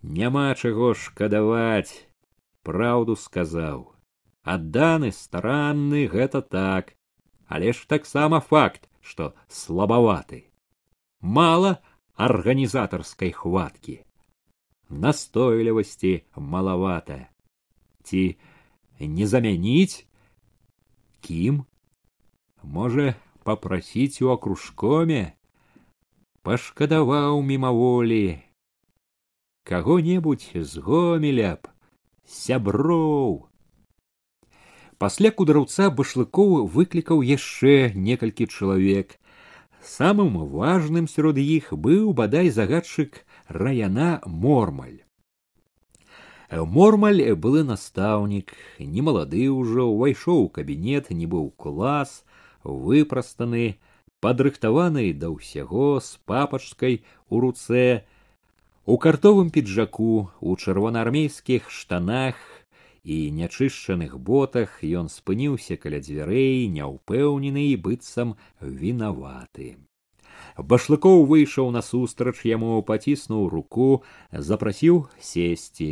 Няма 0.03 0.51
чаго 0.59 0.91
шкадаваць 0.99 2.09
праўду 2.67 3.15
сказаў. 3.15 3.87
Адданы 4.43 5.13
старанны 5.15 6.07
гэта 6.11 6.43
так. 6.43 6.95
Але 7.47 7.73
ж 7.73 7.87
таксама 7.87 8.41
факт 8.41 8.91
што 9.01 9.33
слабаваты 9.49 10.48
мала 11.21 11.79
арганізатарскай 12.15 13.33
хваткі 13.33 14.05
настойлівасці 14.91 16.23
малавата 16.37 17.29
ці 18.03 18.37
не 19.01 19.27
замяніць 19.27 20.07
кім 21.21 21.65
можа 22.63 23.15
попрасіць 23.43 24.23
у 24.23 24.31
акружкоме 24.31 25.35
пашкадаваў 26.47 27.43
мімаволі 27.43 28.39
каго-небудзь 29.67 30.55
з 30.55 30.79
гомеля 30.79 31.59
б 31.59 31.75
сяброў 32.25 33.51
пасля 35.03 35.35
кудраўца 35.35 35.91
башлыкоў 35.91 36.67
выклікаў 36.79 37.27
яшчэ 37.27 37.91
некалькі 37.95 38.47
чалавек 38.47 39.19
самым 39.83 40.39
важным 40.49 41.09
сярод 41.09 41.39
іх 41.39 41.73
быў 41.73 42.13
бадай 42.13 42.51
загадчык 42.51 43.25
раяна 43.49 44.21
мормаль. 44.27 45.05
Мормаль 46.51 47.21
былы 47.37 47.63
настаўнік, 47.63 48.53
немалады 48.81 49.51
ўжо 49.53 49.85
ўвайшоў 49.93 50.45
у 50.45 50.49
кабінет, 50.49 51.11
не 51.11 51.27
быў 51.27 51.53
клас, 51.57 52.25
выпрастаны, 52.65 53.77
падрыхтаваны 54.21 55.13
да 55.13 55.29
ўсяго 55.31 56.01
з 56.01 56.17
папачкай 56.25 57.05
у 57.29 57.41
руцэ, 57.45 58.05
у 58.89 58.97
картовым 58.97 59.51
піджаку, 59.51 60.31
у 60.41 60.57
чырвонаармейскіх 60.57 61.69
штанах 61.69 62.41
і 63.05 63.17
нячышчаных 63.39 64.19
ботах 64.19 64.81
ён 64.83 65.09
спыніўся 65.13 65.77
каля 65.77 66.01
дзвярэй 66.01 66.67
няўпэўнены 66.75 67.69
і 67.73 67.77
быццам 67.77 68.35
вінаваты. 68.61 69.77
Башлыкоў 70.59 71.25
выйшаў 71.31 71.71
насустрач 71.71 72.43
яму 72.45 72.83
паціснуў 72.83 73.49
руку 73.49 74.03
запрасіў 74.33 75.07
сесці. 75.21 75.91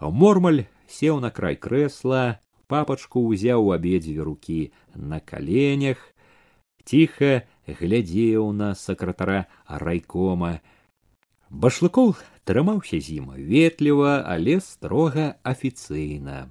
Мормаль 0.00 0.64
сеў 0.88 1.20
на 1.24 1.30
край 1.30 1.56
крэсла 1.56 2.40
папачку 2.68 3.24
ўзяў 3.28 3.72
абедзве 3.76 4.24
рукі 4.24 4.60
на 4.96 5.20
каленях 5.20 6.00
ціха 6.84 7.42
глядзеў 7.66 8.52
на 8.52 8.74
сакратара 8.74 9.46
райкома. 9.68 10.60
Башлыкоў 11.50 12.16
трымаўся 12.44 12.98
зіма 12.98 13.38
ветліва 13.38 14.22
але 14.26 14.58
строга 14.60 15.36
афіцыйна. 15.42 16.50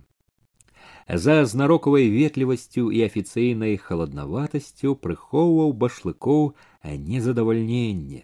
За 1.07 1.43
знарокавай 1.45 2.07
ветлівасцю 2.07 2.87
і 2.91 3.03
афіцыйнай 3.03 3.75
халаднаватасцю 3.75 4.95
прыхоўваў 4.95 5.73
башлыкоў 5.75 6.53
незадавальненне. 6.83 8.23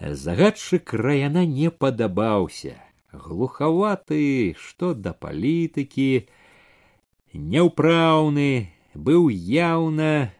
Загадчык 0.00 0.94
раяна 0.94 1.44
не 1.44 1.70
падабаўся. 1.70 2.78
Глухаваты 3.12 4.54
што 4.56 4.94
да 4.94 5.12
палітыкі 5.12 6.28
няўпраўны 7.34 8.72
быў 8.94 9.28
яўна 9.28 10.30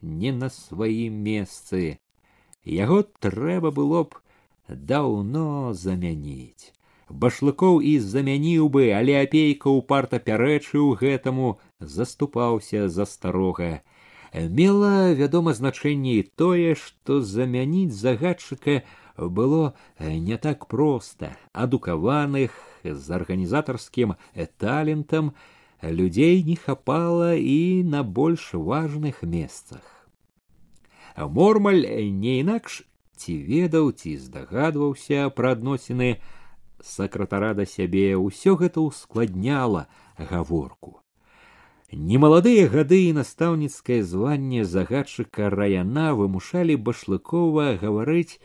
не 0.00 0.32
на 0.32 0.48
сваім 0.48 1.18
месцы. 1.28 1.98
Яго 2.64 3.02
трэба 3.02 3.70
было 3.70 4.04
б 4.04 4.22
даўно 4.68 5.72
замяніць. 5.74 6.72
Башлыкоў 7.08 7.80
і 7.86 7.98
замяніў 8.02 8.68
бы 8.68 8.90
але 8.90 9.14
апейка 9.22 9.70
упарта 9.70 10.18
пярэчыў 10.18 10.98
гэтаму 11.02 11.58
заступаўся 11.78 12.88
за 12.88 13.06
старога. 13.06 13.80
Мела 14.34 15.14
вядома 15.14 15.54
значэнне 15.54 16.18
і 16.18 16.22
тое 16.34 16.74
што 16.74 17.20
замяніць 17.22 17.94
загадчыка 17.94 18.82
было 19.16 19.74
не 19.98 20.36
так 20.36 20.66
проста. 20.66 21.36
Адукаваных 21.52 22.50
з 22.82 23.10
арганізатарскім 23.10 24.16
талентам 24.58 25.32
людзей 25.82 26.42
не 26.42 26.56
хапала 26.56 27.34
і 27.34 27.84
на 27.84 28.02
больш 28.02 28.52
важных 28.52 29.22
месцах. 29.22 30.10
Мормаль 31.16 31.86
не 32.10 32.40
інакш 32.40 32.82
ці 33.16 33.36
ведаў 33.48 33.90
ці 33.92 34.16
здагадваўся 34.26 35.30
пра 35.40 35.56
адносіны 35.56 36.10
сакратара 36.82 37.54
да 37.58 37.66
сябе 37.72 38.06
ўсё 38.20 38.56
гэта 38.60 38.84
ускладняла 38.84 39.88
гаворку. 40.30 41.00
Немаладыя 41.92 42.66
гады 42.68 42.98
і 43.08 43.12
настаўніцкае 43.16 44.02
званне 44.02 44.64
загадчыка 44.64 45.50
раяна 45.54 46.08
вымушалі 46.18 46.76
башлыкова 46.88 47.76
гаварыць 47.82 48.40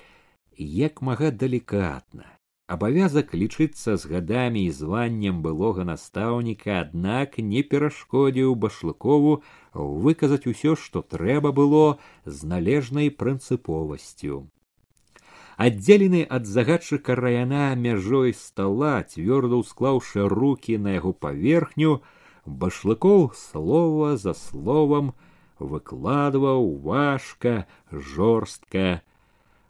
як 0.58 1.02
мага 1.02 1.32
далікатна. 1.32 2.30
Абавязак 2.72 3.34
лічыцца 3.36 3.98
з 3.98 4.08
гадамі 4.08 4.62
і 4.64 4.72
званнем 4.72 5.42
былога 5.42 5.84
настаўніка 5.90 6.78
аднак 6.86 7.36
не 7.50 7.64
перашкодзіў 7.74 8.56
башлыкову 8.56 9.34
выказаць 9.74 10.48
усё 10.54 10.78
што 10.86 11.02
трэба 11.02 11.52
было 11.52 11.84
з 12.24 12.48
належнай 12.54 13.12
прынцыповасцю 13.24 14.40
аддзелены 15.62 16.22
ад 16.36 16.48
загадчыка 16.50 17.16
раяна 17.18 17.66
мяжой 17.82 18.34
стала 18.38 18.94
цвёрда 19.06 19.60
ўсклаўшы 19.62 20.26
руки 20.32 20.78
на 20.86 20.96
яго 20.98 21.12
паверхню 21.26 21.92
башлыкоў 22.64 23.30
слова 23.38 24.16
за 24.24 24.34
словам 24.34 25.12
выкладваў 25.74 26.66
важка 26.88 27.54
жорстка. 27.92 29.06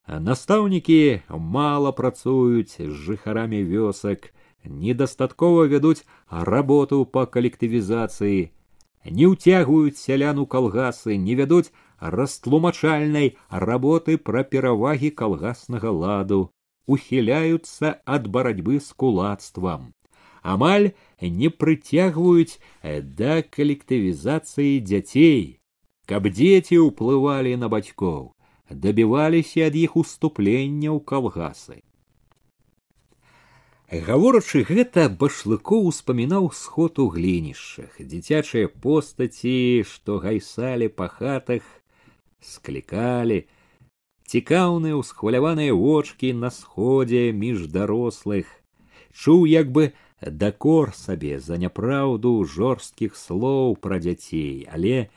Настаўнікі 0.08 1.28
мала 1.58 1.92
працуюць 2.00 2.80
з 2.80 2.88
жыхарамі 3.10 3.60
вёсак 3.74 4.32
недастаткова 4.64 5.68
вядуць 5.76 6.08
работу 6.54 7.04
па 7.04 7.28
калектывізацыі 7.36 8.42
не 9.10 9.26
ўцягваюць 9.28 9.98
сялян 9.98 10.39
у 10.39 10.46
калгасы 10.46 11.18
не 11.18 11.36
вядуць 11.36 11.74
растлумачальнай 12.02 13.38
работы 13.49 14.18
пра 14.18 14.43
перавагі 14.43 15.14
калгаснага 15.22 15.93
ладу 15.93 16.41
ухіляюцца 16.88 17.93
ад 18.06 18.28
барацьбы 18.28 18.80
з 18.82 18.89
кулацтвам. 19.04 19.93
Амаль 20.41 20.91
не 21.22 21.49
прыцягваюць 21.54 22.60
да 23.22 23.41
калектывізацыі 23.45 24.82
дзяцей. 24.82 25.62
Каб 26.10 26.28
дзеці 26.34 26.82
ўплывалі 26.89 27.54
на 27.62 27.70
бацькоў 27.70 28.34
дабіваліся 28.72 29.70
ад 29.70 29.78
іх 29.78 29.95
уступлення 30.02 30.89
ў 30.89 30.99
калгасы. 31.06 31.80
Гаворачы 33.91 34.64
гэта 34.64 35.10
башлыкоў 35.12 35.88
успамінаў 35.91 36.49
сход 36.56 36.99
у 37.04 37.10
глінішчах. 37.12 37.99
Дзіцячыя 37.99 38.72
постаці 38.72 39.84
што 39.84 40.18
гайсалі 40.24 40.88
па 40.88 41.12
хатах 41.12 41.68
склікалі 42.42 43.46
цікаўныя 44.32 44.98
ўсхваляваныя 45.00 45.76
вочки 45.76 46.32
на 46.34 46.50
сходзе 46.56 47.24
між 47.36 47.68
дарослых. 47.72 48.48
Чуў 49.12 49.44
як 49.52 49.72
бы 49.76 49.92
дакор 50.44 50.94
сабе 50.96 51.39
за 51.48 51.58
няпраўду 51.64 52.32
жорсткіх 52.54 53.18
слоў 53.22 53.76
пра 53.86 54.00
дзяцей 54.06 54.68
але 54.72 55.10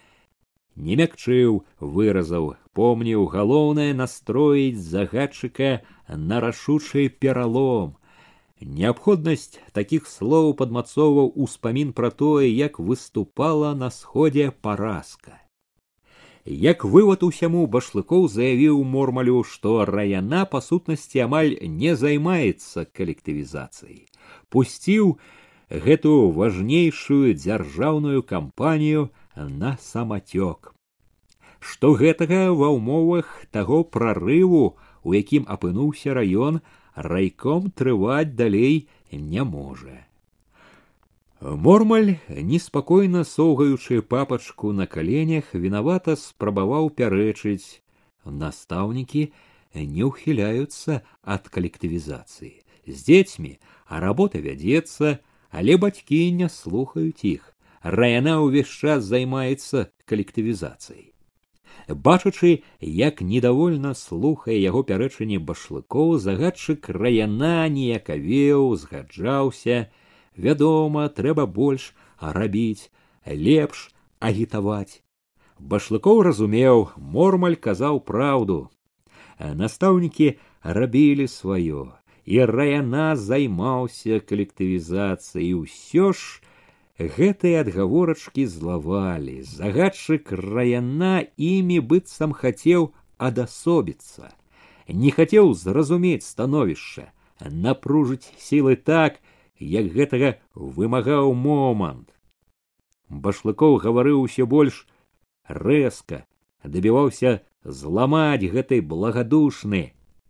не 0.74 0.98
мякчыў 1.00 1.62
выразаў. 1.78 2.54
Помніў 2.74 3.28
галоўнае 3.30 3.94
настроіць 3.94 4.82
загадчыка 4.82 5.70
на 6.08 6.40
рашучы 6.42 7.06
пералом. 7.08 7.94
Неабходнасць 8.58 9.62
такіх 9.78 10.10
слоў 10.10 10.50
падмацоўваў 10.58 11.30
успамін 11.46 11.94
пра 11.94 12.10
тое 12.10 12.50
як 12.50 12.82
выступала 12.90 13.74
на 13.78 13.94
сходзе 13.94 14.50
паразка 14.50 15.43
як 16.44 16.84
вывод 16.84 17.22
усяму 17.24 17.64
башлыкоў 17.66 18.28
заявіў 18.28 18.82
мормалю 18.84 19.42
што 19.48 19.84
раяна 19.88 20.44
па 20.44 20.60
сутнасці 20.60 21.24
амаль 21.24 21.56
не 21.64 21.96
займаецца 21.96 22.84
калектывізацыяй. 22.92 24.04
Пусціў 24.52 25.16
гэту 25.70 26.30
важнейшую 26.36 27.34
дзяржаўную 27.34 28.22
кампанію 28.22 29.10
на 29.34 29.76
самацёк. 29.80 30.74
Што 31.60 31.96
гэтага 31.96 32.52
ва 32.52 32.68
ўмовах 32.76 33.48
таго 33.50 33.84
прарыву 33.84 34.76
у 35.02 35.14
якім 35.16 35.48
апынуўся 35.48 36.12
раён 36.12 36.60
райком 36.94 37.70
трываць 37.72 38.36
далей 38.36 38.88
не 39.10 39.44
можа 39.44 40.04
Мормаль, 41.40 42.16
неспакойна 42.28 43.24
соўгаючы 43.24 44.02
папачку 44.02 44.72
на 44.72 44.86
каленях, 44.86 45.54
вінавата 45.54 46.14
спрабаваў 46.16 46.90
пярэчыць. 46.94 47.82
Настаўнікі 48.24 49.32
не 49.74 50.04
ўхіляюцца 50.06 51.02
ад 51.22 51.50
калектывізацыі. 51.50 52.62
З 52.86 52.98
дзецьмі, 53.08 53.58
а 53.86 54.00
работа 54.00 54.38
вядзецца, 54.38 55.18
але 55.50 55.76
бацькі 55.76 56.30
не 56.32 56.48
слухаюць 56.48 57.24
іх. 57.24 57.50
Раяна 57.82 58.40
ўвесь 58.40 58.70
час 58.70 59.04
займаецца 59.04 59.90
калектывізацыяй. 60.06 61.12
Бачачы, 61.88 62.62
як 62.80 63.20
недовольна 63.20 63.92
слухае 63.92 64.56
яго 64.62 64.86
пярэчанне 64.86 65.42
башлыкоў, 65.42 66.16
загадчык 66.16 66.88
раяна 66.88 67.68
ніякавеў, 67.68 68.72
згаджаўся, 68.80 69.90
вядома 70.36 71.08
трэба 71.08 71.46
больш 71.46 71.94
рабіць 72.20 72.90
лепш 73.26 73.90
агітаваць. 74.20 75.02
Башлыкоў 75.58 76.22
разумеў 76.26 76.88
мормаль 76.98 77.56
казаў 77.56 78.00
праўду. 78.00 78.70
Настаўнікі 79.38 80.34
рабілі 80.62 81.26
сваё 81.28 81.92
і 82.24 82.44
раяна 82.50 83.14
займаўся 83.16 84.20
калектывізацыяй. 84.20 85.54
Ўсё 85.54 86.12
ж 86.12 86.42
гэтыя 86.98 87.64
адгаворачкі 87.64 88.46
злавалі. 88.46 89.42
Загадчык 89.42 90.32
раяна 90.32 91.26
імі 91.36 91.78
быццам 91.80 92.32
хацеў 92.32 92.92
адасобіцца. 93.18 94.34
Не 94.88 95.10
хацеў 95.10 95.54
зразумець 95.54 96.26
становішча 96.26 97.10
напружыць 97.40 98.30
сілы 98.38 98.76
так 98.76 99.20
як 99.72 99.90
гэтага 99.96 100.36
вымагаў 100.54 101.32
момант. 101.34 102.12
Башлыкоў 103.08 103.80
гаварыў 103.84 104.22
усё 104.26 104.46
больш 104.46 104.84
рэзка 105.48 106.24
дабіваўся 106.64 107.40
зламаць 107.64 108.50
гэтай 108.54 108.80
благадушны 108.80 109.82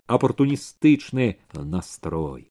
апартуністычны 0.06 1.38
настрой. 1.54 2.50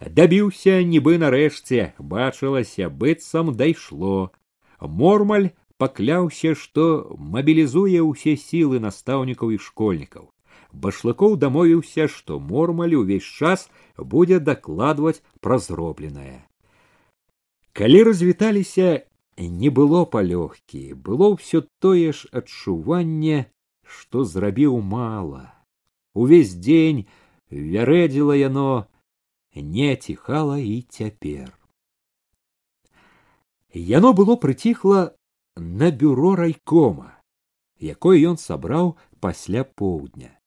Дабіўся 0.00 0.80
нібы 0.90 1.18
нарэшце 1.20 1.92
бачылася 1.98 2.88
быццам 2.88 3.54
дайшло. 3.56 4.32
Мормаль 4.80 5.50
пакляўся 5.76 6.54
што 6.56 6.84
мабілізуе 7.36 8.00
ўсе 8.08 8.36
сілы 8.36 8.80
настаўнікаў 8.80 9.56
і 9.56 9.58
школьнікаў 9.68 10.32
башлыкоў 10.72 11.36
дамовіўся 11.44 12.08
што 12.16 12.38
мормаль 12.38 12.96
увесь 13.02 13.30
час 13.40 13.68
будзе 14.14 14.40
дакладваць 14.50 15.22
пра 15.40 15.58
зробленае 15.58 16.42
калі 17.72 18.02
развіталіся 18.10 18.90
не 19.62 19.70
было 19.80 20.04
палёгкі 20.14 20.82
было 21.08 21.32
ўсё 21.34 21.64
тое 21.78 22.12
ж 22.12 22.28
адчуванне 22.42 23.40
што 23.96 24.24
зрабіў 24.24 24.78
мала 24.94 25.44
увесь 26.14 26.54
дзень 26.54 27.06
вярэдзіла 27.50 28.36
яно 28.38 28.70
не 29.54 29.96
ціхала 29.96 30.58
і 30.58 30.82
цяпер. 30.82 31.56
Яно 33.72 34.12
было 34.12 34.36
прыціхла 34.36 35.14
на 35.56 35.90
бюро 35.90 36.34
райкома, 36.34 37.18
якое 37.78 38.18
ён 38.30 38.36
сабраў 38.36 38.96
пасля 39.20 39.64
поўдня. 39.64 40.39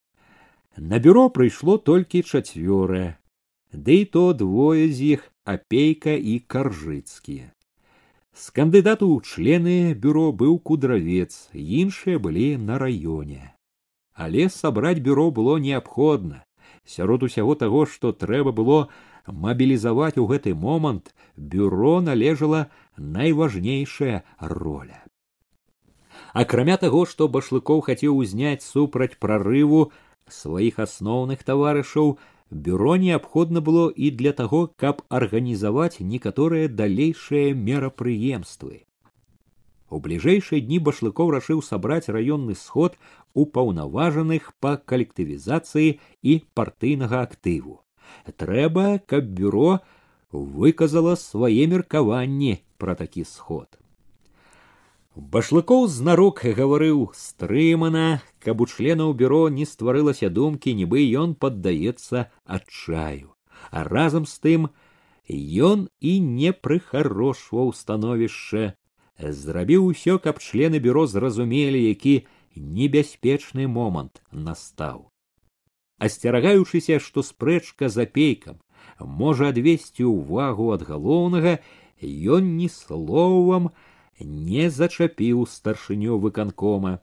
На 0.77 0.99
бюро 0.99 1.29
прыйшло 1.29 1.77
толькі 1.77 2.23
чацвёрае, 2.23 3.17
ды 3.73 4.01
і 4.01 4.05
то 4.05 4.33
двое 4.33 4.89
з 4.89 5.17
іх 5.17 5.27
апейка 5.45 6.15
і 6.17 6.39
каржыцкія. 6.39 7.53
З 8.33 8.45
кандыдату 8.49 9.09
ў 9.13 9.21
члены 9.21 9.93
бюро 9.93 10.31
быў 10.33 10.57
кудравец, 10.57 11.49
іншыя 11.53 12.17
былі 12.17 12.57
на 12.57 12.81
раёне. 12.81 13.53
Але 14.13 14.49
сабраць 14.49 15.01
бюро 15.01 15.29
было 15.29 15.57
неабходна 15.57 16.41
сярод 16.85 17.23
усяго 17.23 17.55
таго 17.55 17.85
што 17.85 18.11
трэба 18.11 18.51
было 18.51 18.87
мабілізаваць 19.27 20.17
у 20.17 20.27
гэты 20.27 20.53
момант 20.53 21.13
бюро 21.37 22.01
належала 22.01 22.67
найважнейшая 22.97 24.23
роля 24.39 24.99
акрамя 26.33 26.77
таго 26.81 27.05
што 27.13 27.27
башлыкоў 27.35 27.85
хацеў 27.87 28.17
узняць 28.17 28.65
супраць 28.65 29.15
прарыву 29.25 29.91
сваіх 30.29 30.79
асноўных 30.79 31.43
таварышаў 31.43 32.17
бюро 32.49 32.95
неабходна 32.95 33.61
было 33.61 33.89
і 33.89 34.11
для 34.21 34.33
таго 34.39 34.65
каб 34.77 35.03
арганізаваць 35.09 35.99
некаторыя 35.99 36.67
далейшыя 36.69 37.53
мерапрыемствы 37.53 38.83
у 39.93 39.99
бліжэйшыя 40.05 40.65
дні 40.65 40.79
башлыкоў 40.87 41.31
рашыў 41.35 41.61
сабраць 41.65 42.09
раённы 42.15 42.57
сход 42.57 42.97
упаўнаважаных 43.43 44.49
па 44.63 44.75
калектывізацыі 44.77 45.99
і 46.21 46.33
партыйнага 46.57 47.21
актыву. 47.27 47.79
Трэба, 48.25 48.99
каб 49.05 49.29
бюро 49.37 49.79
выказала 50.31 51.15
свае 51.19 51.69
меркаванні 51.69 52.57
пра 52.81 52.97
такі 52.99 53.23
сход. 53.29 53.69
Башлыкоў 55.13 55.85
знарок 55.93 56.41
гаварыў 56.41 57.13
стрымана, 57.13 58.21
каб 58.43 58.61
у 58.61 58.67
членаў 58.67 59.13
бюро 59.19 59.47
не 59.49 59.65
стварылася 59.65 60.29
думкі, 60.29 60.75
нібы 60.79 61.03
ён 61.23 61.35
паддаецца 61.35 62.27
адчаю, 62.45 63.33
а 63.71 63.83
разам 63.87 64.25
з 64.29 64.39
тым 64.45 64.69
ён 65.71 65.87
і 65.99 66.13
не 66.19 66.51
прыхарошваў 66.51 67.71
становішча 67.73 68.73
зрабіў 69.17 69.85
усё, 69.93 70.19
каб 70.19 70.39
члены 70.39 70.79
бюро 70.79 71.07
зразумелі, 71.07 71.79
які 71.79 72.25
небяспечны 72.55 73.67
момант 73.67 74.21
настаў. 74.31 75.09
Асцерагаючыся, 75.99 76.99
што 76.99 77.23
спрэчка 77.23 77.89
за 77.89 78.05
пейкам 78.05 78.59
можа 78.99 79.49
адвесці 79.53 80.03
ўвагу 80.03 80.73
ад 80.75 80.83
галоўнага, 80.83 81.59
ён 82.03 82.57
ні 82.57 82.67
словам 82.69 83.71
не 84.19 84.69
зачапіў 84.69 85.47
старшыню 85.47 86.19
выканкома. 86.19 86.99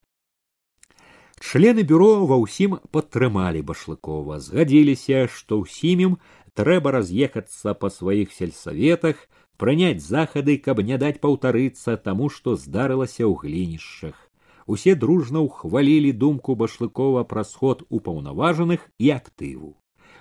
Члены 1.41 1.82
бюро 1.88 2.26
ва 2.30 2.36
ўсім 2.36 2.76
падтрымалі 2.95 3.64
башлыкова, 3.68 4.36
згадзіліся, 4.45 5.24
што 5.32 5.64
ўсім 5.64 6.03
ім 6.07 6.16
трэба 6.53 6.93
раз'ехацца 7.01 7.72
па 7.80 7.88
сваіх 7.88 8.34
сельсаветах, 8.36 9.16
прыняць 9.57 10.05
захады, 10.05 10.61
каб 10.61 10.84
не 10.84 11.01
даць 11.01 11.16
паўтарыцца 11.24 11.97
таму, 11.97 12.28
што 12.28 12.57
здарылася 12.61 13.24
ў 13.24 13.32
глінішчах. 13.41 14.16
Усе 14.68 14.95
дружна 14.95 15.41
ўхвалілі 15.49 16.12
думку 16.12 16.55
башлыкова 16.61 17.24
пра 17.24 17.43
сход 17.49 17.88
упаўнаважаных 17.88 18.84
і 19.01 19.11
актыву. 19.16 19.72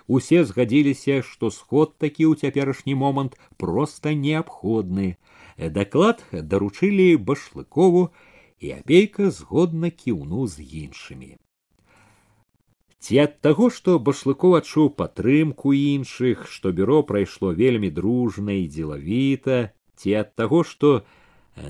Усе 0.08 0.42
згадзіліся, 0.48 1.22
што 1.22 1.52
сход 1.52 2.00
такі 2.00 2.32
ў 2.32 2.40
цяперашні 2.40 2.96
момант 2.96 3.36
проста 3.62 4.16
неабходны. 4.16 5.20
Даклад 5.60 6.24
даручылі 6.32 7.12
башлыкову, 7.30 8.10
і 8.60 8.72
апейка 8.78 9.30
згодна 9.32 9.90
кіўнуў 9.90 10.48
з 10.48 10.66
іншымі. 10.86 11.32
Ці 13.00 13.20
ад 13.24 13.40
таго 13.46 13.70
што 13.72 13.96
башлыков 14.08 14.58
адчуў 14.60 14.90
падтрымку 15.02 15.72
іншых 15.72 16.48
што 16.54 16.74
бюро 16.80 17.00
прайшло 17.12 17.54
вельмі 17.60 17.90
дружна 18.00 18.58
і 18.60 18.68
дзелавіта 18.74 19.60
ці 19.96 20.16
ад 20.22 20.36
таго 20.36 20.64
што 20.72 20.92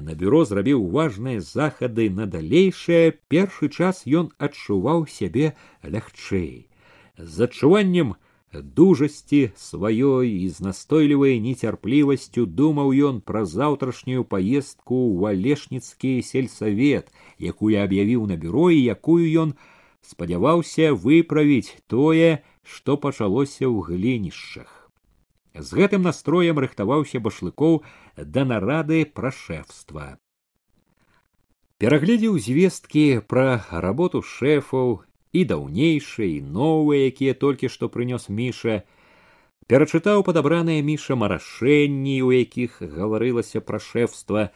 на 0.07 0.15
бюро 0.21 0.41
зрабіў 0.45 0.81
важныя 0.95 1.41
захады 1.41 2.09
на 2.09 2.25
далейшае 2.25 3.13
першы 3.33 3.69
час 3.69 4.01
ён 4.21 4.33
адчуваў 4.47 5.05
сябе 5.17 5.53
лягчэй. 5.83 6.65
З 7.17 7.49
адчуваннем 7.49 8.15
дужасці 8.53 9.51
сваёй 9.55 10.29
і 10.45 10.49
з 10.49 10.65
настойлівай 10.65 11.39
нецярплівасцю 11.39 12.45
думаў 12.45 12.93
ён 13.09 13.21
пра 13.21 13.45
заўтрашнюю 13.45 14.25
паездку 14.25 14.97
ў 14.97 15.37
алешніцкі 15.37 16.13
сельсавет 16.25 17.13
якую 17.37 17.77
аб'явіў 17.77 18.25
на 18.25 18.37
бюро 18.41 18.69
і 18.73 18.81
якую 18.81 19.25
ён 19.43 19.53
спадзяваўся 20.01 20.93
выправіць 20.93 21.77
тое, 21.87 22.41
што 22.63 22.97
пачалося 22.97 23.69
ў 23.69 23.77
глінішчах. 23.85 24.89
З 25.53 25.69
гэтым 25.77 26.05
настроем 26.07 26.57
рыхтаваўся 26.61 27.19
башлыкоў 27.19 27.83
да 28.17 28.45
нарады 28.45 29.05
пра 29.05 29.29
шэфства. 29.29 30.17
Перагледзеў 31.77 32.37
звесткі 32.39 33.21
пра 33.27 33.63
работу 33.71 34.21
шэфаў 34.21 34.99
і 35.33 35.45
даўнейшыя 35.45 36.29
і 36.37 36.41
новыя, 36.41 37.09
якія 37.11 37.33
толькі 37.33 37.69
што 37.69 37.89
прынёс 37.93 38.29
міша, 38.29 38.83
перачытаў 39.69 40.25
падабраныя 40.25 40.81
міша 40.81 41.15
марашэнні, 41.15 42.21
у 42.25 42.33
якіх 42.33 42.81
гаварылася 42.81 43.61
пра 43.61 43.79
шэфства, 43.79 44.49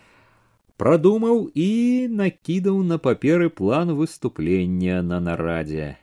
прадумаў 0.78 1.50
і 1.54 1.70
накідаў 2.10 2.82
на 2.84 2.98
паперы 2.98 3.50
план 3.50 3.94
выступлення 3.94 5.02
на 5.02 5.20
нарадзе. 5.20 5.98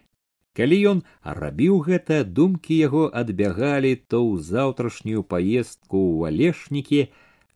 Калі 0.55 0.77
ён 0.93 0.99
рабіў 1.23 1.81
гэта, 1.87 2.23
думкі 2.25 2.77
яго 2.77 3.03
адбягалі 3.11 3.95
то 4.11 4.23
ў 4.23 4.43
заўтрашнюю 4.47 5.23
паездку 5.23 5.99
ў 5.99 6.31
алешнікі, 6.31 7.03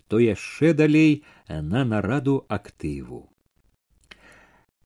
то 0.08 0.18
яшчэ 0.22 0.74
далей 0.74 1.22
на 1.48 1.84
нараду 1.84 2.44
актыву. 2.48 3.30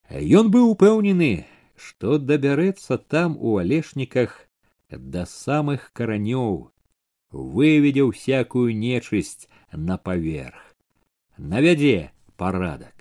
Ён 0.08 0.48
быў 0.48 0.72
упэўнены, 0.72 1.44
што 1.78 2.18
дабярэцца 2.18 2.98
там 2.98 3.38
у 3.38 3.56
алешніках 3.62 4.36
да 4.90 5.24
самых 5.26 5.90
каранёў, 5.92 6.70
выведзе 7.30 8.04
ўсякую 8.12 8.76
нечысць 8.84 9.48
на 9.72 9.96
паверх, 9.96 10.62
навядзе 11.38 12.10
парадак 12.36 12.98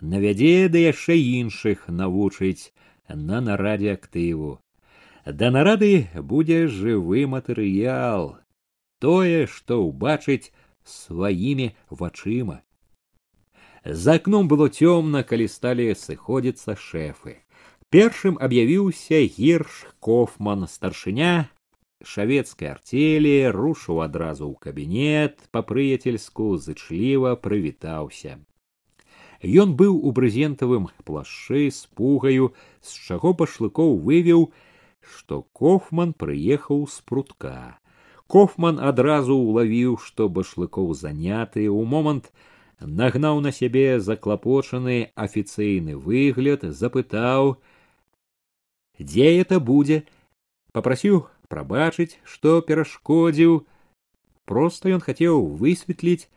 навядзе 0.00 0.68
да 0.68 0.78
яшчэ 0.78 1.18
іншых 1.18 1.88
навучыць 1.88 2.72
на 3.08 3.40
нарадзе 3.40 3.92
актыву. 3.94 4.60
Да 5.24 5.50
нарады 5.50 6.08
будзе 6.14 6.66
жывы 6.68 7.26
матэрыял 7.26 8.38
тое 9.00 9.46
што 9.46 9.82
ўбачыць 9.82 10.52
сваімі 10.84 11.74
вачыма. 11.90 12.62
За 13.84 14.16
акном 14.18 14.48
было 14.48 14.68
цёмна 14.68 15.22
калі 15.22 15.48
сталі 15.48 15.92
сыходзіцца 15.94 16.76
шэфы 16.76 17.38
першым 17.94 18.36
аб'явіўся 18.46 19.22
гірш 19.36 19.76
кофман 20.04 20.66
старшыня 20.68 21.48
шавецкай 22.04 22.74
арцелі 22.74 23.32
рушыў 23.56 24.02
адразу 24.04 24.44
ў 24.48 24.60
кабінет 24.66 25.40
па 25.56 25.64
прыяцельску 25.70 26.50
зычліва 26.66 27.32
прывітаўся 27.46 28.36
Ён 29.62 29.74
быў 29.78 29.94
у 30.02 30.10
брызентавым 30.10 30.88
плашчы 31.06 31.70
з 31.70 31.86
пугаю, 31.94 32.52
з 32.82 32.90
чаго 33.06 33.32
башлыкоў 33.38 33.94
вывеў, 34.02 34.50
што 34.98 35.46
кофман 35.54 36.12
прыехаў 36.12 36.88
з 36.90 36.98
прутка. 37.06 37.78
Кофман 38.26 38.82
адразу 38.82 39.38
ўлавіў, 39.38 39.96
што 40.02 40.28
башлыкоў 40.28 40.90
заняты 40.98 41.68
у 41.70 41.84
момант 41.84 42.32
нагнаў 42.80 43.40
на 43.40 43.54
сябе 43.54 44.00
заклапочаны 44.00 45.14
афіцыйны 45.14 45.94
выгляд, 45.96 46.66
запытаў: 46.66 47.56
«Дзе 48.99 49.29
это 49.41 49.59
будзе? 49.59 50.03
Папрасіў 50.73 51.25
прабачыць, 51.49 52.17
што 52.23 52.61
перашкодзіў, 52.61 53.61
Проста 54.45 54.91
ён 54.91 55.01
хацеў 55.03 55.43
высветліць, 55.59 56.27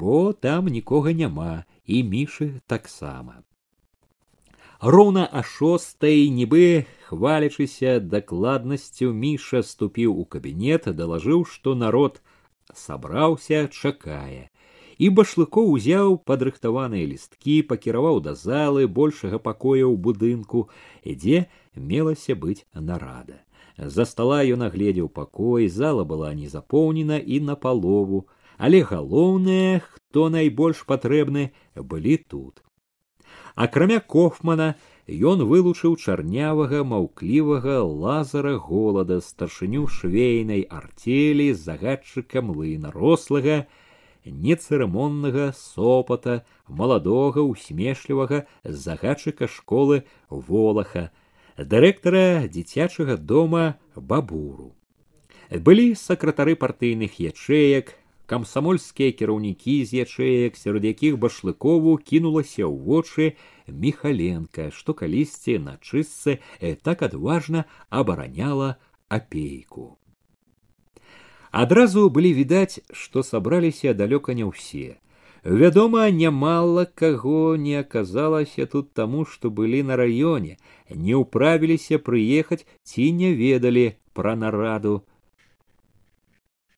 бо 0.00 0.32
там 0.46 0.66
нікога 0.68 1.12
няма 1.16 1.64
і 1.84 2.02
мішы 2.12 2.48
таксама. 2.72 3.42
Роўна 4.94 5.24
а 5.32 5.40
шостай 5.50 6.28
нібы 6.38 6.84
хвалячыся 7.08 7.96
дакладнасцю 8.14 9.08
міша 9.22 9.62
ступіў 9.64 10.18
у 10.20 10.26
кабінет, 10.36 10.90
далажыў, 10.98 11.46
што 11.48 11.74
народ 11.74 12.20
сабраўся, 12.74 13.68
чакае. 13.72 14.49
І 15.01 15.09
башлыкоў 15.17 15.69
узяў 15.75 16.17
падрыхтаваныя 16.29 17.05
лісткі, 17.11 17.55
пакіраваў 17.69 18.19
да 18.25 18.33
залы 18.37 18.85
большага 18.99 19.39
пакоя 19.47 19.85
ў 19.89 19.95
будынку, 20.07 20.67
дзе 21.05 21.47
мелася 21.75 22.35
быць 22.43 22.61
нарада. 22.75 23.39
За 23.77 24.05
стала 24.05 24.43
ён 24.55 24.67
агледзеў 24.67 25.09
пакой, 25.09 25.67
зала 25.79 26.05
была 26.05 26.35
не 26.37 26.51
запоўнена 26.53 27.17
і 27.17 27.41
на 27.49 27.55
палову, 27.55 28.27
але 28.61 28.83
галоўнае, 28.85 29.81
хто 29.81 30.29
найбольш 30.29 30.85
патрэбны, 30.85 31.49
былі 31.73 32.17
тут. 32.29 32.61
Акрамя 33.55 33.99
кофмана 33.99 34.75
ён 35.09 35.41
вылучыў 35.49 35.97
чарнявага 35.97 36.85
маўклівага 36.85 37.81
лазара 37.81 38.53
голада 38.69 39.17
старшыню 39.19 39.87
швейнай 39.87 40.61
артелі 40.61 41.53
з 41.53 41.59
загадчыкам 41.65 42.53
лына 42.53 42.93
рослага, 42.93 43.65
нецырымоннага 44.25 45.51
сопата 45.57 46.43
маладога 46.67 47.41
усмешлівага 47.41 48.45
загадчыка 48.63 49.47
школы 49.47 50.03
волаха 50.29 51.09
дырэктара 51.57 52.47
дзіцячага 52.47 53.17
дома 53.17 53.77
бабуру. 53.95 54.75
Былі 55.51 55.95
сакратары 55.99 56.55
партыйных 56.55 57.19
ячэек, 57.19 57.97
камсамольскія 58.31 59.11
кіраўнікі 59.11 59.83
з 59.83 60.07
ячэек, 60.07 60.55
сярод 60.55 60.87
якіх 60.87 61.19
башлыкову 61.19 61.97
кінулася 61.99 62.63
ў 62.63 62.71
вочы 62.71 63.25
михаленко, 63.67 64.71
што 64.71 64.95
калісьці 64.95 65.59
на 65.59 65.75
чысцы 65.83 66.39
э, 66.61 66.75
так 66.79 67.03
адважна 67.03 67.65
абараняла 67.89 68.77
апейку. 69.09 70.00
Адразу 71.51 72.09
былі 72.09 72.33
відаць, 72.33 72.79
што 72.95 73.23
сабраліся 73.27 73.93
далёка 73.93 74.33
не 74.33 74.47
ўсе. 74.47 74.95
Вядома, 75.43 76.09
нямала 76.11 76.85
каго 76.85 77.57
не 77.59 77.75
аказалася 77.79 78.65
тут 78.65 78.93
таму, 78.93 79.25
што 79.25 79.49
былі 79.49 79.83
на 79.83 79.97
раёне, 79.99 80.55
не 80.89 81.15
ўправіліся 81.15 81.99
прыехаць 81.99 82.63
ці 82.83 83.11
не 83.11 83.33
ведалі 83.35 83.95
пра 84.13 84.35
нараду. 84.35 85.01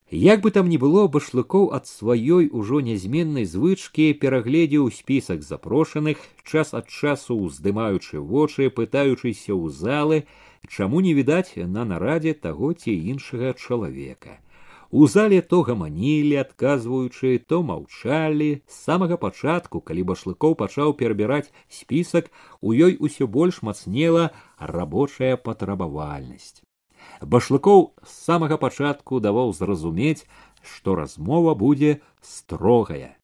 Як 0.10 0.42
бы 0.42 0.52
там 0.52 0.70
ни 0.70 0.78
было 0.78 1.08
башлыкоў 1.08 1.70
ад 1.74 1.86
сваёй 1.90 2.50
ужо 2.50 2.82
нязменнай 2.86 3.46
звычкі 3.46 4.14
перагледзеў 4.22 4.90
спісак 4.90 5.42
запрошаных, 5.42 6.18
час 6.46 6.74
ад 6.74 6.90
часу 6.90 7.38
уздымаючы 7.38 8.22
вочы, 8.22 8.70
пытаючыся 8.70 9.54
ў 9.54 9.70
залы, 9.70 10.24
чаму 10.70 11.02
не 11.02 11.14
відаць 11.14 11.58
на 11.58 11.86
нарадзе 11.86 12.34
таго 12.34 12.74
ці 12.74 12.94
іншага 12.94 13.54
чалавека. 13.54 14.38
У 14.94 15.08
зале 15.08 15.42
то 15.42 15.64
гаманілі, 15.66 16.36
адказваючы, 16.38 17.42
то 17.50 17.64
маўчалі. 17.66 18.62
З 18.70 18.76
самага 18.78 19.18
пачатку, 19.18 19.80
калі 19.82 20.04
башлыкоў 20.10 20.54
пачаў 20.54 20.94
перабіраць 21.00 21.50
спісак, 21.66 22.30
у 22.62 22.78
ёй 22.78 22.94
усё 23.02 23.26
больш 23.26 23.64
мацнела 23.66 24.30
рабочая 24.62 25.34
патрабавальнасць. 25.34 26.62
Башлыкоў 27.26 27.82
з 28.06 28.14
самага 28.14 28.62
пачатку 28.62 29.18
даваў 29.18 29.58
зразумець, 29.58 30.30
што 30.62 30.94
размова 30.94 31.58
будзе 31.58 31.98
строгая. 32.22 33.18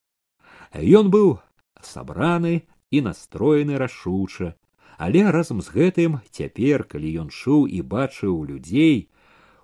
Ён 0.74 1.13
быў 1.13 1.38
сабраны 1.86 2.65
і 2.89 3.05
настроены 3.05 3.78
рашуча, 3.78 4.57
але 4.97 5.22
разам 5.30 5.61
з 5.61 5.70
гэтым 5.78 6.17
цяпер, 6.34 6.89
калі 6.89 7.13
ён 7.22 7.30
чуў 7.30 7.70
і 7.70 7.86
бачыў 7.86 8.41
людзей, 8.49 9.05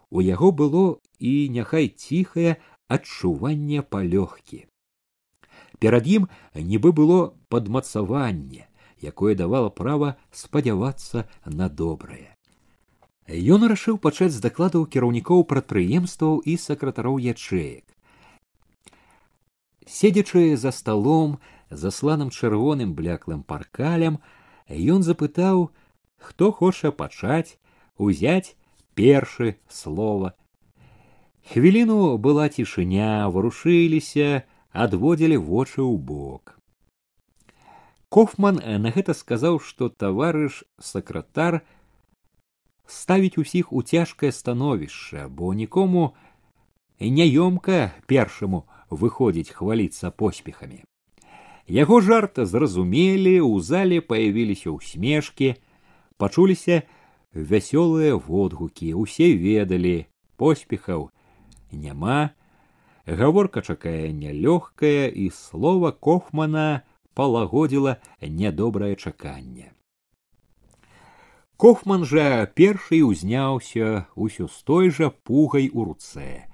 у 0.10 0.22
яго 0.22 0.52
было 0.52 0.86
і 1.20 1.50
няхай 1.50 1.90
ціхае 1.90 2.58
адчуванне 2.88 3.82
палёгкі. 3.82 4.66
Перад 5.80 6.08
ім 6.08 6.28
нібы 6.56 6.92
было 6.92 7.34
падмацаванне, 7.50 8.68
якое 9.02 9.36
давала 9.36 9.70
права 9.70 10.16
спадзявацца 10.32 11.28
на 11.46 11.70
добрае. 11.70 12.36
Ён 13.28 13.66
рашыў 13.66 13.98
пачаць 13.98 14.34
з 14.38 14.42
дакладаў 14.42 14.86
кіраўнікоў 14.86 15.44
прадпрыемстваў 15.50 16.46
і 16.46 16.58
сакратароў 16.62 17.18
ячэек. 17.18 17.84
Седзячы 19.86 20.58
за 20.58 20.72
сталом, 20.72 21.40
засланым 21.70 22.30
чырвоным 22.30 22.94
бляклым 22.94 23.42
паркалем, 23.44 24.22
ён 24.70 25.02
запытаў, 25.02 25.70
хто 26.18 26.52
хоча 26.52 26.92
пачаць, 26.92 27.58
узяць 27.98 28.56
першы 28.96 29.56
слова 29.68 30.34
Хвіліну 31.46 32.18
была 32.18 32.50
цішыня, 32.50 33.30
варушыліся, 33.30 34.50
адводзілі 34.74 35.38
вочы 35.38 35.86
ў 35.86 35.94
бок. 36.02 36.58
Кофман 38.10 38.58
на 38.66 38.90
гэта 38.90 39.14
сказаў, 39.14 39.62
што 39.62 39.90
таварыш 39.94 40.64
сакратар 40.82 41.62
ставіць 42.90 43.38
усіх 43.38 43.70
у 43.70 43.86
цяжкае 43.86 44.32
становішча, 44.34 45.30
бо 45.30 45.54
нікому 45.54 46.18
няёмка 47.00 47.94
першаму 48.10 48.66
выходзіць 48.90 49.54
хваліцца 49.54 50.10
поспехамі. 50.10 50.82
Яго 51.70 52.02
жарт 52.02 52.42
зразумелі, 52.42 53.42
у 53.42 53.62
зале 53.62 54.02
паявіліся 54.02 54.74
ўсмешкі, 54.74 55.54
пачуліся 56.18 56.82
вясёлыя 57.36 58.16
водгукі, 58.16 58.96
усе 58.96 59.36
ведалі 59.36 60.08
поспехаў 60.40 61.12
няма. 61.72 62.32
Гаворка 63.06 63.62
чакае 63.62 64.10
нялёгкая 64.16 65.12
і 65.14 65.30
слова 65.30 65.92
кофмана 65.92 66.82
палагодзіла 67.14 68.02
нядобрае 68.24 68.96
чаканне. 68.96 69.76
Кофман 71.56 72.04
жа 72.04 72.50
першы 72.52 73.00
ўзняўся 73.06 74.10
усё 74.16 74.48
з 74.52 74.58
той 74.68 74.90
жа 74.90 75.08
пугай 75.24 75.70
у 75.72 75.86
руцэ. 75.88 76.50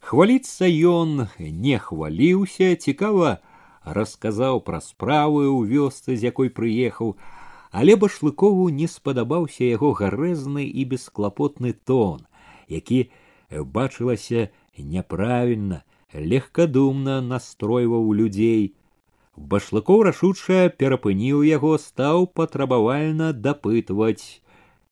Хваліцца 0.00 0.68
ён 0.70 1.26
не 1.38 1.78
хваліўся, 1.78 2.76
цікава 2.76 3.40
расказаў 3.82 4.60
пра 4.62 4.78
справы 4.84 5.48
ў 5.48 5.66
вёсцы, 5.66 6.14
з 6.14 6.28
якой 6.30 6.52
прыехаў, 6.52 7.16
але 7.70 7.96
башлыкову 7.96 8.68
не 8.74 8.88
спадабаўся 8.90 9.64
яго 9.64 9.92
гарэзны 10.00 10.66
і 10.66 10.84
бесклапотны 10.92 11.72
тон, 11.72 12.26
які 12.68 13.10
бачылася 13.50 14.48
няправільна, 14.78 15.82
легкадумна 16.14 17.20
настройваў 17.20 18.12
людзей. 18.12 18.74
Башлыкоў 19.36 20.02
рашуча 20.08 20.68
перапыніў 20.68 21.42
яго, 21.46 21.76
стаў 21.78 22.26
патрабавальна 22.26 23.32
дапытваць, 23.32 24.42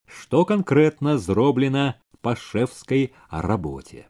што 0.07 0.45
канкрэтна 0.45 1.19
зроблена 1.19 1.99
па 2.23 2.35
шэфскай 2.35 3.11
рабоце. 3.31 4.07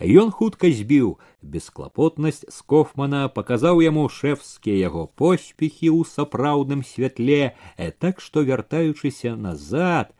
Ён 0.00 0.30
хутка 0.30 0.68
збіў 0.68 1.16
бесклапотнасць 1.40 2.44
з 2.48 2.58
кофмана, 2.68 3.28
паказаў 3.28 3.80
яму 3.80 4.08
шэфскія 4.08 4.76
яго 4.76 5.06
поспехі 5.06 5.88
ў 5.92 6.04
сапраўдным 6.04 6.84
святле, 6.84 7.56
э, 7.76 7.90
так 7.90 8.20
што 8.20 8.44
вяртаючыся 8.44 9.36
назад, 9.36 10.12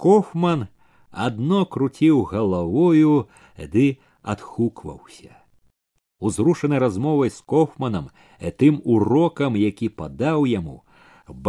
кофман 0.00 0.68
адно 1.10 1.66
круціў 1.66 2.24
галавою 2.30 3.28
ды 3.58 3.98
адхукваўся 4.22 5.36
узрушаны 6.20 6.78
размовай 6.78 7.32
з 7.34 7.40
кофманам 7.52 8.10
тым 8.62 8.80
урокам 8.84 9.56
які 9.60 9.88
падаў 10.02 10.46
яму 10.52 10.76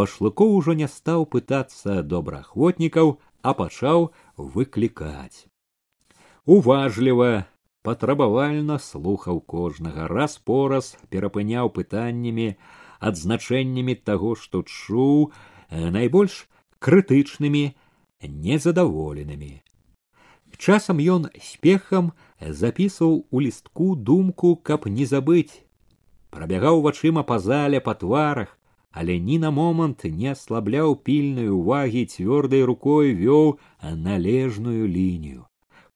башлыкоў 0.00 0.56
ужо 0.58 0.74
не 0.82 0.88
стаў 0.88 1.24
пытацца 1.36 2.02
добраахвотнікаў 2.02 3.16
а 3.42 3.54
пачаў 3.60 4.10
выклікаць 4.56 5.46
уважліва 6.56 7.30
патрабавальна 7.87 8.75
слухаў 8.83 9.37
кожнага 9.53 10.07
раз 10.11 10.33
пораз 10.49 10.89
перапыняў 11.13 11.69
пытаннямі 11.77 12.47
адзначэннямі 13.09 13.95
таго 14.09 14.33
што 14.41 14.63
чуў 14.67 15.31
найбольш 15.71 16.41
крытычнымі 16.83 17.63
незадаволенымі. 18.49 19.53
Часам 20.57 20.99
ён 21.15 21.31
спехам 21.39 22.11
запісваў 22.41 23.25
у 23.31 23.39
лістку 23.47 23.95
думку, 23.95 24.55
каб 24.55 24.87
не 24.99 25.05
забыць. 25.05 25.63
Прабягаў 26.29 26.81
вачыма 26.81 27.23
па 27.23 27.39
зале 27.39 27.79
па 27.79 27.93
тварах, 27.93 28.57
але 28.91 29.19
ні 29.19 29.37
на 29.39 29.51
момант 29.51 30.03
не 30.21 30.33
аслабляў 30.35 30.95
пільнай 31.07 31.53
увагі 31.55 32.05
цвёрдай 32.05 32.65
рукой 32.67 33.13
вёў 33.13 33.59
належную 34.07 34.87
лінію. 34.87 35.45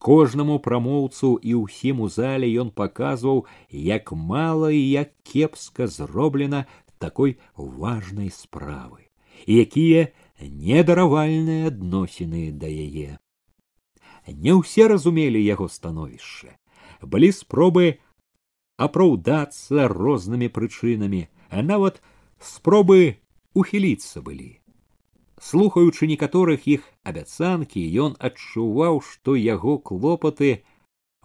кожнаму 0.00 0.58
прамоўцу 0.62 1.36
і 1.42 1.54
ўсім 1.66 2.00
у 2.04 2.08
зале 2.08 2.48
ён 2.62 2.70
паказваў, 2.70 3.46
як 3.70 4.12
мала 4.12 4.70
і 4.70 4.82
як 4.90 5.12
кепска 5.22 5.86
зроблена 5.86 6.66
такой 6.98 7.38
важнай 7.56 8.30
справы, 8.30 9.08
якія 9.46 10.08
недаравальныя 10.40 11.72
адносіны 11.72 12.52
да 12.52 12.68
яе. 12.68 13.18
Не 14.26 14.52
ўсе 14.58 14.88
разумелі 14.88 15.38
яго 15.38 15.68
становішча, 15.70 16.56
былі 17.02 17.30
спробы 17.32 17.98
апраўдацца 18.76 19.88
рознымі 19.88 20.48
прычынамі, 20.52 21.28
а 21.48 21.62
нават 21.62 22.02
спробы 22.38 23.16
ухіліцца 23.54 24.20
былі. 24.20 24.59
Слухаючы 25.41 26.05
некаторых 26.05 26.67
іх 26.69 26.83
абяцанкі, 27.01 27.81
ён 28.03 28.13
адчуваў, 28.27 29.01
што 29.01 29.33
яго 29.33 29.79
клопаты 29.89 30.51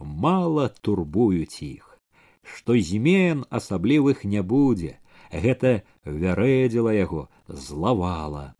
мала 0.00 0.70
турбуюць 0.80 1.60
іх, 1.66 1.98
што 2.42 2.78
змен 2.90 3.44
асаблівых 3.60 4.24
не 4.24 4.40
будзе, 4.54 4.96
гэта 5.30 5.82
вярэдзіла 6.04 6.96
яго, 6.96 7.28
злавала. 7.46 8.54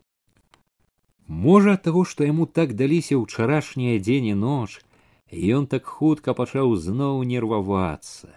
Можа 1.26 1.78
таго, 1.88 2.04
што 2.04 2.28
яму 2.28 2.44
так 2.60 2.76
даліся 2.76 3.16
ўчарашнія 3.16 3.96
дзень 3.98 4.30
і 4.34 4.36
ноч, 4.44 4.84
ён 5.32 5.66
так 5.72 5.88
хутка 5.88 6.36
пачаў 6.36 6.76
зноў 6.76 7.24
нервавацца. 7.32 8.28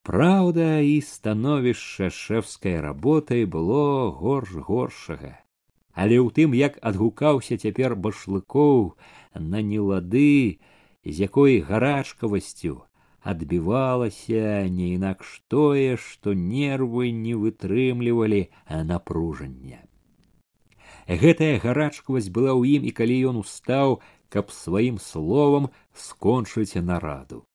Праўда, 0.00 0.80
і 0.80 0.96
становішча 1.04 2.08
шэфскай 2.08 2.80
работай 2.80 3.44
было 3.44 4.10
горш 4.10 4.56
горшага. 4.64 5.43
Але 5.94 6.18
ў 6.18 6.28
тым, 6.34 6.54
як 6.58 6.78
адгукаўся 6.82 7.56
цяпер 7.56 7.94
башлыкоў 7.94 8.98
на 9.38 9.62
нелады, 9.62 10.58
з 11.06 11.16
якой 11.22 11.62
гарачкавасцю 11.62 12.82
адбівалася 13.22 14.66
не 14.68 14.94
інакш 14.98 15.40
тое, 15.48 15.96
што 15.96 16.34
нервы 16.34 17.14
не 17.14 17.38
вытрымлівалі 17.38 18.50
напружання. 18.90 19.80
Гэтая 21.08 21.62
гарачкавасць 21.62 22.28
была 22.28 22.52
ў 22.52 22.80
ім 22.80 22.90
і 22.90 22.92
калі 22.98 23.16
ён 23.30 23.40
устаў, 23.40 24.00
каб 24.28 24.50
сваім 24.50 24.98
словам 24.98 25.70
скончыць 25.94 26.80
нараду. 26.82 27.46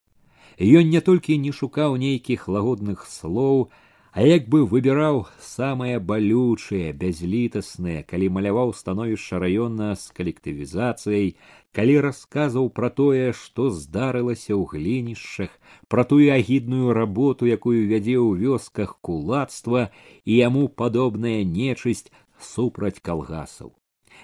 Ён 0.60 0.90
не 0.90 1.02
толькі 1.02 1.38
не 1.38 1.52
шукаў 1.52 1.95
нейкіх 1.99 2.48
лагодных 2.48 3.06
слоў, 3.07 3.70
а 4.11 4.26
як 4.26 4.49
бы 4.49 4.65
выбіраў 4.65 5.27
самае 5.38 5.99
балючае, 6.02 6.94
бязлітаснае, 6.94 8.02
калі 8.10 8.30
маляваў 8.34 8.73
становішча 8.73 9.38
раёна 9.44 9.94
з 9.94 10.10
калектывізацыяй, 10.18 11.36
калі 11.72 11.95
расказаў 12.06 12.69
пра 12.73 12.90
тое, 12.90 13.34
што 13.34 13.69
здарылася 13.69 14.57
ў 14.57 14.65
глінішчах, 14.65 15.53
пра 15.88 16.03
тую 16.03 16.34
агідную 16.34 16.94
работу, 16.94 17.45
якую 17.45 17.86
вядзе 17.86 18.18
ў 18.18 18.34
вёсках 18.41 18.98
кулацтва 19.02 19.90
і 20.26 20.31
яму 20.41 20.68
падобная 20.68 21.45
нечысць 21.45 22.10
супраць 22.41 22.98
калгасаў. 22.98 23.76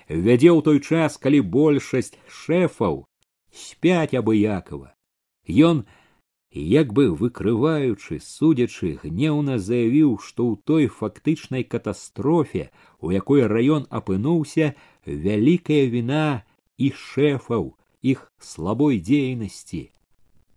Вядзе 0.10 0.50
ў 0.50 0.62
той 0.66 0.80
час, 0.82 1.18
калі 1.22 1.46
большасць 1.46 2.18
шэфаў 2.26 3.06
спяць 3.54 4.18
абыякова. 4.18 4.94
Ён, 5.48 5.86
як 6.55 6.93
бы 6.93 7.15
выкрываючы, 7.15 8.19
судзячы, 8.19 8.99
гнеўна 9.03 9.59
заявіў, 9.59 10.19
што 10.19 10.51
ў 10.51 10.55
той 10.65 10.87
фактычнай 10.89 11.63
катастрофе, 11.63 12.71
у 12.99 13.11
якой 13.15 13.47
раён 13.47 13.87
апынуўся, 13.91 14.75
вялікая 15.07 15.87
віна 15.87 16.43
і 16.77 16.91
шэфаў, 16.91 17.77
іх 18.03 18.33
слабой 18.41 18.99
дзейнасці, 18.99 19.91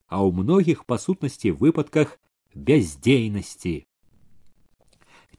а 0.10 0.26
ў 0.26 0.30
многіх 0.34 0.85
па 0.89 0.97
сутнасці 0.97 1.53
выпадках 1.61 2.18
бяздзейнасці. 2.55 3.85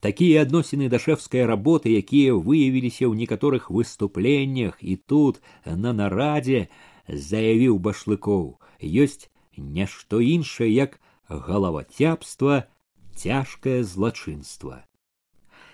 Такія 0.05 0.45
адносіны 0.45 0.87
да 0.93 1.01
шэфскай 1.01 1.49
работы, 1.49 1.91
якія 1.99 2.37
выявіліся 2.37 3.09
ў 3.09 3.17
некаторых 3.17 3.71
выступленнях 3.75 4.79
і 4.85 4.97
тут 5.01 5.41
на 5.65 5.97
нарадзе 5.97 6.69
заявіў 7.09 7.81
башлыкоў, 7.81 8.61
ёсць 8.85 9.33
нешто 9.58 10.22
іншае, 10.22 10.70
як 10.74 11.00
галавацяпства, 11.30 12.68
цяжкае 13.16 13.84
злачынства. 13.84 14.86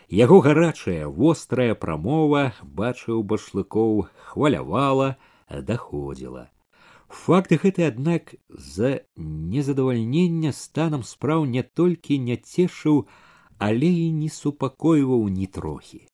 Яго 0.09 0.39
гарачая 0.45 1.07
вострая 1.07 1.73
прамова 1.75 2.53
бачыў 2.63 3.23
башлыкоў 3.23 4.05
хвалявала, 4.29 5.15
даходзіла. 5.49 6.49
Факт 7.09 7.53
гэты, 7.53 7.85
аднак 7.87 8.35
за 8.49 9.01
незадавальнення 9.15 10.51
станам 10.51 11.03
спраў 11.03 11.45
не 11.45 11.63
толькі 11.63 12.19
не 12.19 12.37
цешыў, 12.37 13.05
але 13.57 13.87
і 13.87 14.11
не 14.11 14.29
супакойваў 14.29 15.29
ні 15.29 15.47
трохі. 15.47 16.05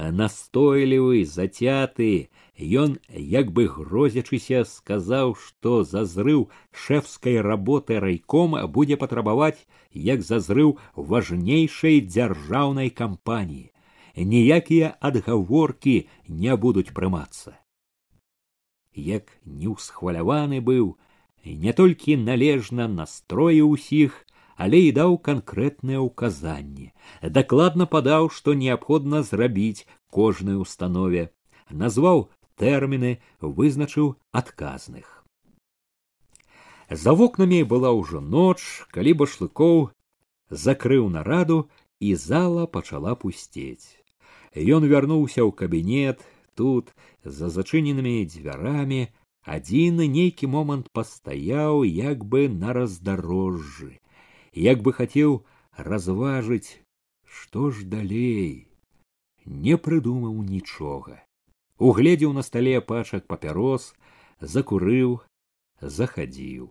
Настойлівы, 0.00 1.24
зацяты, 1.26 2.30
ён, 2.56 2.96
як 3.12 3.50
бы 3.52 3.66
грозячыся, 3.68 4.64
сказаў, 4.64 5.34
што 5.36 5.84
за 5.84 6.04
зрыў 6.04 6.48
шэфскай 6.72 7.40
работы 7.44 8.00
райкома 8.00 8.66
будзе 8.66 8.96
патрабаваць, 8.96 9.66
як 9.92 10.22
за 10.22 10.40
зрыў 10.40 10.78
важнейшай 10.94 12.00
дзяржаўнай 12.00 12.88
кампаніі. 12.90 13.72
Ніякія 14.16 14.96
адгаворкі 15.00 16.08
не 16.28 16.56
будуць 16.56 16.92
прымацца. 16.96 17.56
Як 18.94 19.28
неўсхваляваны 19.44 20.64
быў, 20.64 20.96
не 21.44 21.72
толькі 21.72 22.16
належна 22.16 22.88
настроі 22.88 23.62
ўсіх, 23.68 24.26
але 24.64 24.78
і 24.86 24.90
даў 24.96 25.14
канкрэтныя 25.26 26.00
ўказанні. 26.04 26.90
Дакладна 27.36 27.86
падаў 27.94 28.28
што 28.38 28.52
неабходна 28.62 29.22
зрабіць 29.28 29.86
кожнай 30.16 30.58
установе. 30.60 31.22
Назваў 31.82 32.26
тэрміны 32.60 33.12
вызначыў 33.40 34.10
адказных. 34.40 35.06
За 37.04 37.14
вокнамі 37.20 37.62
была 37.70 37.94
ўжо 38.00 38.20
ноч 38.20 38.60
калі 38.96 39.14
башлыкоў 39.22 39.80
закрыў 40.64 41.08
нараду 41.14 41.58
і 42.10 42.12
зала 42.26 42.66
пачала 42.66 43.16
пусцець. 43.22 43.96
Ён 44.76 44.84
вярнуўся 44.92 45.40
ў 45.40 45.56
кабінет 45.62 46.20
тут 46.60 46.92
за 47.24 47.48
зачыненымі 47.56 48.28
дзвярамі 48.28 49.00
адзін 49.56 50.04
нейкі 50.18 50.52
момант 50.58 50.92
пастаяў 50.92 51.80
як 51.88 52.28
бы 52.28 52.44
на 52.60 52.76
раздарожжы 52.76 53.92
як 54.52 54.82
бы 54.82 54.92
хацеў 54.92 55.44
разважыць, 55.76 56.80
што 57.24 57.70
ж 57.70 57.84
далей, 57.84 58.68
не 59.46 59.76
прыдумаў 59.76 60.42
нічога. 60.42 61.22
Угледзеў 61.78 62.32
на 62.32 62.42
стале 62.42 62.80
пачак 62.80 63.26
папярос, 63.26 63.94
закурыў, 64.40 65.20
захадзіў. 65.80 66.68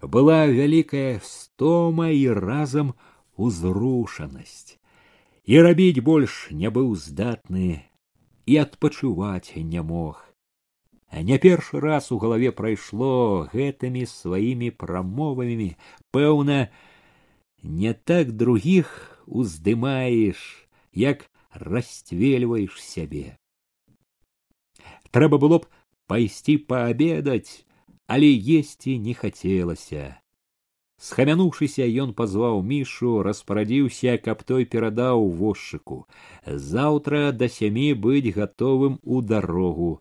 Была 0.00 0.46
вялікая 0.46 1.20
стома 1.22 2.08
і 2.10 2.32
разам 2.32 2.94
узрушанасць. 3.36 4.78
І 5.44 5.60
рабіць 5.60 6.00
больш 6.00 6.48
не 6.50 6.70
быў 6.70 6.96
здатны 6.96 7.84
і 8.46 8.56
адпачываць 8.62 9.54
не 9.56 9.82
мог. 9.82 10.24
Не 11.12 11.38
першы 11.38 11.80
раз 11.80 12.10
у 12.12 12.18
галаве 12.18 12.50
прайшло 12.50 13.46
гэтымі 13.52 14.06
сваімі 14.10 14.70
прамовамі, 14.74 15.76
пэўна, 16.10 16.68
не 17.66 17.92
так 17.94 18.32
других 18.32 19.20
уздымаеш, 19.26 20.68
як 20.92 21.28
расцвельваеш 21.50 22.80
сябе. 22.80 23.38
Трэба 25.10 25.38
было 25.38 25.58
б 25.58 25.66
пайсці 26.06 26.56
паабедаць, 26.70 27.66
але 28.06 28.30
есці 28.30 28.98
не 29.02 29.14
хацелася. 29.14 30.22
Схамянуўшыся, 30.96 31.84
ён 32.02 32.14
пазваў 32.16 32.62
мішу, 32.62 33.20
распарадзіўся, 33.26 34.16
каб 34.16 34.46
той 34.48 34.64
перадаў 34.64 35.28
возчыку. 35.28 36.06
Заўтра 36.46 37.32
да 37.32 37.50
сямі 37.52 37.92
быць 38.06 38.32
гатовым 38.32 38.96
у 39.02 39.20
дарогу, 39.20 40.00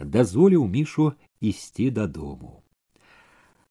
дазволіў 0.00 0.66
мішу 0.68 1.12
ісці 1.40 1.90
дадому. 1.90 2.65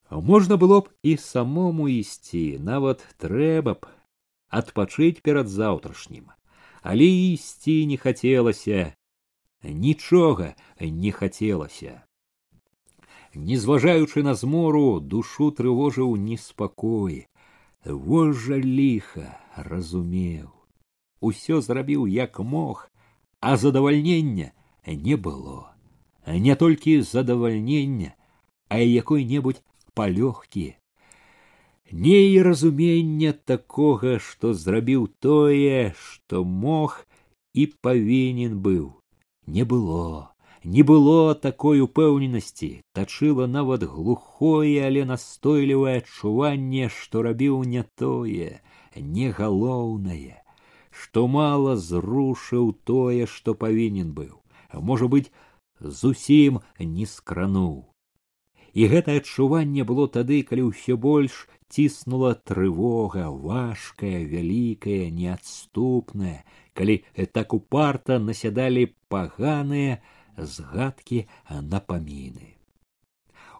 Можна 0.09 0.57
было 0.57 0.81
б 0.81 0.89
і 1.03 1.17
самому 1.17 1.89
ісці, 1.89 2.59
нават 2.61 3.01
трэба 3.17 3.73
б 3.73 3.89
адпачыць 4.49 5.21
перад 5.25 5.49
заўтрашнім, 5.49 6.29
але 6.81 7.05
ісці 7.05 7.85
не 7.89 7.97
хацелася, 7.97 8.93
нічога 9.63 10.53
не 10.79 11.11
хацелася. 11.11 12.05
Незважаючы 13.35 14.23
на 14.23 14.33
змору, 14.33 14.99
душу 15.01 15.51
трывожыў 15.51 16.15
неспакой. 16.15 17.27
Вожжа 17.83 18.55
ліха 18.57 19.37
разумеў. 19.57 20.49
Усё 21.19 21.59
зрабіў 21.61 22.07
як 22.07 22.39
мог, 22.39 22.89
а 23.41 23.57
задавальнення 23.57 24.53
не 24.87 25.17
было. 25.17 25.75
Не 26.25 26.55
толькі 26.55 27.01
задавальнення, 27.01 28.15
а 28.69 28.79
якой-небудзь 28.79 29.61
палёгкі. 29.95 30.67
Не 31.91 32.19
і 32.33 32.41
разумення 32.41 33.33
такога, 33.33 34.19
што 34.19 34.53
зрабіў 34.53 35.07
тое, 35.21 35.93
што 35.95 36.43
мог 36.43 37.05
і 37.53 37.67
павінен 37.81 38.57
быў, 38.59 38.87
не 39.47 39.63
было. 39.63 40.31
Не 40.65 40.81
было 40.81 41.35
такой 41.35 41.79
упэўненасці, 41.85 42.81
тачыла 42.97 43.45
нават 43.45 43.83
глухое, 43.85 44.81
але 44.81 45.05
настойлівае 45.05 45.99
адчуванне, 46.01 46.89
што 46.89 47.21
рабіў 47.21 47.61
не 47.69 47.85
тое, 48.01 48.61
не 48.97 49.29
галоўнае, 49.29 50.41
што 50.89 51.27
мала 51.27 51.77
зрушыў 51.77 52.73
тое, 52.83 53.29
што 53.29 53.53
павінен 53.53 54.09
быў, 54.17 54.41
можа 54.73 55.05
быць, 55.05 55.29
зусім 55.79 56.61
не 56.79 57.05
скрануў. 57.05 57.85
І 58.75 58.87
гэтае 58.91 59.21
адчуванне 59.23 59.85
было 59.87 60.05
тады, 60.11 60.41
калі 60.43 60.67
ўсё 60.69 60.97
больш 60.99 61.45
ціснула 61.71 62.33
трывога, 62.49 63.29
важкая, 63.31 64.19
вялікая, 64.27 65.07
неадступная, 65.15 66.43
калі 66.75 66.99
так 67.31 67.55
упарта 67.55 68.19
насядалі 68.19 68.91
паганыя, 69.07 70.03
згадкі 70.35 71.23
напаміны. 71.71 72.51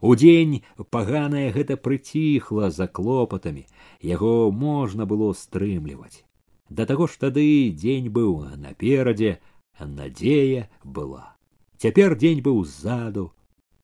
Удзень 0.04 0.62
паганае 0.92 1.48
гэта 1.56 1.78
прыціхла 1.80 2.70
за 2.70 2.88
клопатамі, 2.88 3.64
яго 4.04 4.52
можна 4.52 5.08
было 5.08 5.32
стрымліваць. 5.32 6.28
Да 6.70 6.86
таго 6.86 7.08
ж 7.08 7.16
тады 7.24 7.72
дзень 7.72 8.12
быў 8.12 8.58
наперадзе, 8.60 9.40
надзея 9.80 10.68
была. 10.84 11.38
Цяпер 11.80 12.20
дзень 12.20 12.44
быў 12.44 12.66
ззаду, 12.66 13.32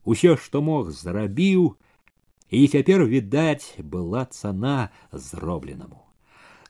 усё, 0.05 0.35
што 0.35 0.61
мог 0.61 0.91
зрабіў, 0.91 1.75
і 2.51 2.67
цяпер 2.67 3.05
відаць 3.07 3.75
была 3.79 4.25
цана 4.25 4.91
зробленаму. 5.11 6.01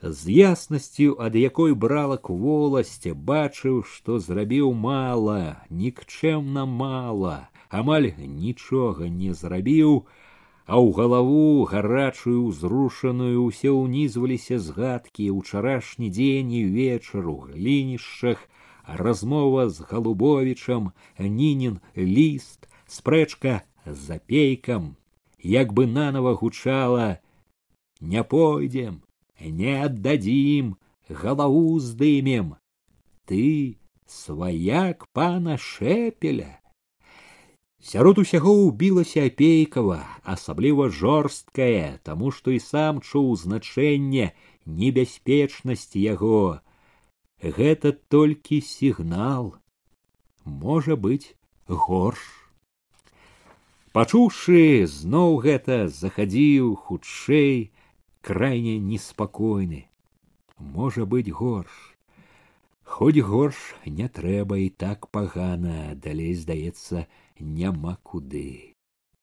З 0.01 0.33
яснасцю 0.33 1.15
ад 1.21 1.35
якой 1.37 1.73
брала 1.77 2.17
кволасць 2.17 3.05
бачыў 3.05 3.83
што 3.85 4.17
зрабіў 4.17 4.73
мала 4.73 5.61
нікчэмна 5.69 6.65
мала 6.65 7.35
амаль 7.69 8.09
нічога 8.17 9.09
не 9.09 9.35
зрабіў 9.41 9.93
а 10.65 10.81
ў 10.81 10.87
галаву 10.97 11.69
гарачую 11.69 12.49
ўзрушаную 12.49 13.45
ўсе 13.45 13.75
ўнізваліся 13.77 14.57
згадкі 14.57 15.29
ўчарашні 15.37 16.09
дзень 16.09 16.49
і 16.49 16.63
вечар 16.73 17.29
у 17.29 17.37
глінішчах 17.45 18.41
размова 19.05 19.69
з 19.69 19.85
галубовічам 19.85 20.89
нінін 21.21 21.77
ліст 21.93 22.70
спрэчка 22.91 23.61
з 23.85 23.95
запейкам 23.95 24.91
як 25.39 25.71
бы 25.73 25.87
нанова 25.87 26.35
гучала 26.35 27.07
не 28.01 28.23
пойдзем 28.23 29.01
не 29.49 29.83
отдадим, 29.83 30.77
голову 31.09 31.79
здымем. 31.79 32.55
Ты 33.25 33.77
сваяк 34.05 35.07
пана 35.13 35.57
шэпеля. 35.57 36.59
Сярод 37.81 38.19
усяго 38.21 38.53
ўбілася 38.69 39.25
апейкава, 39.25 40.05
асабліва 40.21 40.89
жорсткае, 40.93 41.97
таму 42.05 42.29
што 42.29 42.53
і 42.53 42.59
сам 42.61 43.01
чуў 43.01 43.33
значэнне 43.41 44.37
небяспечнасці 44.65 45.97
яго. 45.97 46.61
Гэта 47.41 47.97
толькі 48.13 48.61
сігнал, 48.61 49.57
можа 50.45 50.93
быць 50.93 51.33
горш. 51.65 52.40
Пачуўшы 53.91 54.87
зноў 54.87 55.33
гэта 55.43 55.77
захадзіў 55.91 56.75
хутчэй, 56.87 57.75
крайне 58.23 58.79
неспокойны. 58.79 59.81
Можа 60.57 61.03
быть 61.05 61.27
горш. 61.27 61.73
Хоць 62.87 63.19
горш 63.19 63.59
не 63.99 64.07
трэба 64.07 64.61
і 64.63 64.69
так 64.69 65.11
пагана, 65.11 65.91
далей 66.07 66.31
здаецца, 66.39 67.03
няма 67.35 67.97
куды. 67.99 68.79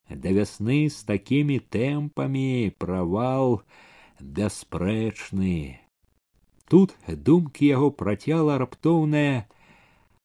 Да 0.09 0.29
вясны 0.37 0.85
з 0.93 1.01
такімі 1.01 1.59
тэмпамі 1.73 2.69
правал 2.77 3.61
бясспрэчны. 4.21 5.81
Тут 6.69 6.93
думкі 7.09 7.65
яго 7.73 7.89
працяла 7.89 8.61
раптоўная 8.61 9.49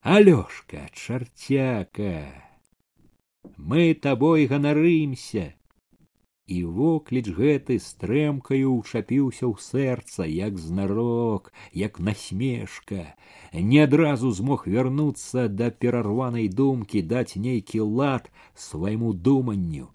Алёшка, 0.04 0.84
чарцяка, 0.92 2.43
мы 3.57 3.93
табой 3.93 4.45
ганарымся, 4.47 5.53
і 6.49 6.63
вокліч 6.65 7.29
гэты 7.37 7.77
стрэмкаю 7.77 8.81
ўчапіўся 8.81 9.45
ў 9.45 9.55
сэрца 9.61 10.25
як 10.25 10.57
знарок 10.57 11.51
як 11.81 11.99
насмешка 12.07 13.05
не 13.53 13.83
адразу 13.85 14.31
змог 14.39 14.65
вярнуцца 14.65 15.45
да 15.59 15.69
перарванай 15.69 16.49
думкі 16.61 17.05
даць 17.13 17.37
нейкі 17.45 17.85
лад 18.01 18.33
свайму 18.65 19.13
думанню 19.29 19.93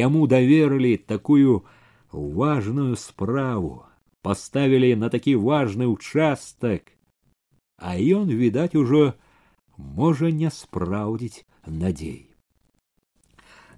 яму 0.00 0.26
даверылі 0.34 0.92
такую 1.14 1.62
важную 2.10 2.98
справу 3.06 3.72
паставілі 4.26 4.92
на 5.06 5.14
такі 5.14 5.38
важны 5.46 5.90
участак 5.94 6.90
а 7.78 7.94
ён 8.18 8.34
відаць 8.44 8.74
ужо 8.84 9.06
можа 10.02 10.34
не 10.42 10.50
спраўдзіць 10.50 11.46
надзей 11.66 12.27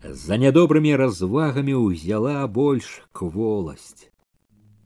За 0.03 0.37
нядобрымі 0.41 0.95
развагамі 0.97 1.77
ўзяла 1.77 2.47
больш 2.47 3.01
кволасць. 3.13 4.09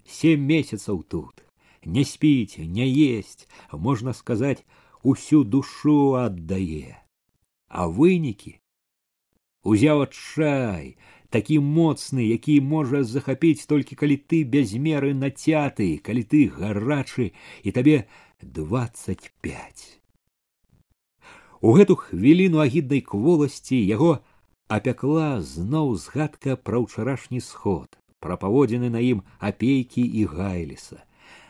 Сем 0.05 0.43
месяцаў 0.43 1.03
тут, 1.07 1.41
не 1.85 2.03
спіць, 2.03 2.59
не 2.59 2.87
есть, 2.87 3.47
можна 3.71 4.13
сказаць, 4.13 4.65
усю 5.03 5.43
душу 5.43 6.13
аддае. 6.19 6.99
А 7.67 7.87
вынікі 7.87 8.59
узяў 9.65 10.05
адчай, 10.05 10.95
такі 11.33 11.57
моцны, 11.59 12.21
які 12.21 12.61
можа 12.61 13.01
захапіць 13.03 13.65
толькі 13.65 13.97
калі 13.97 14.17
ты 14.17 14.43
без 14.43 14.75
меры 14.77 15.13
нацяты, 15.17 15.97
калі 15.97 16.23
ты 16.23 16.45
гарачы 16.47 17.33
і 17.63 17.71
табе 17.71 18.05
двадцать 18.41 19.33
пять. 19.41 19.99
У 21.65 21.73
гэту 21.73 21.97
хвіліну 21.97 22.61
агіднай 22.61 23.01
кволасці 23.01 23.79
яго 23.79 24.21
апякла 24.67 25.41
зноў 25.41 25.93
згадка 26.01 26.55
пра 26.57 26.81
ўчарашні 26.81 27.41
сход 27.41 27.99
пра 28.25 28.37
паводзіны 28.41 28.89
на 28.89 29.01
ім 29.05 29.21
апейкі 29.37 30.01
і 30.01 30.25
гайліса. 30.25 31.03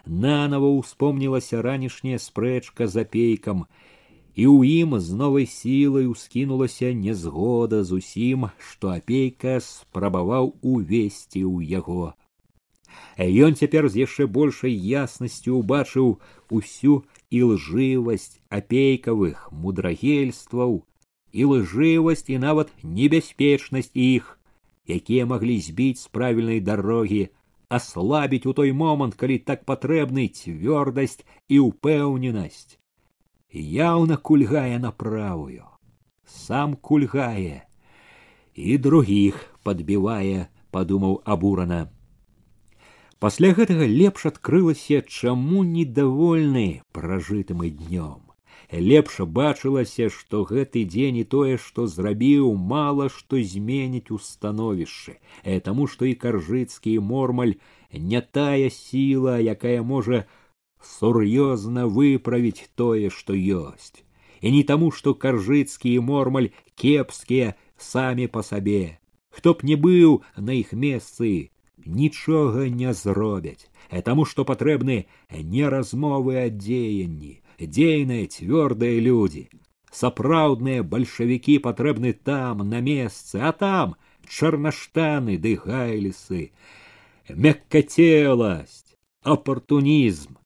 Нанова 0.05 0.69
ўспомнілася 0.75 1.61
ранішняя 1.63 2.19
спрэчка 2.19 2.87
за 2.91 3.07
апейкам 3.07 3.63
і 4.35 4.43
ў 4.51 4.83
ім 4.83 4.99
з 4.99 5.15
новай 5.15 5.47
сілай 5.47 6.11
ускінулася 6.11 6.91
нязгода 6.91 7.79
з 7.87 8.01
усім 8.03 8.49
што 8.59 8.91
апейка 8.91 9.55
спрабаваў 9.63 10.51
увесці 10.59 11.47
ў 11.47 11.63
яго. 11.79 12.11
Ён 13.15 13.55
цяпер 13.55 13.87
з 13.87 14.03
яшчэ 14.03 14.27
большай 14.27 14.75
яснасцю 14.75 15.63
ўбачыў 15.63 16.19
усю 16.51 16.99
ілжывасць 17.31 18.43
апейкавых 18.59 19.47
мудрагельстваў 19.55 20.83
і 21.35 21.45
лжывасць 21.51 22.31
і 22.31 22.39
нават 22.39 22.71
небяспечнасць 22.97 23.91
іх, 23.91 24.39
якія 24.87 25.25
маглі 25.27 25.59
збіць 25.59 25.99
з 25.99 26.07
правільнай 26.15 26.61
дарогі, 26.63 27.27
аслабіць 27.67 28.45
у 28.47 28.53
той 28.55 28.71
момант, 28.71 29.19
калі 29.19 29.37
так 29.49 29.65
патрэбны 29.67 30.29
цвёрдасць 30.31 31.25
і 31.51 31.59
ўпэўненасць. 31.67 32.79
Яўна 33.51 34.15
кульгае 34.15 34.79
на 34.79 34.91
правую, 35.03 35.67
сам 36.23 36.79
кульгае 36.79 37.67
і 38.55 38.77
другіх 38.79 39.43
падбівае, 39.67 40.47
падумаў 40.71 41.19
абурана. 41.25 41.81
Пасля 43.19 43.51
гэтага 43.57 43.87
лепш 43.91 44.27
адкрылася, 44.31 45.03
чаму 45.03 45.67
недовольны 45.67 46.67
пражытым 46.95 47.63
і 47.67 47.71
днём 47.81 48.24
лепш 48.72 49.20
бачылася 49.26 50.08
што 50.16 50.42
гэты 50.50 50.84
дзень 50.84 51.16
і 51.22 51.24
тое 51.34 51.56
што 51.58 51.86
зрабіў 51.86 52.54
мала 52.72 53.08
што 53.14 53.40
зменіць 53.52 54.14
у 54.14 54.18
становішчы 54.18 55.18
э, 55.42 55.60
таму 55.60 55.86
што 55.86 56.06
і 56.06 56.14
каржыцкі 56.14 56.98
мормаль 57.00 57.54
не 57.92 58.20
тая 58.20 58.70
сіла 58.70 59.38
якая 59.54 59.82
можа 59.82 60.24
сур'ёзна 60.92 61.86
выправіць 61.98 62.70
тое 62.76 63.10
што 63.10 63.34
ёсць 63.34 64.04
і 64.40 64.54
не 64.56 64.62
таму 64.62 64.90
што 64.90 65.14
каржыцкі 65.14 65.98
мормаль 65.98 66.50
кепскія 66.74 67.54
самі 67.76 68.30
па 68.38 68.46
сабе 68.46 68.98
хто 69.30 69.54
б 69.54 69.66
не 69.72 69.74
быў 69.74 70.22
на 70.36 70.54
іх 70.62 70.72
месцы 70.72 71.50
нічога 71.84 72.70
не 72.70 72.94
зробяць 72.94 73.66
э, 73.90 74.02
таму 74.02 74.24
што 74.24 74.46
патрэбны 74.46 75.06
не 75.34 75.68
размовы 75.68 76.38
а 76.46 76.48
дзеянні 76.54 77.40
дзейныя 77.60 78.28
цвёрдыя 78.34 79.00
людзі 79.08 79.48
сапраўдныя 79.90 80.86
бальшавікі 80.92 81.58
патрэбны 81.66 82.12
там 82.30 82.62
на 82.72 82.80
месцы 82.80 83.42
а 83.50 83.52
там 83.64 83.96
чарнаштаны 84.30 85.36
ды 85.44 85.56
гайлісы, 85.64 86.42
мяккацеласць, 87.28 88.94
апартунізм, 89.34 90.38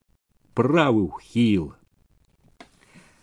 правы 0.56 1.05
ўхіл. 1.05 1.66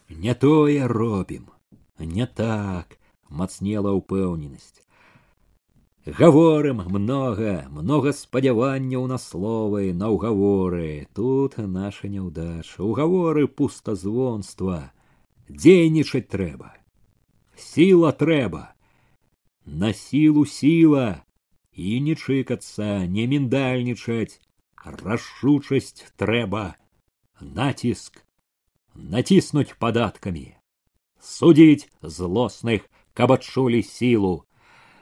Не 0.10 0.36
тое 0.36 0.86
робім, 0.92 1.50
не 1.98 2.28
так, 2.28 2.98
мацнела 3.30 3.96
ўпэўненасць. 3.98 4.85
Гаворым 6.06 6.78
много, 6.90 7.68
много 7.70 8.12
спадзяванняў 8.12 9.06
на 9.06 9.20
словы, 9.22 9.94
на 9.94 10.10
ўгаворы. 10.10 11.06
Тут 11.14 11.58
наша 11.62 12.10
няўдача. 12.10 12.82
Угаворы 12.82 13.46
пустазвонства. 13.46 14.90
Дзейнічаць 15.46 16.26
трэба. 16.26 16.74
Сіла 17.54 18.18
трэба. 18.18 18.74
На 19.66 19.94
сілу 19.94 20.46
сіла. 20.50 21.22
І 21.78 22.02
не 22.02 22.18
чыкацца, 22.18 23.06
не 23.06 23.30
міндальнічаць. 23.30 24.42
Рашучасць 24.82 26.10
трэба. 26.18 26.82
Націск. 27.38 28.26
Націснуць 28.98 29.78
падаткамі. 29.78 30.58
Судзіць 31.22 31.94
злосных, 32.02 32.90
каб 33.14 33.38
адчулі 33.38 33.86
сілу 33.86 34.50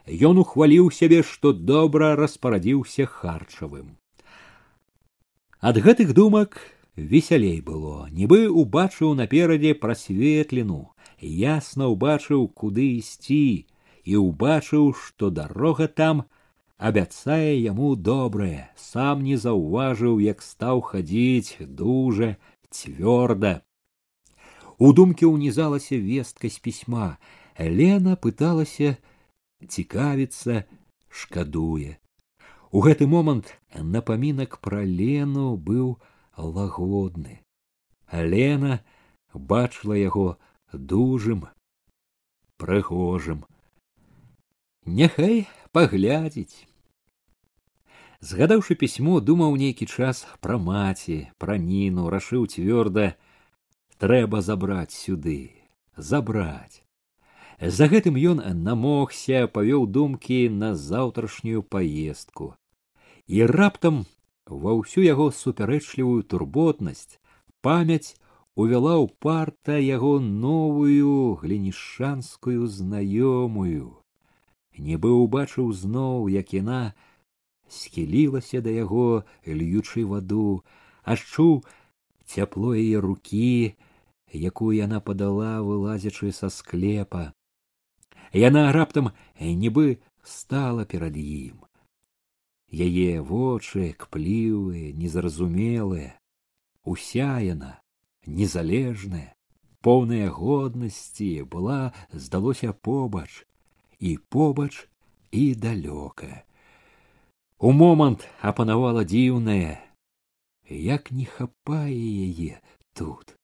ён 0.07 0.39
ухваліў 0.39 0.91
сябе, 0.93 1.23
што 1.23 1.53
добра 1.53 2.15
распарадзіўся 2.17 3.07
харчавым. 3.07 3.97
Ад 5.61 5.81
гэтых 5.81 6.13
думак 6.13 6.61
весялей 6.97 7.61
было, 7.61 8.09
нібы 8.11 8.49
убачыў 8.49 9.15
наперадзе 9.17 9.75
прасветлену, 9.75 10.93
ясна 11.21 11.89
ўбачыў, 11.89 12.49
куды 12.53 13.01
ісці 13.01 13.67
і 14.05 14.17
ўбачыў, 14.21 14.93
што 14.93 15.31
дарога 15.31 15.89
там 15.89 16.25
абяцае 16.77 17.57
яму 17.65 17.97
добрае, 17.97 18.69
сам 18.77 19.25
не 19.25 19.37
заўважыў, 19.41 20.21
як 20.21 20.43
стаў 20.43 20.85
хадзіць 20.85 21.65
дужа 21.65 22.37
цвёрда. 22.69 23.63
У 24.79 24.93
думкі 24.93 25.33
ўнізалася 25.33 25.97
вестка 25.97 26.51
з 26.51 26.59
пісьма. 26.59 27.17
Лена 27.57 28.17
пыталася, 28.19 28.99
цікавіцца, 29.65 30.65
шкадуе. 31.09 31.97
У 32.75 32.83
гэты 32.83 33.07
момант 33.07 33.55
напамінак 33.75 34.59
пра 34.59 34.83
лену 34.83 35.57
быў 35.57 35.97
лагодны. 36.37 37.41
Лена 38.11 38.81
бачыла 39.33 39.95
яго 39.95 40.39
дужым, 40.73 41.47
прыгожым. 42.59 43.45
Няхай 44.85 45.47
паглядзіць. 45.73 46.67
Згадаўшы 48.21 48.75
пісьмо, 48.81 49.21
думаў 49.21 49.57
нейкі 49.61 49.87
час 49.87 50.25
пра 50.41 50.57
маці, 50.59 51.29
пра 51.39 51.59
ніну, 51.59 52.09
рашыў 52.13 52.47
цвёрда, 52.47 53.17
трэба 53.99 54.41
забраць 54.41 54.97
сюды, 54.97 55.53
забраць. 55.97 56.84
За 57.61 57.87
гэтым 57.87 58.19
ён 58.19 58.43
намогся, 58.63 59.47
павёў 59.47 59.87
думкі 59.87 60.49
на 60.51 60.75
заўтрашнюю 60.75 61.63
паездку. 61.63 62.55
І 63.27 63.47
раптам 63.47 64.05
ва 64.47 64.75
ўсю 64.75 65.07
яго 65.07 65.31
супярэчлівую 65.31 66.27
турботнасць 66.27 67.19
памяць 67.63 68.19
увяла 68.57 68.99
ў 69.01 69.07
парта 69.19 69.79
яго 69.79 70.19
новую 70.21 71.39
глінішанскую 71.43 72.67
знаёмую. 72.67 74.03
Нібы 74.75 75.11
ўбачыў 75.15 75.71
зноў, 75.73 76.29
як 76.29 76.53
яна 76.53 76.95
схілілася 77.71 78.61
да 78.61 78.75
яго, 78.75 79.25
льючы 79.47 80.05
ваду, 80.05 80.67
адчуў 81.07 81.63
цяпло 82.27 82.75
яе 82.75 82.99
рукі, 82.99 83.79
якую 84.35 84.75
яна 84.75 84.99
падала, 84.99 85.63
вылазячы 85.63 86.35
са 86.35 86.51
склепа. 86.51 87.31
Яна 88.35 88.73
раптам 88.75 89.13
нібы 89.39 90.03
стала 90.27 90.85
перад 90.85 91.15
ім. 91.15 91.63
Яе 92.67 93.23
вочы 93.23 93.95
кплівыя, 93.95 94.91
незразумелыя, 94.91 96.19
уся 96.83 97.39
яна 97.39 97.79
незалежная, 98.27 99.39
поўная 99.79 100.35
годнасці 100.35 101.47
была 101.47 101.95
здалося 102.11 102.73
побач 102.73 103.47
і 104.01 104.19
побач 104.19 104.89
і 105.31 105.55
далёка. 105.55 106.43
У 107.63 107.71
момант 107.71 108.27
апанавала 108.43 109.05
дзіўнае, 109.07 109.79
як 110.67 111.15
не 111.15 111.25
хапае 111.25 111.95
яе 111.95 112.59
тут, 112.99 113.39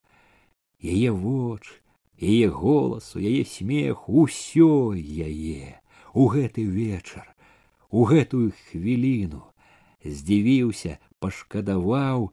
яе 0.83 1.15
вочы, 1.15 1.79
яе 2.21 2.49
голасу, 2.49 3.19
яе 3.19 3.45
смех, 3.45 4.09
усё 4.09 4.93
яе 4.93 5.81
у 6.13 6.29
гэты 6.29 6.65
вечар, 6.65 7.25
у 7.91 8.05
гэтую 8.05 8.53
хвіліну 8.71 9.43
здзівіўся, 10.05 10.99
пашкадаваў, 11.19 12.31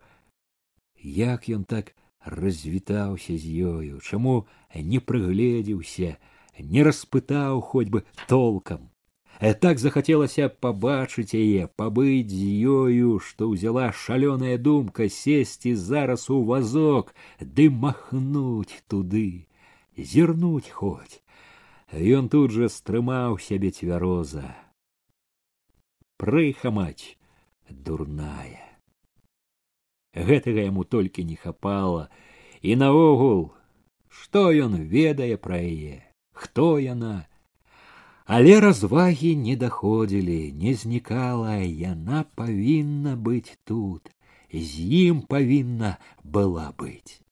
як 1.02 1.50
ён 1.50 1.64
так 1.64 1.96
развітаўся 2.24 3.38
з 3.38 3.46
ёю, 3.64 4.00
чаму 4.04 4.48
не 4.76 5.00
прыгледзеўся, 5.00 6.18
не 6.60 6.84
распытаў 6.84 7.62
хоць 7.62 7.90
бы 7.90 8.04
толкам. 8.28 8.92
Э 9.40 9.54
так 9.54 9.78
захацелася 9.80 10.50
пабачыць 10.50 11.38
яе, 11.38 11.70
пабыць 11.78 12.34
з 12.34 12.44
ёю, 12.66 13.20
што 13.20 13.54
ўзяла 13.54 13.92
шалёная 13.94 14.58
думка 14.58 15.08
сесці 15.10 15.76
зараз 15.76 16.30
у 16.34 16.42
вазок, 16.42 17.14
ды 17.40 17.70
махнуць 17.70 18.82
туды 18.88 19.47
зірнуць 19.98 20.70
хоць. 20.70 21.22
Ён 21.92 22.30
тут 22.30 22.52
жа 22.52 22.70
стрымаў 22.70 23.40
сябе 23.42 23.72
цвяроза. 23.72 24.46
Прыхамаць 26.18 27.18
дурная. 27.70 28.66
Гэтага 30.14 30.66
яму 30.66 30.84
толькі 30.84 31.24
не 31.24 31.36
хапала, 31.36 32.10
і 32.62 32.76
наогул, 32.76 33.54
што 34.10 34.50
ён 34.52 34.76
ведае 34.90 35.38
пра 35.38 35.62
яе, 35.62 36.02
хто 36.34 36.80
яна, 36.82 37.28
Але 38.28 38.60
развагі 38.60 39.36
не 39.36 39.56
даходзілі, 39.56 40.52
не 40.52 40.74
знікала, 40.74 41.56
яна 41.64 42.26
павінна 42.36 43.16
быць 43.16 43.56
тут, 43.64 44.12
з 44.52 44.84
ім 44.84 45.22
павінна 45.32 45.96
была 46.24 46.74
быць. 46.76 47.24